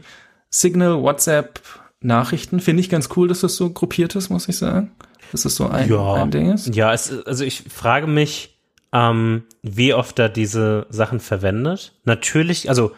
[0.49, 1.59] Signal, WhatsApp,
[2.01, 2.59] Nachrichten.
[2.59, 4.91] Finde ich ganz cool, dass das so gruppiert ist, muss ich sagen.
[5.31, 6.13] Dass das so ein, Ja.
[6.13, 6.75] ein Ding ist.
[6.75, 8.57] Ja, es, also ich frage mich,
[8.93, 11.93] ähm, wie oft er diese Sachen verwendet.
[12.05, 12.91] Natürlich, also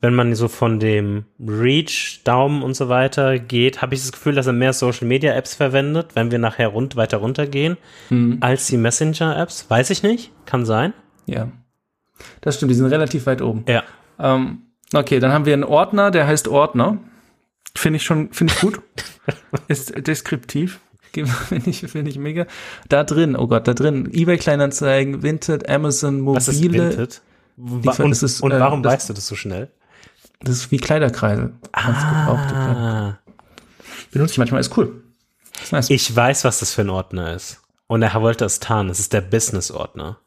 [0.00, 4.34] wenn man so von dem Reach, Daumen und so weiter geht, habe ich das Gefühl,
[4.34, 7.76] dass er mehr Social Media Apps verwendet, wenn wir nachher rund, weiter runtergehen,
[8.08, 8.38] Mhm.
[8.40, 9.66] als die Messenger Apps.
[9.68, 10.94] Weiß ich nicht, kann sein.
[11.26, 11.48] Ja.
[12.40, 13.64] Das stimmt, die sind relativ weit oben.
[13.68, 13.82] Ja.
[14.18, 14.62] Ähm,
[14.94, 16.96] okay, dann haben wir einen Ordner, der heißt Ordner.
[17.76, 18.80] Finde ich schon, finde ich gut.
[19.68, 20.80] ist deskriptiv.
[21.12, 22.46] Finde ich, finde ich mega.
[22.88, 26.90] Da drin, oh Gott, da drin, eBay Kleinanzeigen, Vinted, Amazon, Was ist mobile.
[26.90, 27.20] Vinted?
[27.56, 29.72] Wa- Und, das ist, und äh, warum das- weißt du das so schnell?
[30.38, 31.52] Das ist wie Kleiderkreisel.
[31.72, 33.18] Ah,
[34.12, 35.02] Benutze ich manchmal, ist cool.
[35.60, 35.90] Ist nice.
[35.90, 37.60] ich weiß, was das für ein Ordner ist.
[37.88, 38.90] Und er wollte es tarnen.
[38.90, 40.18] Es ist der Business-Ordner.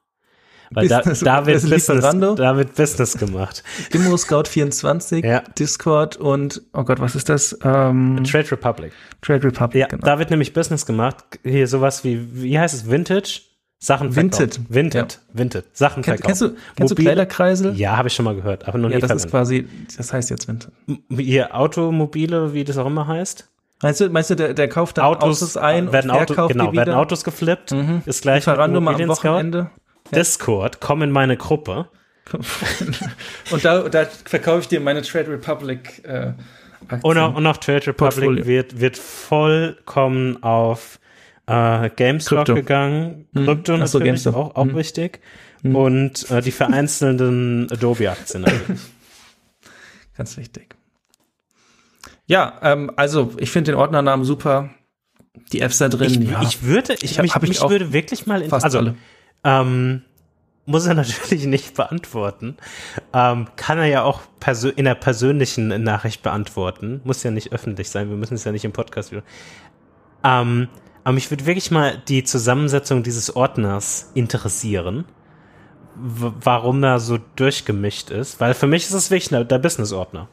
[0.76, 2.36] Weil da, Business- da, wird das ist Business, Lieferando?
[2.36, 3.63] da wird Business gemacht.
[3.91, 5.41] Immo Scout 24, Ja.
[5.57, 7.57] Discord und, oh Gott, was ist das?
[7.63, 8.91] Ähm, Trade Republic.
[9.21, 10.05] Trade Republic, Ja, genau.
[10.05, 11.17] da wird nämlich Business gemacht.
[11.43, 12.89] Hier sowas wie, wie heißt es?
[12.89, 13.41] Vintage?
[13.80, 14.61] Sachen Vinted.
[14.69, 15.19] Vinted.
[15.34, 15.65] Vinted.
[15.74, 16.28] Sachen Kenn, verkaufen.
[16.28, 17.76] kennst du, kennst du Mobile- Kleiderkreisel?
[17.76, 19.67] Ja, habe ich schon mal gehört, aber noch Ja, nie das ist verwendet.
[19.67, 20.71] quasi, das heißt jetzt Vinted.
[21.09, 23.49] Ihr Automobile, wie das auch immer heißt.
[23.82, 26.53] Meinst du, meinst du, der, der kauft dann Autos, Autos ein werden, und Auto, verkauft
[26.53, 26.93] genau, die werden?
[26.93, 27.74] Autos geflippt.
[27.74, 28.01] Mhm.
[28.05, 29.07] Ist gleich Lieferando mal am.
[29.09, 29.69] Wochenende.
[30.14, 31.89] Discord, komm in meine Gruppe.
[33.51, 36.34] Und da, da verkaufe ich dir meine Trade Republic äh,
[36.88, 37.01] Aktien.
[37.01, 38.45] Und auf, und auf Trade Republic Portfolio.
[38.45, 40.99] wird, wird vollkommen auf
[41.47, 42.55] äh, GameStop Krypto.
[42.55, 43.28] gegangen.
[43.34, 43.45] Mhm.
[43.45, 44.36] Krypto Ach so, natürlich, GameStop.
[44.36, 44.76] auch, auch Mhm.
[44.76, 45.20] wichtig.
[45.64, 48.82] Und äh, die vereinzelten Adobe-Aktien natürlich.
[50.18, 50.76] Ganz wichtig.
[52.26, 54.70] Ja, ähm, also ich finde den Ordnernamen super.
[55.51, 57.61] Die Apps da drin, Ich, ja, ich würde, ich, Ich hab- mich, hab ich mich
[57.61, 58.95] auch würde wirklich mal, in, fast also, alle.
[59.44, 60.02] Ähm,
[60.65, 62.57] muss er natürlich nicht beantworten.
[63.14, 64.22] Ähm, kann er ja auch
[64.76, 67.02] in einer persönlichen Nachricht beantworten.
[67.03, 68.10] Muss ja nicht öffentlich sein.
[68.10, 69.24] Wir müssen es ja nicht im Podcast wieder.
[70.24, 70.68] Ähm,
[71.03, 75.06] aber mich würde wirklich mal die Zusammensetzung dieses Ordners interessieren.
[75.95, 78.40] Warum er so durchgemischt ist.
[78.40, 80.28] Weil für mich ist es wirklich der- der Business-Ordner.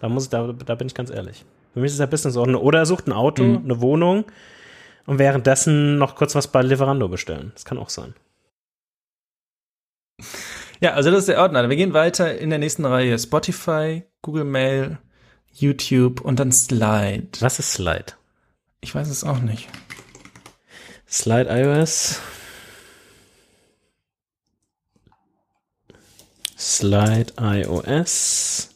[0.00, 1.44] Da muss da, da bin ich ganz ehrlich.
[1.74, 2.62] Für mich ist der Business-Ordner.
[2.62, 3.60] Oder er sucht ein Auto, Mhm.
[3.64, 4.24] eine Wohnung
[5.06, 7.50] und währenddessen noch kurz was bei Lieferando bestellen.
[7.54, 8.14] Das kann auch sein.
[10.80, 11.68] Ja, also das ist der Ordner.
[11.68, 13.18] Wir gehen weiter in der nächsten Reihe.
[13.18, 14.98] Spotify, Google Mail,
[15.52, 17.28] YouTube und dann Slide.
[17.40, 18.14] Was ist Slide?
[18.80, 19.68] Ich weiß es auch nicht.
[21.08, 22.20] Slide iOS.
[26.56, 28.70] Slide iOS.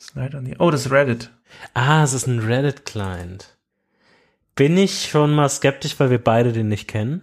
[0.00, 0.56] Slide on the.
[0.58, 1.30] Oh, das ist Reddit.
[1.74, 3.56] Ah, es ist ein Reddit-Client.
[4.56, 7.22] bin ich schon mal skeptisch, weil wir beide den nicht kennen.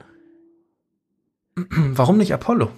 [1.56, 2.72] Warum nicht Apollo?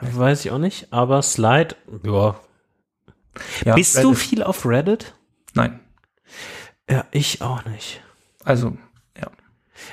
[0.00, 2.36] Weiß ich auch nicht, aber Slide, ja.
[3.64, 5.14] Ja, Bist du Reddit- viel auf Reddit?
[5.54, 5.80] Nein.
[6.88, 8.00] Ja, ich auch nicht.
[8.44, 8.76] Also,
[9.18, 9.28] ja.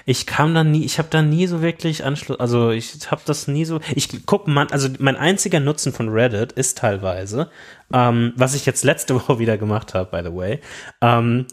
[0.05, 3.47] Ich kam da nie, ich habe da nie so wirklich Anschluss, also ich habe das
[3.47, 7.49] nie so, ich guck man, also mein einziger Nutzen von Reddit ist teilweise,
[7.93, 10.59] ähm, was ich jetzt letzte Woche wieder gemacht habe, by the way,
[11.01, 11.45] ähm,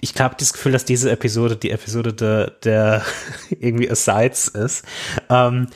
[0.00, 3.04] ich habe das Gefühl, dass diese Episode die Episode der, der
[3.50, 4.84] irgendwie Asides ist.
[5.28, 5.66] Ähm,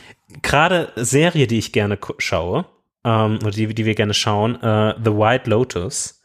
[0.43, 2.67] Gerade Serie, die ich gerne schaue,
[3.05, 6.23] ähm, oder die, die wir gerne schauen, äh, The White Lotus,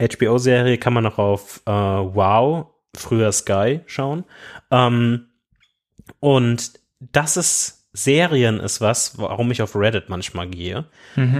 [0.00, 2.66] HBO-Serie kann man noch auf äh, Wow,
[2.96, 4.24] früher Sky schauen.
[4.70, 5.26] Ähm,
[6.20, 6.72] und
[7.12, 10.84] das ist Serien ist was, warum ich auf Reddit manchmal gehe,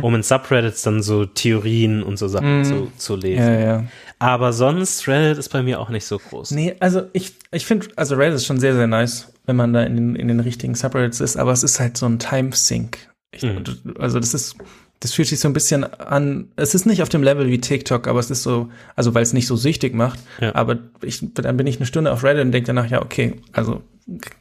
[0.02, 3.46] um in Subreddits dann so Theorien und so Sachen zu, zu lesen.
[3.46, 3.84] Ja, ja.
[4.18, 6.50] Aber sonst, Reddit ist bei mir auch nicht so groß.
[6.50, 9.82] Nee, also ich, ich finde, also Reddit ist schon sehr, sehr nice, wenn man da
[9.82, 12.98] in den, in den richtigen Subreddits ist, aber es ist halt so ein Time-Sink.
[13.32, 13.64] Ich- Mhm.
[13.98, 14.54] Also das ist,
[15.00, 18.06] das fühlt sich so ein bisschen an, es ist nicht auf dem Level wie TikTok,
[18.06, 20.54] aber es ist so, also weil es nicht so süchtig macht, Ja.
[20.54, 23.82] aber ich, dann bin ich eine Stunde auf Reddit und denke danach, ja, okay, also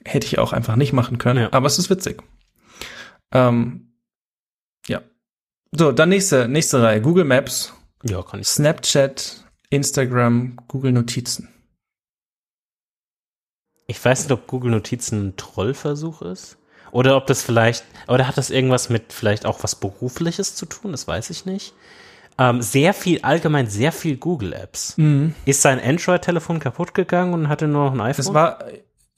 [0.05, 1.53] hätte ich auch einfach nicht machen können, Ja.
[1.53, 2.21] aber es ist witzig.
[3.31, 3.93] Ähm,
[4.87, 5.01] ja.
[5.71, 7.73] So, dann nächste, nächste Reihe, Google Maps,
[8.03, 8.47] Ja, kann ich.
[8.47, 11.49] Snapchat, Instagram, Google Notizen.
[13.89, 16.57] Ich weiß nicht, ob Google Notizen ein Trollversuch ist.
[16.91, 20.91] Oder ob das vielleicht, oder hat das irgendwas mit vielleicht auch was Berufliches zu tun?
[20.91, 21.73] Das weiß ich nicht.
[22.37, 24.95] Ähm, sehr viel, allgemein sehr viel Google-Apps.
[25.45, 28.25] Ist sein Android-Telefon kaputt gegangen und hatte nur noch ein iPhone?
[28.25, 28.59] Das war,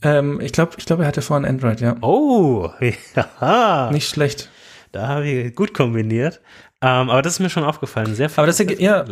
[0.01, 1.95] ähm, ich glaube, ich glaube, er hatte vorhin Android, ja.
[2.01, 2.69] oh,
[3.15, 4.49] ja, Nicht schlecht.
[4.91, 6.41] da habe ich gut kombiniert.
[6.81, 8.15] Ähm, aber das ist mir schon aufgefallen.
[8.15, 9.05] Sehr viel Aber das ergibt- ja.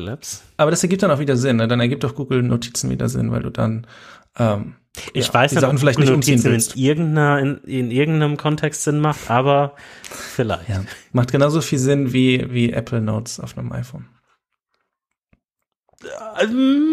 [0.57, 1.57] Aber das ergibt dann auch wieder Sinn.
[1.57, 1.67] Ne?
[1.67, 3.85] Dann ergibt auch Google Notizen wieder Sinn, weil du dann
[4.39, 4.75] ähm,
[5.13, 8.99] Ich ja, weiß nicht, ob vielleicht nicht Notizen in, irgendeiner, in, in irgendeinem Kontext Sinn
[8.99, 10.67] macht, aber vielleicht.
[10.69, 10.83] Ja.
[11.13, 14.07] Macht genauso viel Sinn wie, wie Apple Notes auf einem iPhone.
[16.41, 16.87] Ähm,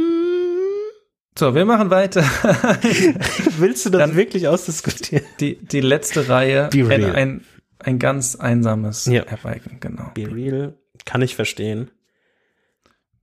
[1.39, 2.23] So, wir machen weiter.
[3.59, 5.25] Willst du das Dann- wirklich ausdiskutieren?
[5.41, 6.69] die, die letzte Reihe.
[6.71, 7.15] Be ein, real.
[7.15, 7.45] ein,
[7.79, 9.23] ein ganz einsames Ja.
[9.23, 10.11] App-Icon, genau.
[10.15, 11.91] Be real, kann ich verstehen.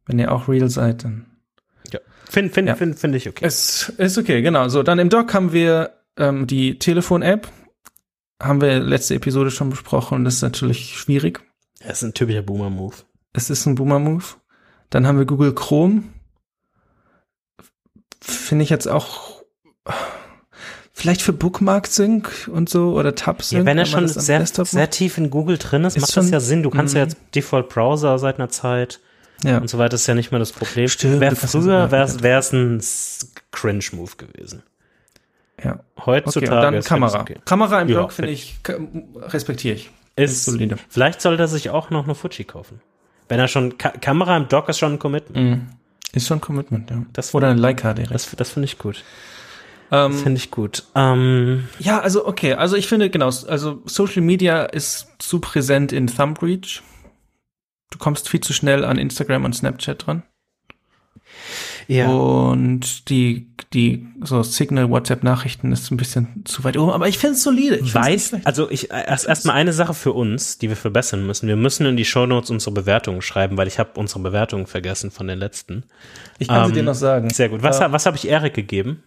[0.05, 1.27] Wenn ihr auch real seid, dann.
[2.33, 2.75] Finde find, Ja.
[2.75, 3.45] find, find ich okay.
[3.45, 4.67] Es ist okay, genau.
[4.67, 7.47] So, dann im Doc haben wir ähm, die Telefon-App.
[8.41, 11.41] Haben wir letzte Episode schon besprochen das ist natürlich schwierig.
[11.79, 12.95] Das ist ein typischer Boomer-Move.
[13.33, 14.23] Es ist ein Boomer-Move.
[14.89, 16.03] Dann haben wir Google Chrome.
[18.21, 19.43] Finde ich jetzt auch
[20.91, 23.61] vielleicht für Bookmark Sync und so oder Tab Sync.
[23.61, 26.33] Ja, wenn er schon sehr, sehr tief in Google drin ist, Ist macht das schon-
[26.33, 26.63] ja Sinn.
[26.63, 27.09] Du kannst ja Mhm.
[27.09, 28.99] jetzt Default Browser seit einer Zeit
[29.43, 29.57] ja.
[29.59, 30.87] und so weiter, ist ja nicht mehr das Problem.
[30.87, 32.81] Stimmt, Wär das früher wäre es ein
[33.51, 34.63] Cringe-Move gewesen.
[35.63, 35.79] ja.
[36.05, 37.21] Heutzutage Okay, und dann Kamera.
[37.21, 37.37] okay.
[37.45, 38.57] Kamera im Ja, Dock finde ich,
[39.17, 39.89] respektiere ich.
[40.15, 40.77] Ist, solide.
[40.89, 42.81] vielleicht sollte er sich auch noch eine Fuji kaufen.
[43.29, 45.61] Wenn er schon, Ka Kamera im Dock ist schon ein Commitment.
[46.13, 47.03] Ist schon Commitment, ja.
[47.13, 48.13] Das- oder eine Leica direkt.
[48.13, 49.03] Das, das finde ich gut.
[49.91, 50.83] Ähm, Finde ich gut.
[50.95, 56.07] Ähm, Ja, also okay, also ich finde genau, also Social Media ist zu präsent in
[56.07, 56.81] Thumb Reach.
[57.93, 60.23] Du kommst viel zu schnell an Instagram und Snapchat dran.
[61.87, 62.07] ja.
[62.09, 67.35] Und die, die so Signal, WhatsApp-Nachrichten ist ein bisschen zu weit oben, aber ich finde
[67.35, 67.75] es solide.
[67.77, 71.47] Ich Weiß, also ich erst erstmal eine Sache für uns, die wir verbessern müssen.
[71.47, 75.27] Wir müssen in die Shownotes unsere Bewertungen schreiben, weil ich habe unsere Bewertungen vergessen von
[75.27, 75.83] den letzten.
[76.39, 77.29] ich kann sie ähm, dir noch sagen.
[77.29, 77.61] Sehr gut.
[77.61, 79.03] Was, Äh, ha- was habe ich Erik gegeben?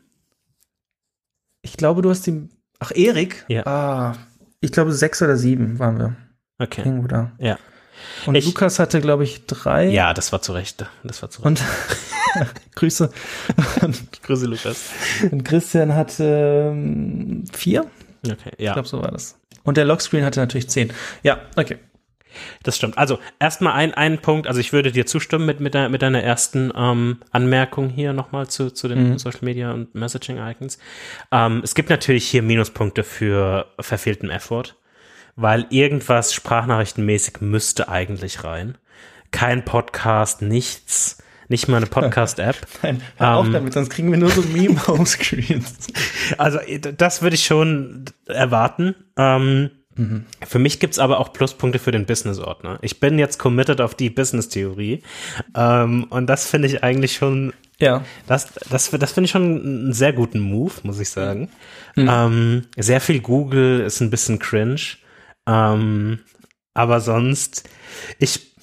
[1.63, 2.49] ich glaube, du hast die.
[2.79, 3.45] Ach, Erik?
[3.49, 3.67] Ja.
[3.67, 4.15] Ah,
[4.61, 6.17] ich glaube, sechs oder sieben waren wir.
[6.59, 6.83] Okay.
[6.85, 7.33] Irgendwo da.
[7.41, 7.59] Ja.
[8.27, 9.87] Und Ich- Lukas hatte, glaube ich, drei.
[9.89, 10.85] Ja, das war zu Recht.
[11.05, 11.47] Das war zu Recht.
[11.47, 11.63] Und
[12.75, 13.11] Grüße.
[14.23, 14.91] Grüße, Lukas.
[15.31, 17.87] Und Christian hatte ähm, vier.
[18.25, 19.39] Okay, Ich ja, glaube, so war das.
[19.65, 20.93] Und der Lockscreen hatte natürlich zehn.
[21.23, 21.79] Ja, okay.
[22.63, 22.99] das stimmt.
[22.99, 26.23] Also erstmal ein, ein Punkt, also ich würde dir zustimmen mit, mit, deiner, mit deiner
[26.23, 29.19] ersten ähm, Anmerkung hier nochmal zu, zu den Mhm.
[29.19, 30.79] Social Media und Messaging Icons.
[31.33, 34.75] Ähm, es gibt natürlich hier Minuspunkte für verfehlten Effort,
[35.37, 38.77] weil irgendwas sprachnachrichtenmäßig müsste eigentlich rein.
[39.31, 41.19] Kein Podcast, nichts,
[41.49, 42.57] nicht mal eine Podcast-App.
[42.83, 43.53] Nein, hör auf Ähm.
[43.53, 45.77] damit, sonst kriegen wir nur so Meme-Homescreens.
[46.39, 48.97] Also äh, das würde ich schon erwarten.
[49.17, 49.71] Ähm,
[50.47, 52.79] Für mich gibt's aber auch Pluspunkte für den Business-Ordner.
[52.83, 55.03] Ich bin jetzt committed auf die Business-Theorie.
[55.55, 58.03] Ähm, und das finde ich eigentlich schon, ja.
[58.27, 61.49] das, das, das finde ich schon einen sehr guten Move, muss ich sagen.
[61.97, 64.81] Ähm, sehr viel Google ist ein bisschen cringe.
[65.47, 66.21] Ähm,
[66.75, 67.69] aber sonst,
[68.19, 68.55] ich,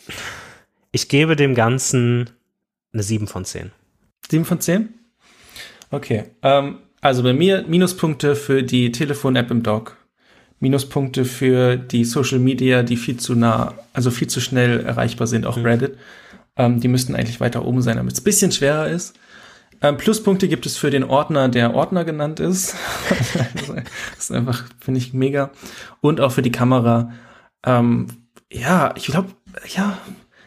[0.91, 2.29] ich gebe dem Ganzen
[2.93, 3.71] eine 7 von 10.
[4.29, 4.89] Sieben von zehn?
[5.91, 6.23] Okay.
[6.41, 9.97] Ähm, also bei mir Minuspunkte für die Telefon-App im Dock.
[10.59, 15.45] Minuspunkte für die Social Media, die viel zu nah, also viel zu schnell erreichbar sind,
[15.45, 15.65] auch mhm.
[15.65, 15.97] Reddit.
[16.55, 19.13] Ähm, die müssten eigentlich weiter oben sein, damit es ein bisschen schwerer ist.
[19.83, 22.75] Ähm, Pluspunkte gibt es für den Ordner, der Ordner genannt ist.
[23.09, 25.51] das ist einfach, finde ich, mega.
[25.99, 27.11] Und auch für die Kamera.
[27.65, 28.07] Ähm,
[28.49, 29.29] ja, ich glaube,
[29.75, 29.97] ja,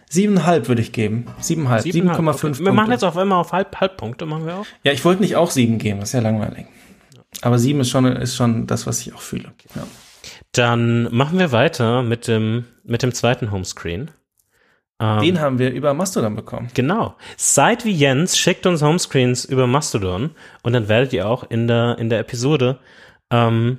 [0.09, 1.27] siebeneinhalb würde ich geben.
[1.39, 2.65] Siebeneinhalb, 7,5 okay.
[2.65, 4.67] Wir machen jetzt auf einmal auf halb, Halbpunkte, machen wir auch.
[4.85, 6.67] Ja, ich wollte nicht auch sieben geben, das ist ja langweilig.
[7.43, 9.53] Aber sieben ist schon, ist schon das, was ich auch fühle.
[9.75, 9.87] Ja.
[10.53, 14.11] Dann machen wir weiter mit dem, mit dem zweiten Homescreen.
[14.99, 16.69] Ähm, Den haben wir über Mastodon bekommen.
[16.75, 17.17] Genau.
[17.37, 20.31] Seid wie Jens, schickt uns Homescreens über Mastodon
[20.63, 22.79] und dann werdet ihr auch in der, in der Episode
[23.31, 23.79] ähm,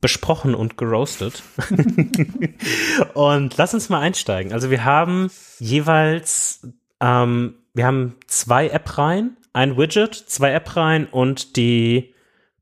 [0.00, 1.42] besprochen und geroastet.
[3.14, 4.52] und lass uns mal einsteigen.
[4.52, 5.30] Also wir haben
[5.60, 6.66] jeweils,
[7.00, 12.12] ähm, wir haben zwei App-Reihen, ein Widget, zwei App-Reihen und die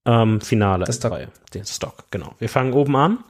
[0.04, 1.18] ähm, finale das Stock.
[1.54, 2.34] Den Stock, genau.
[2.38, 3.24] Wir fangen oben an.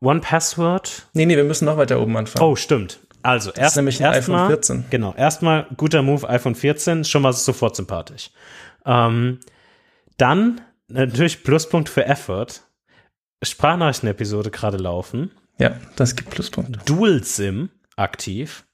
[0.00, 1.06] One Password.
[1.12, 2.44] Nee, nee, wir müssen noch weiter oben anfangen.
[2.44, 2.98] Oh, stimmt.
[3.22, 4.84] Also, das erst, nämlich ein erst iPhone 14.
[4.90, 8.30] genau, erstmal guter Move, iPhone 14, schon mal sofort sympathisch.
[8.84, 9.40] Ähm,
[10.16, 12.48] dann natürlich Pluspunkt für Effort.
[13.42, 15.32] Sprachnachrichten-Episode gerade laufen.
[15.58, 16.78] Ja, das gibt Pluspunkte.
[16.84, 18.64] Dual SIM aktiv.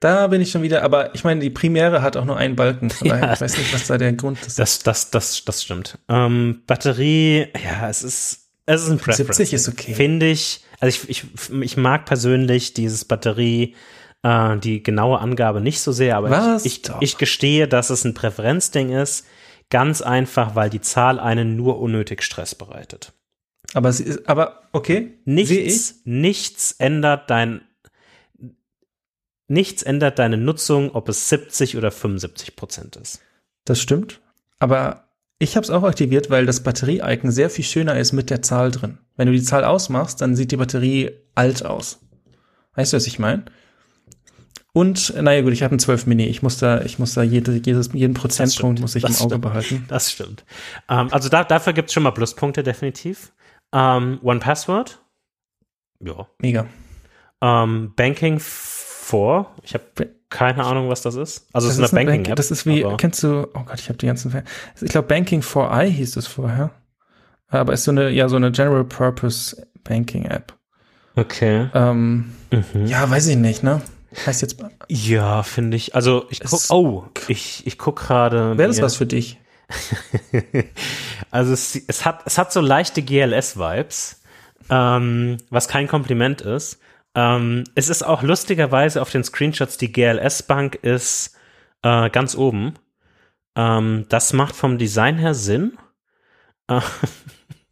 [0.00, 2.90] Da bin ich schon wieder, aber ich meine, die Primäre hat auch nur einen Balken.
[3.02, 3.34] Ja.
[3.34, 4.58] ich weiß nicht, was da der Grund ist.
[4.58, 5.98] Das, das, das, das stimmt.
[6.08, 9.36] Ähm, Batterie, ja, es ist, es ist ein Preference.
[9.36, 9.94] 70 ist okay.
[9.94, 10.64] Finde ich.
[10.80, 13.76] Also ich, ich, ich mag persönlich dieses Batterie,
[14.22, 16.64] äh, die genaue Angabe nicht so sehr, aber Was?
[16.64, 19.26] ich, ich, ich gestehe, dass es ein Präferenzding ist.
[19.68, 23.12] Ganz einfach, weil die Zahl einen nur unnötig Stress bereitet.
[23.72, 25.18] Aber sie ist, aber okay.
[25.24, 27.60] Nichts, nichts ändert dein
[29.46, 33.20] Nichts ändert deine Nutzung, ob es 70 oder 75 Prozent ist.
[33.64, 34.20] Das stimmt.
[34.60, 35.09] Aber
[35.40, 38.70] ich habe es auch aktiviert, weil das Batterie-Icon sehr viel schöner ist mit der Zahl
[38.70, 38.98] drin.
[39.16, 41.98] Wenn du die Zahl ausmachst, dann sieht die Batterie alt aus.
[42.74, 43.46] Weißt du, was ich meine?
[44.72, 46.26] Und, naja gut, ich habe einen 12 Mini.
[46.26, 49.40] Ich muss da, ich muss da jede, jedes, jeden Prozentpunkt muss ich im Auge stimmt.
[49.40, 49.84] behalten.
[49.88, 50.44] Das stimmt.
[50.90, 53.32] Ähm, also da, dafür gibt's schon mal Pluspunkte, definitiv.
[53.72, 55.00] Ähm, One Password.
[56.04, 56.28] Ja.
[56.38, 56.66] Mega.
[57.40, 59.56] Ähm, Banking vor.
[59.64, 59.84] Ich habe
[60.30, 61.46] keine Ahnung, was das ist.
[61.52, 62.26] Also das es ist eine, Banking-App.
[62.26, 64.42] Bank das ist wie, kennst du, oh Gott, ich habe die ganzen,
[64.80, 66.70] ich glaube Banking for I hieß es vorher.
[67.48, 70.54] Aber ist so eine, ja, so eine General Purpose Banking App.
[71.16, 71.68] Okay.
[71.74, 72.86] Ähm, mhm.
[72.86, 73.82] Ja, weiß ich nicht, ne?
[74.26, 74.56] Heißt jetzt.
[74.88, 75.94] Ja, finde ich.
[75.94, 78.56] Also ich guck, oh, ich, ich guck gerade.
[78.56, 79.38] Wäre das was für dich?
[81.30, 84.20] also es, es, hat, es hat so leichte GLS-Vibes,
[84.68, 86.80] ähm, was kein Kompliment ist.
[87.14, 91.36] Ähm, es ist auch lustigerweise auf den Screenshots, die GLS-Bank ist
[91.82, 92.74] äh, ganz oben.
[93.56, 95.76] Ähm, das macht vom Design her Sinn.
[96.68, 96.80] Äh,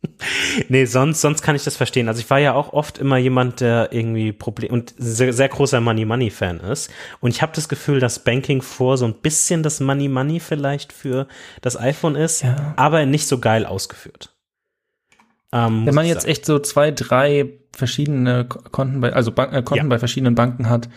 [0.69, 2.09] nee, sonst, sonst kann ich das verstehen.
[2.09, 5.81] Also ich war ja auch oft immer jemand, der irgendwie Problem und sehr, sehr großer
[5.81, 6.91] Money Money Fan ist.
[7.21, 10.93] Und ich habe das Gefühl, dass Banking vor so ein bisschen das Money Money vielleicht
[10.93, 11.29] für
[11.61, 12.75] das iPhone ist, ja.
[12.77, 14.35] aber nicht so geil ausgeführt.
[15.53, 16.33] Ähm, Wenn man jetzt sagen.
[16.33, 19.89] echt so zwei, drei verschiedene Konten bei, also Bank, äh, Konten ja.
[19.89, 20.89] bei verschiedenen Banken hat,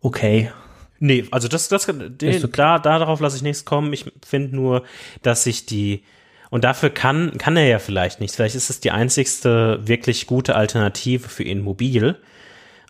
[0.00, 0.50] okay.
[0.98, 2.48] Nee, also das, das, den, okay.
[2.52, 3.92] da, darauf lasse ich nichts kommen.
[3.92, 4.84] Ich finde nur,
[5.22, 6.02] dass sich die,
[6.50, 8.36] und dafür kann, kann er ja vielleicht nichts.
[8.36, 12.16] Vielleicht ist es die einzigste wirklich gute Alternative für ihn mobil.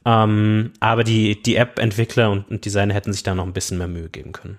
[0.05, 3.89] Ähm, aber die, die App-Entwickler und, und Designer hätten sich da noch ein bisschen mehr
[3.89, 4.59] Mühe geben können.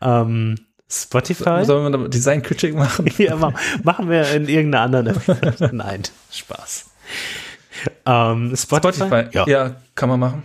[0.00, 0.56] Ähm,
[0.90, 1.64] Spotify?
[1.64, 3.10] Sollen wir Design-Kritik machen?
[3.18, 3.36] ja,
[3.82, 5.70] machen wir in irgendeiner anderen Episode.
[5.72, 6.02] Nein,
[6.32, 6.90] Spaß.
[8.06, 8.94] Ähm, Spotify?
[8.94, 9.36] Spotify?
[9.36, 9.46] Ja.
[9.46, 10.42] ja, kann man machen.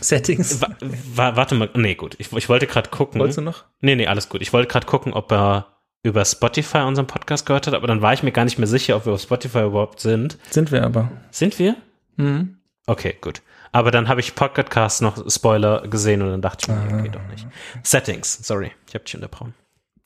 [0.00, 0.60] Settings?
[0.60, 0.68] Wa
[1.14, 2.16] wa warte mal, nee, gut.
[2.18, 3.20] Ich, ich wollte gerade gucken.
[3.20, 3.64] Wolltest du noch?
[3.80, 4.42] Nee, nee, alles gut.
[4.42, 5.68] Ich wollte gerade gucken, ob er
[6.02, 8.96] über Spotify unseren Podcast gehört hat, aber dann war ich mir gar nicht mehr sicher,
[8.96, 10.36] ob wir auf Spotify überhaupt sind.
[10.50, 11.10] Sind wir aber.
[11.30, 11.76] Sind wir?
[12.16, 12.58] Mhm.
[12.86, 13.40] Okay, gut.
[13.74, 17.26] Aber dann habe ich Podcast noch Spoiler gesehen und dann dachte ich mir, okay, doch
[17.26, 17.44] nicht.
[17.82, 19.52] Settings, sorry, ich habe dich unterbrochen.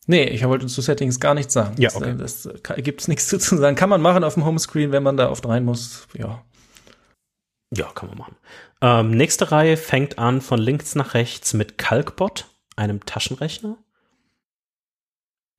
[0.06, 1.74] Nee, ich wollte zu Settings gar nichts sagen.
[1.78, 2.14] Ja, okay.
[2.16, 3.76] Das, das, das gibt es nichts zu sagen.
[3.76, 6.08] Kann man machen auf dem Homescreen, wenn man da oft rein muss.
[6.14, 6.42] Ja.
[7.76, 8.36] Ja, kann man machen.
[8.80, 13.76] Ähm, nächste Reihe fängt an von links nach rechts mit Calcbot, einem Taschenrechner.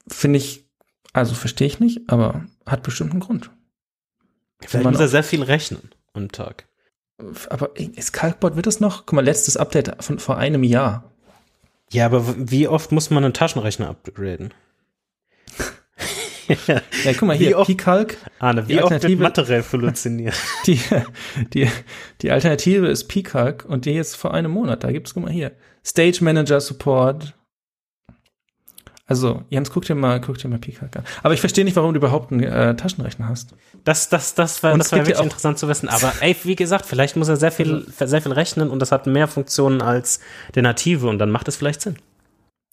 [0.07, 0.67] Finde ich,
[1.13, 3.51] also verstehe ich nicht, aber hat bestimmt einen Grund.
[4.61, 6.68] Vielleicht muss er sehr viel rechnen am Tag.
[7.49, 9.05] Aber ist Calcbot, wird das noch?
[9.05, 11.11] Guck mal, letztes Update von vor einem Jahr.
[11.91, 14.53] Ja, aber wie oft muss man einen Taschenrechner upgraden?
[16.67, 16.81] ja,
[17.13, 18.17] guck mal hier, P-Calc.
[18.39, 20.35] Arne, wie oft wird Mathe revolutioniert?
[20.65, 20.79] die,
[21.53, 21.69] die,
[22.21, 24.83] die Alternative ist P-Calc und die jetzt vor einem Monat.
[24.83, 25.51] Da gibt's, guck mal hier,
[25.85, 27.33] Stage Manager Support,
[29.09, 31.03] Also, Jens, guck dir mal, guck dir mal Peacock an.
[31.23, 33.55] Aber ich verstehe nicht, warum du überhaupt einen äh, Taschenrechner hast.
[33.83, 35.89] Das, das, das war, das war ja wirklich interessant zu wissen.
[35.89, 39.07] Aber ey, wie gesagt, vielleicht muss er sehr viel, sehr viel rechnen und das hat
[39.07, 40.19] mehr Funktionen als
[40.53, 41.95] der native und dann macht es vielleicht Sinn.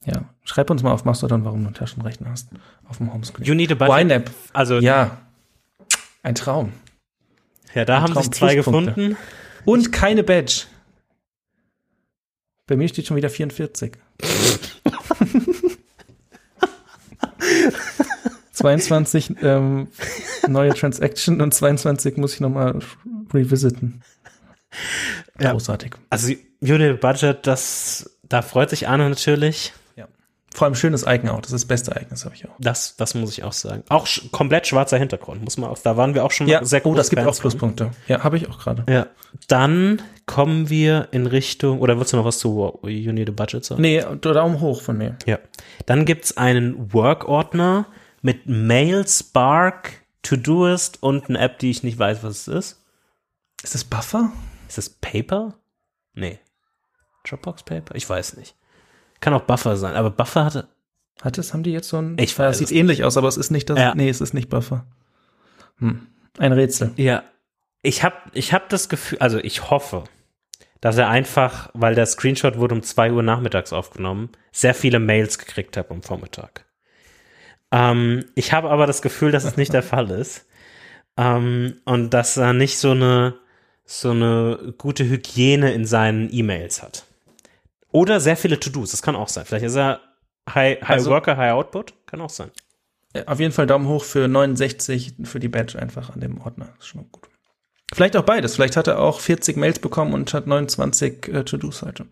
[0.05, 0.27] Ja.
[0.45, 2.51] Schreib uns mal auf Mastodon, warum du einen Taschenrechner hast.
[2.87, 3.47] Auf dem Homescreen.
[3.47, 4.03] You need a budget.
[4.03, 4.31] YNAB.
[4.53, 5.19] Also, ja, Ja.
[6.23, 6.73] Ein Traum.
[7.73, 9.17] da haben Traum sich zwei gefunden.
[9.65, 10.65] Und keine Badge.
[12.67, 13.93] Bei mir steht schon wieder 44.
[18.57, 19.89] 22 ähm,
[20.49, 22.79] neue Transaction und 22 muss ich nochmal
[23.33, 24.03] revisiten.
[25.39, 25.53] Ja.
[25.53, 25.95] Großartig.
[26.11, 29.73] Also, a budget, das, da freut sich Arne natürlich.
[30.57, 31.43] Vor allem schönes Icon auch.
[31.43, 32.55] Das ist das beste Icon, das habe ich auch.
[32.59, 33.83] Das, das muss ich auch sagen.
[33.91, 36.85] Auch sch komplett schwarzer Hintergrund, muss man auch, da waren wir auch schon Ja, sehr
[36.87, 37.51] oh, das gibt auch Fans von.
[37.51, 37.91] Pluspunkte.
[38.09, 38.91] Ja, habe ich auch gerade.
[38.91, 39.07] Ja.
[39.49, 43.83] Dann kommen wir in Richtung, oder willst du noch was zu a Budget sagen?
[43.83, 45.17] Nee, Daumen hoch von mir.
[45.27, 45.41] Ja.
[45.85, 47.85] Dann gibt's einen Work-Ordner
[48.27, 52.85] mit Mail, Spark, Todoist und eine App, die ich nicht weiß, was es ist.
[53.63, 54.33] Ist das Buffer?
[54.67, 55.55] Ist das Paper?
[56.13, 56.41] Nee.
[57.23, 57.95] Dropbox Paper?
[57.95, 58.57] Ich weiß nicht.
[59.21, 60.67] Kann auch Buffer sein, aber Buffer hatte.
[61.23, 62.19] Hat es, haben die jetzt so ein.
[62.19, 63.79] Ich Ja, weiß es sieht ähnlich aus, aber es ist nicht das.
[63.79, 63.95] Ja.
[63.95, 64.85] Nee, es ist nicht Buffer.
[65.79, 66.09] Hm.
[66.37, 66.95] Ein Rätsel.
[66.97, 67.23] Ja.
[67.83, 70.03] Ich habe ich hab das Gefühl, also ich hoffe,
[70.81, 75.39] dass er einfach, weil der Screenshot wurde um 2 Uhr nachmittags aufgenommen, sehr viele Mails
[75.39, 76.66] gekriegt hat am Vormittag.
[77.73, 80.47] Ähm, ich habe aber das Gefühl, dass es nicht der Fall ist.
[81.17, 83.35] Ähm, und dass er nicht so eine,
[83.85, 87.05] so eine gute Hygiene in seinen E-Mails hat.
[87.91, 89.47] Oder sehr viele To-Dos, das kann auch sein.
[89.47, 90.01] Vielleicht ist er
[90.49, 92.51] High, high Also- Worker, High Output, kann auch sein.
[93.25, 96.67] Auf jeden Fall Daumen hoch für 69 für die Badge einfach an dem Ordner.
[96.77, 97.29] Das ist schon mal gut.
[97.95, 98.55] Vielleicht auch beides.
[98.57, 102.05] Vielleicht hat er auch 40 Mails bekommen und hat 29 äh, To-Dos heute.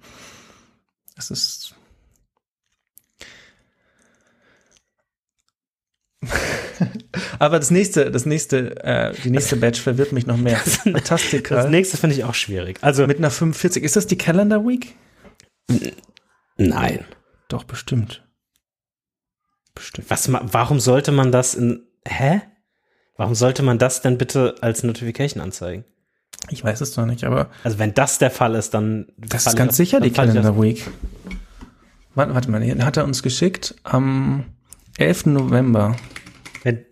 [1.14, 1.74] Das ist.
[7.38, 10.60] Aber das nächste, das nächste, äh, die nächste Badge verwirrt mich noch mehr.
[10.64, 11.70] Das Fantastical.
[11.70, 12.78] nächste finde ich auch schwierig.
[12.80, 13.82] Also, Mit einer 45.
[13.82, 14.94] Ist das die Calendar Week?
[16.56, 17.04] nein.
[17.48, 18.26] Doch, bestimmt.
[19.74, 20.08] Bestimmt.
[20.10, 22.42] Was, warum sollte man das in, hä?
[23.16, 25.84] Warum sollte man das denn bitte als Notification anzeigen?
[26.50, 29.56] Ich weiß es noch nicht, aber Also wenn das der Fall ist, dann Das ist
[29.56, 30.86] ganz sicher die Calendar Week.
[32.14, 34.44] Warte, warte mal, hat er uns geschickt am
[34.98, 35.26] 11.
[35.26, 35.96] November.
[36.62, 36.84] Wenn,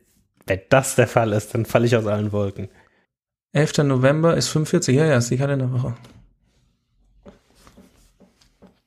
[0.47, 2.69] wenn das der Fall ist, dann falle ich aus allen Wolken.
[3.53, 3.79] 11.
[3.79, 5.95] November ist 45, ja, ja, ist die Kalenderwoche.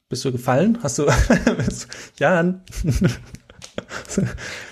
[0.10, 0.80] Bist du gefallen?
[0.82, 1.08] Hast du,
[2.20, 2.62] Jan?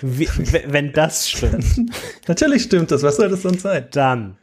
[0.00, 0.28] Wie,
[0.66, 1.92] wenn das stimmt,
[2.28, 3.86] Natürlich stimmt das, was soll das sonst sein?
[3.92, 4.36] dann.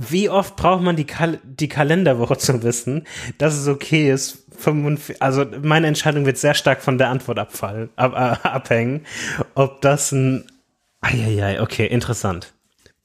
[0.00, 3.04] Wie oft braucht man die, Kal die Kalenderwoche zu wissen,
[3.38, 4.44] dass es okay ist?
[4.56, 9.04] 45, also meine Entscheidung wird sehr stark von der Antwort abfallen, ab, äh, abhängen,
[9.54, 10.44] ob das ein.
[11.00, 12.54] Eieiei, okay, interessant.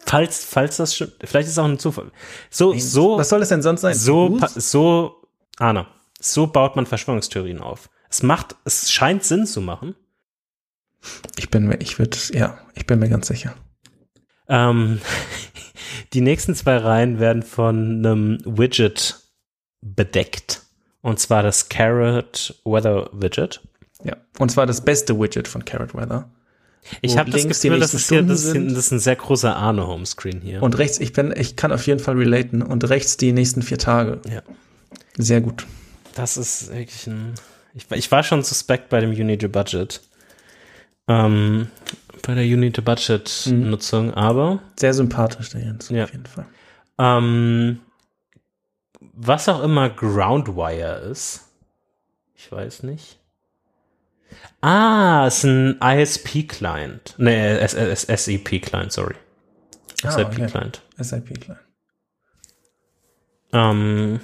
[0.06, 2.12] Falls, falls das stimmt, vielleicht ist es auch ein Zufall.
[2.50, 3.94] So, so, Was soll das denn sonst sein?
[3.96, 5.22] so, so,
[5.58, 5.88] Anna,
[6.20, 7.90] so baut man Verschwörungstheorien auf.
[8.10, 9.96] Es macht, es scheint Sinn zu machen.
[11.38, 13.56] Ich bin mir, ich würde, ja, ich bin mir ganz sicher.
[14.48, 15.02] Ähm,
[16.14, 19.20] die nächsten zwei Reihen werden von einem Widget
[19.82, 20.62] bedeckt.
[21.02, 23.62] Und zwar das Carrot Weather Widget.
[24.04, 24.16] Ja.
[24.40, 26.30] Und zwar das beste Widget von Carrot Weather.
[27.02, 28.70] Ich habe das Gefühl, das nächsten ist, hier, das, ist, sind.
[28.72, 30.62] das ist ein sehr großer Arne-Homescreen hier.
[30.62, 32.62] Und rechts, ich bin, ich kann auf jeden Fall relaten.
[32.62, 34.20] Und rechts die nächsten vier Tage.
[34.30, 34.42] Ja.
[35.18, 35.66] Sehr gut.
[36.16, 37.36] Das ist wirklich ein.
[37.74, 40.02] Ich, war- ich war schon suspekt bei dem Unity Budget.
[41.08, 41.68] Ähm,
[42.26, 43.70] bei der Unity Budget Mhm.
[43.70, 46.06] Nutzung, aber Sehr sympathisch, der Jens, Ja.
[46.06, 46.46] auf jeden Fall.
[46.98, 47.80] ähm,
[49.16, 51.42] was auch immer Groundwire ist,
[52.36, 53.20] ich weiß nicht.
[54.62, 57.14] Ah, es ist ein ISP-Client.
[57.18, 59.16] Nee, S- S- SEP-Client, sorry.
[60.04, 60.82] Ah, SIP-Client.
[60.98, 61.60] SIP klein.
[63.52, 64.20] Ähm,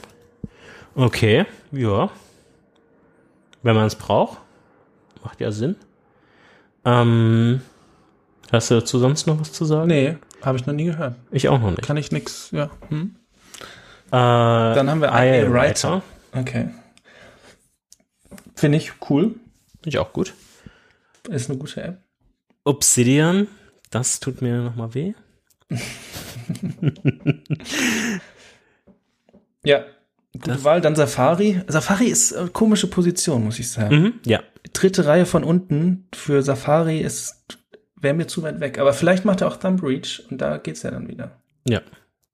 [0.96, 2.10] okay, ja.
[3.62, 4.40] Wenn man es braucht,
[5.24, 5.76] macht ja Sinn.
[6.86, 7.62] Ähm,
[8.54, 9.88] hast du dazu sonst noch was zu sagen?
[9.88, 11.16] Nee, habe ich noch nie gehört.
[11.32, 11.82] Ich auch noch nicht.
[11.84, 12.70] Kann ich nix, ja.
[12.90, 13.16] Hm?
[14.08, 16.02] Äh, Dann haben wir IA Writer.
[16.32, 16.70] Okay.
[18.56, 19.36] Finde ich cool.
[19.82, 20.34] Finde ich auch gut.
[21.30, 22.02] Ist eine gute App.
[22.64, 23.48] Obsidian,
[23.92, 25.14] das tut mir nochmal weh.
[29.64, 29.86] Ja.
[30.34, 30.82] Gute Das- Wahl.
[30.82, 31.62] Dann Safari.
[31.68, 33.96] Safari ist äh, komische Position, muss ich sagen.
[33.96, 34.42] Mhm, ja.
[34.74, 37.59] Dritte Reihe von unten für Safari ist,
[38.02, 38.80] wäre mir zu weit weg.
[38.80, 41.32] Aber vielleicht macht er auch Thumb Reach und da geht's ja dann wieder.
[41.68, 41.82] Ja,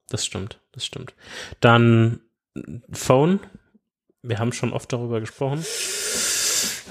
[0.10, 1.14] das stimmt, das stimmt.
[1.60, 2.20] Dann
[2.92, 3.40] Phone.
[4.22, 5.64] Wir haben schon oft darüber gesprochen.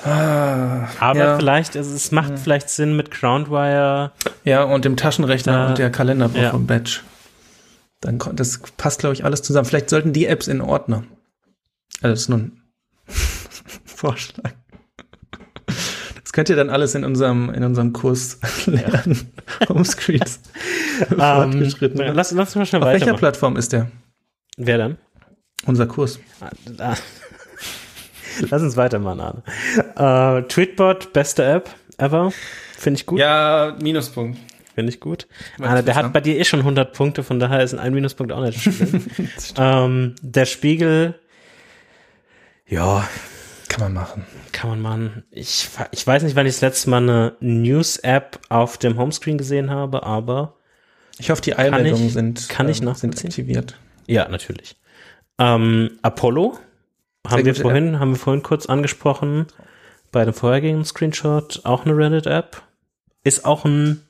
[0.05, 1.37] Ah, Aber ja.
[1.39, 4.13] vielleicht, also es macht vielleicht Sinn mit Groundwire.
[4.45, 6.51] Ja, und dem Taschenrechner Da- und der Kalenderwoche ja.
[6.53, 7.01] und Badge.
[8.01, 9.65] Dann das passt, glaube ich, alles zusammen.
[9.65, 11.05] Vielleicht sollten die Apps in Ordner.
[12.03, 12.63] Also das ist nur ein
[13.87, 14.53] Vorschlag.
[16.35, 19.31] Könnt ihr dann alles in unserem, in unserem Kurs lernen.
[19.69, 20.41] Homescreens.
[21.11, 22.15] Ähm, Fortgeschritten.
[22.15, 23.15] lass, lass mal schnell Auf welcher.
[23.15, 23.91] Plattform ist der?
[24.57, 24.99] Wer dann?
[25.67, 26.21] Unser Kurs.
[26.79, 26.95] Ah,
[28.49, 30.39] Lass uns weitermachen, Arne.
[30.45, 32.33] Äh, Tweetbot, beste App ever.
[32.79, 33.19] Finde ich gut.
[33.19, 34.39] Ja, Minuspunkt.
[34.77, 35.27] Finde ich gut.
[35.61, 38.43] Arne, der hat bei dir eh schon 100 Punkte, von daher ist ein Minuspunkt auch
[38.43, 39.05] nicht schlimm.
[39.57, 41.19] ähm, der Spiegel,
[42.69, 43.09] ja,
[43.75, 44.25] Kann man machen.
[44.53, 45.25] kann man machen.
[45.33, 49.71] Ich, ich weiß nicht, wann ich das letzte Mal eine News-App auf dem Homescreen gesehen
[49.71, 50.55] habe, aber
[51.19, 53.77] Ich hoffe, die Eilmeldungen sind, kann ich ähm, sind aktiviert.
[54.07, 54.77] ja, natürlich.
[55.39, 56.57] Ähm, Apollo
[57.27, 59.47] haben Sehr wir vorhin, haben wir vorhin kurz angesprochen
[60.13, 61.63] bei dem vorhergehenden Screenshot.
[61.65, 62.63] Auch eine Reddit-App.
[63.25, 64.07] Ist auch ein,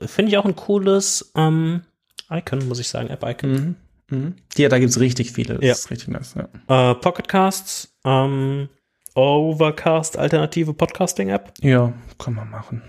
[0.00, 1.82] finde ich auch ein cooles ähm,
[2.30, 3.50] Icon, muss ich sagen, App-Icon.
[3.50, 3.76] Mhm.
[4.10, 4.34] Mhm.
[4.56, 5.54] Ja, da gibt's richtig viele.
[5.54, 5.72] Das Ja.
[5.72, 6.34] ist richtig nice.
[6.68, 6.90] Ja.
[6.92, 8.68] Äh, Pocketcasts, ähm,
[9.14, 11.52] Overcast, alternative Podcasting-App.
[11.62, 12.82] ja, kann man machen.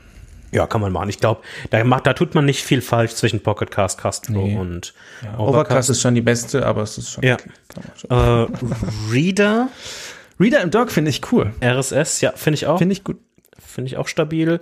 [0.51, 1.09] Ja, kann man machen.
[1.09, 1.41] Ich glaube,
[1.71, 4.55] da, macht- da tut man nicht viel falsch zwischen Pocketcast, Castro Nee.
[4.57, 7.23] und Ja, Overcast ist schon die beste, aber es ist schon.
[7.23, 7.35] Ja.
[7.35, 7.49] okay.
[7.97, 8.09] Schon.
[8.11, 8.47] äh,
[9.11, 9.69] Reader,
[10.39, 11.53] Reader im Dock finde ich cool.
[11.61, 12.77] RSS, ja, finde ich auch.
[12.77, 13.17] Finde ich gut.
[13.59, 14.61] Finde ich auch stabil.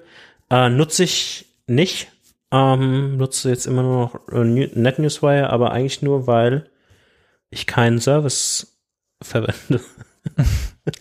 [0.50, 2.08] Äh, nutze ich nicht.
[2.52, 6.70] Ähm, nutze jetzt immer nur noch äh, New- NetNewsWire, aber eigentlich nur, weil
[7.50, 8.78] ich keinen Service
[9.22, 9.82] verwende.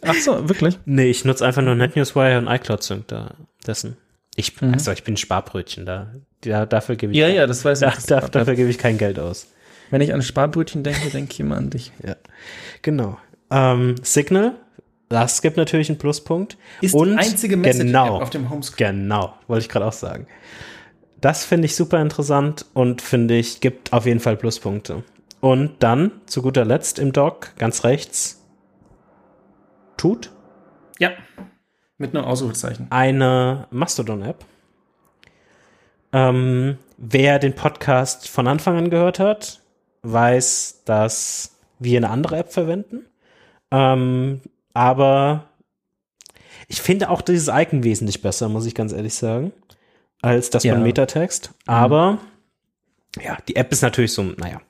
[0.03, 0.79] Ach so, wirklich?
[0.85, 3.35] Nee, ich nutze einfach nur NetNewsWire und iCloud Sync da,
[3.67, 3.97] dessen.
[4.37, 4.73] Ich, Mhm.
[4.75, 6.13] also ich bin ein Sparbrötchen da.
[6.45, 8.05] ja dafür gebe ich, Ja, ja, das weiß da, ich.
[8.07, 9.47] da, dafür gebe ich kein Geld aus.
[9.91, 11.93] Wenn ich an Sparbrötchen denke, denke ich immer an dich.
[12.05, 12.17] Ja,
[12.83, 13.19] genau.
[13.51, 14.55] Ähm, Signal,
[15.09, 16.57] das gibt natürlich einen Pluspunkt.
[16.93, 19.03] Und genau, dem Homescreen.
[19.03, 20.27] Genau, wollte ich gerade auch sagen.
[21.25, 25.05] Das finde ich super interessant und finde ich, gibt auf jeden Fall Pluspunkte.
[25.41, 28.45] Und dann, zu guter Letzt im Dock, ganz rechts,
[29.97, 30.31] tut
[30.99, 31.13] Ja.
[31.97, 32.89] Mit einem Ausrufezeichen.
[32.91, 34.45] eine Mastodon-App.
[36.13, 39.63] Ähm, wer den Podcast von Anfang an gehört hat,
[40.03, 43.07] weiß, dass wir eine andere App verwenden.
[43.71, 44.43] Ähm,
[44.75, 45.49] aber
[46.69, 49.55] ich finde auch dieses Icon wesentlich besser, muss ich ganz ehrlich sagen,
[50.25, 50.75] als das Ja.
[50.75, 51.51] von Metatext.
[51.67, 52.19] Aber
[53.23, 54.61] ja, die App ist natürlich so, naja.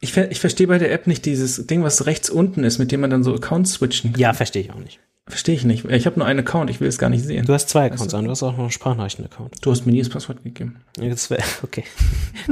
[0.00, 2.90] Ich, ver ich verstehe bei der App nicht dieses Ding, was rechts unten ist, mit
[2.90, 4.20] dem man dann so Accounts switchen kann.
[4.20, 4.98] Ja, verstehe ich auch nicht.
[5.28, 5.84] Verstehe ich nicht.
[5.84, 7.46] Ich habe nur einen Account, ich will es gar nicht sehen.
[7.46, 8.16] Du hast zwei Accounts Weißt du?
[8.16, 9.54] an, du hast auch noch einen Sprachnachrichten-Account.
[9.64, 10.80] Du hast mir nie das Passwort gegeben.
[10.96, 11.84] Das wär, okay.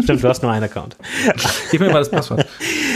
[0.01, 0.97] Stimmt, du hast nur einen Account.
[1.73, 2.47] Gib mir mal das Passwort.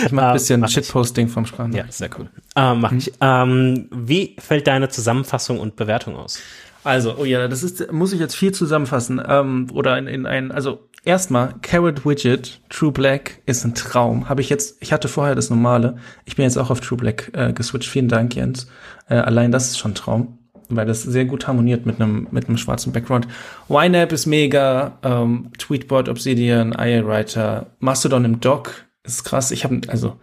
[0.06, 0.74] Ich mache Ah, ein bisschen mach ich.
[0.74, 1.72] Shitposting vom Sprachen.
[1.72, 2.28] Ja, sehr cool.
[2.54, 3.12] Ähm, mach ich.
[3.20, 6.38] Ähm, wie fällt deine Zusammenfassung und Bewertung aus?
[6.84, 9.20] Also, oh ja, das ist, muss ich jetzt viel zusammenfassen.
[9.26, 14.28] Ähm, oder in, in ein, also erstmal, Carrot Widget, True Black ist ein Traum.
[14.28, 15.96] Habe ich jetzt, ich hatte vorher das normale.
[16.26, 17.88] Ich bin jetzt auch auf True Black äh, geswitcht.
[17.88, 18.68] Vielen Dank, Jens.
[19.08, 20.38] Äh, allein das ist schon ein Traum,
[20.68, 23.28] weil das sehr gut harmoniert mit einem mit einem schwarzen Background.
[23.68, 29.50] YNAB ist mega, ähm, Tweetbot, Obsidian, IA-Writer, Mastodon im Dock ist krass.
[29.50, 30.18] Ich habe, also,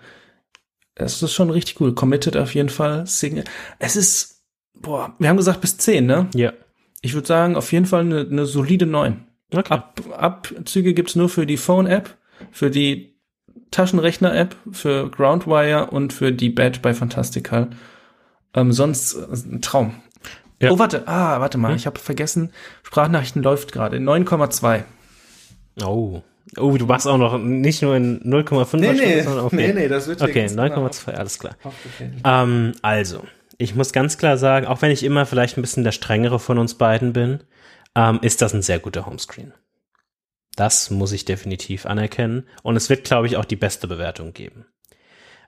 [0.96, 1.96] es ist schon richtig cool.
[1.96, 3.08] Committed auf jeden Fall.
[3.08, 3.46] Signal.
[3.80, 4.41] Es ist,
[4.74, 6.28] boah, wir haben gesagt bis 10, ne?
[6.34, 6.54] Ja.
[7.02, 9.26] Ich würde sagen, auf jeden Fall eine, eine solide 9.
[9.54, 9.74] Okay.
[9.74, 12.18] Ab, Abzüge gibt's nur für die Phone-App,
[12.52, 13.16] für die
[13.72, 17.70] Taschenrechner-App, für Groundwire und für die Badge bei Fantastical.
[18.54, 19.96] Ähm, sonst äh, ein Traum.
[20.62, 20.72] Ja.
[20.72, 21.76] Oh, warte, ah, warte mal, Hm?
[21.78, 22.52] ich habe vergessen,
[22.84, 23.98] Sprachnachrichten läuft gerade.
[23.98, 24.84] 9,2.
[25.84, 26.22] Oh.
[26.58, 29.88] Oh, du machst auch noch nicht nur in 0,5 sondern okay.
[29.88, 31.56] das wird Okay, 9,2, alles klar.
[32.24, 33.24] Ähm, also,
[33.62, 36.58] ich muss ganz klar sagen, auch wenn ich immer vielleicht ein bisschen der strengere von
[36.58, 37.44] uns beiden bin,
[37.96, 39.54] ähm, ist das ein sehr guter Homescreen.
[40.56, 42.48] Das muss ich definitiv anerkennen.
[42.64, 44.66] Und es wird, glaube ich, auch die beste Bewertung geben.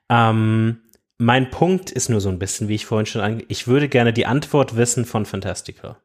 [0.10, 0.82] Ähm,
[1.18, 3.46] mein Punkt ist nur so ein bisschen, wie ich vorhin schon ange...
[3.48, 5.98] Ich würde gerne die Antwort wissen von Fantastica.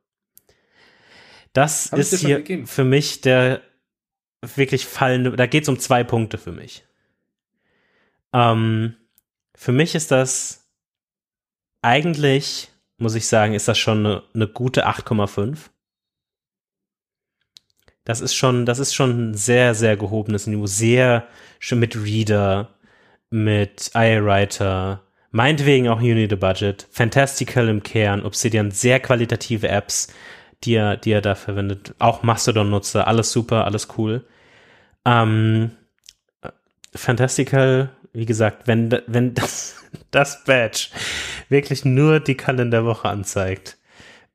[1.52, 2.66] Das Hab ist hier gegeben.
[2.66, 3.60] für mich der
[4.40, 5.36] wirklich fallende...
[5.36, 6.84] Da geht es um zwei Punkte für mich.
[8.32, 8.96] Ähm,
[9.54, 10.67] für mich ist das
[11.88, 15.70] eigentlich, muss ich sagen, ist das schon eine, eine gute 8,5.
[18.04, 20.66] Das ist schon, das ist schon ein sehr, sehr gehobenes Niveau.
[20.66, 21.26] Sehr
[21.58, 22.68] schon mit Reader,
[23.30, 30.12] mit iWriter, meinetwegen auch a Budget, Fantastical im Kern, Obsidian, sehr qualitative Apps,
[30.64, 31.94] die er, die er da verwendet.
[31.98, 34.26] Auch Mastodon-Nutzer, alles super, alles cool.
[35.04, 35.70] Ähm,
[36.94, 39.76] Fantastical, wie gesagt, wenn, wenn das,
[40.10, 40.88] das Badge
[41.48, 43.78] wirklich nur die Kalenderwoche anzeigt,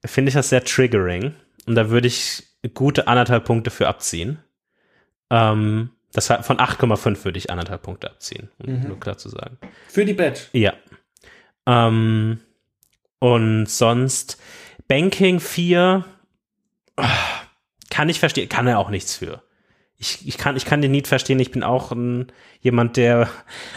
[0.05, 1.35] finde ich das sehr triggering.
[1.65, 2.43] Und da würde ich
[2.73, 4.39] gute anderthalb Punkte für abziehen.
[5.29, 8.87] Ähm, das von 8,5 würde ich anderthalb Punkte abziehen, um Mhm.
[8.87, 9.57] nur klar zu sagen.
[9.89, 10.41] Für die Badge.
[10.53, 10.73] Ja.
[11.65, 12.39] Ähm,
[13.19, 14.41] und sonst
[14.87, 16.05] Banking 4
[16.97, 17.09] ah,
[17.89, 19.41] kann ich verstehen, kann er auch nichts für.
[20.03, 21.39] Ich, ich, kann, ich kann den Need verstehen.
[21.39, 23.29] Ich bin auch ein, jemand, der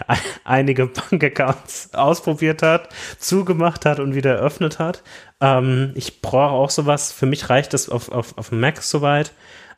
[0.09, 2.89] ein- einige Bankaccounts ausprobiert hat,
[3.21, 5.05] zugemacht hat und wieder eröffnet hat.
[5.41, 7.13] Ähm, ich brauche auch sowas.
[7.13, 9.35] Für mich reicht das auf, auf, auf Mac soweit.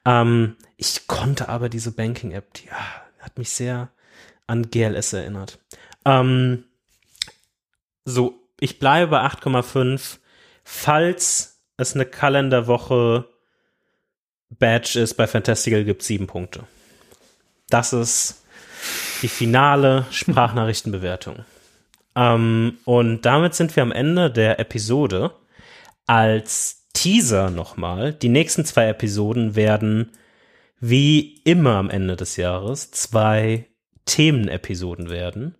[0.07, 3.91] Ähm, ich konnte aber diese Banking-App, die ah, hat mich sehr
[4.47, 5.59] an GLS erinnert.
[6.07, 6.65] Ähm,
[8.07, 10.17] so, ich bleibe bei 8,5.
[10.65, 13.29] Falls es eine Kalenderwoche
[14.51, 16.65] Badge ist, bei Fantastical gibt sieben Punkte.
[17.71, 18.43] Das ist
[19.23, 21.45] die finale Sprachnachrichtenbewertung.
[22.17, 25.33] ähm, und damit sind wir am Ende der Episode.
[26.07, 30.11] Als Teaser nochmal, die nächsten zwei Episoden werden
[30.81, 33.67] wie immer am Ende des Jahres zwei
[34.07, 35.57] Themenepisoden werden.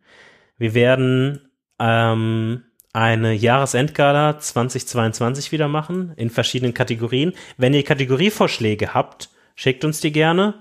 [0.57, 2.65] Wir werden ähm,
[2.99, 7.33] eine Jahresendgala 2022 wieder machen in verschiedenen Kategorien.
[7.57, 10.55] Wenn ihr Kategorievorschläge habt, schickt uns die gerne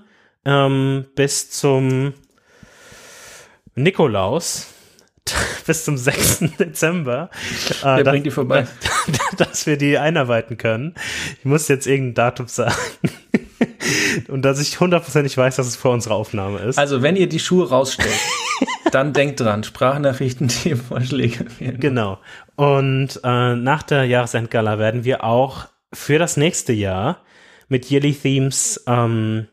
[0.44, 2.14] ähm, bis zum
[3.74, 4.68] Nikolaus,
[5.66, 6.44] bis zum 6.
[6.58, 7.30] Dezember.
[7.82, 8.66] Äh, Der dass- bringt die vorbei.
[9.36, 10.94] dass wir die einarbeiten können.
[11.40, 12.74] Ich muss jetzt irgendein Datum sagen.
[14.28, 16.78] Und dass ich hundertprozentig weiß, dass es vor unserer Aufnahme ist.
[16.78, 18.10] Also, wenn ihr die Schuhe rausstellt,
[18.90, 21.46] dann denkt dran, Sprachnachrichten, Themenvorschläge.
[21.78, 22.18] Genau.
[22.56, 27.22] Und äh, nach der Jahresendgala werden wir auch für das nächste Jahr
[27.68, 29.48] mit Yearly Themes ähm,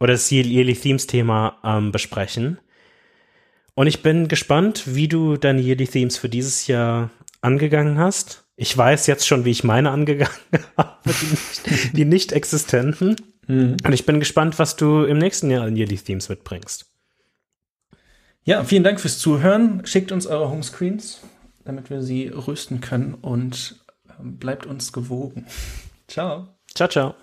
[0.00, 2.58] oder das Yearly Themes Thema ähm, besprechen.
[3.74, 7.10] Und ich bin gespannt, wie du deine Yearly Themes für dieses Jahr
[7.40, 8.44] angegangen hast.
[8.56, 10.34] Ich weiß jetzt schon, wie ich meine angegangen
[10.76, 13.16] habe, die nicht, die nicht existenten.
[13.46, 16.87] Und ich bin gespannt, was du im nächsten Jahr an Yearly Themes mitbringst.
[18.48, 19.82] Ja, vielen Dank fürs Zuhören.
[19.84, 21.20] Schickt uns eure Homescreens,
[21.66, 23.84] damit wir sie rüsten können und
[24.18, 25.44] ähm, bleibt uns gewogen.
[26.08, 26.48] Ciao.
[26.74, 27.14] Ciao, ciao.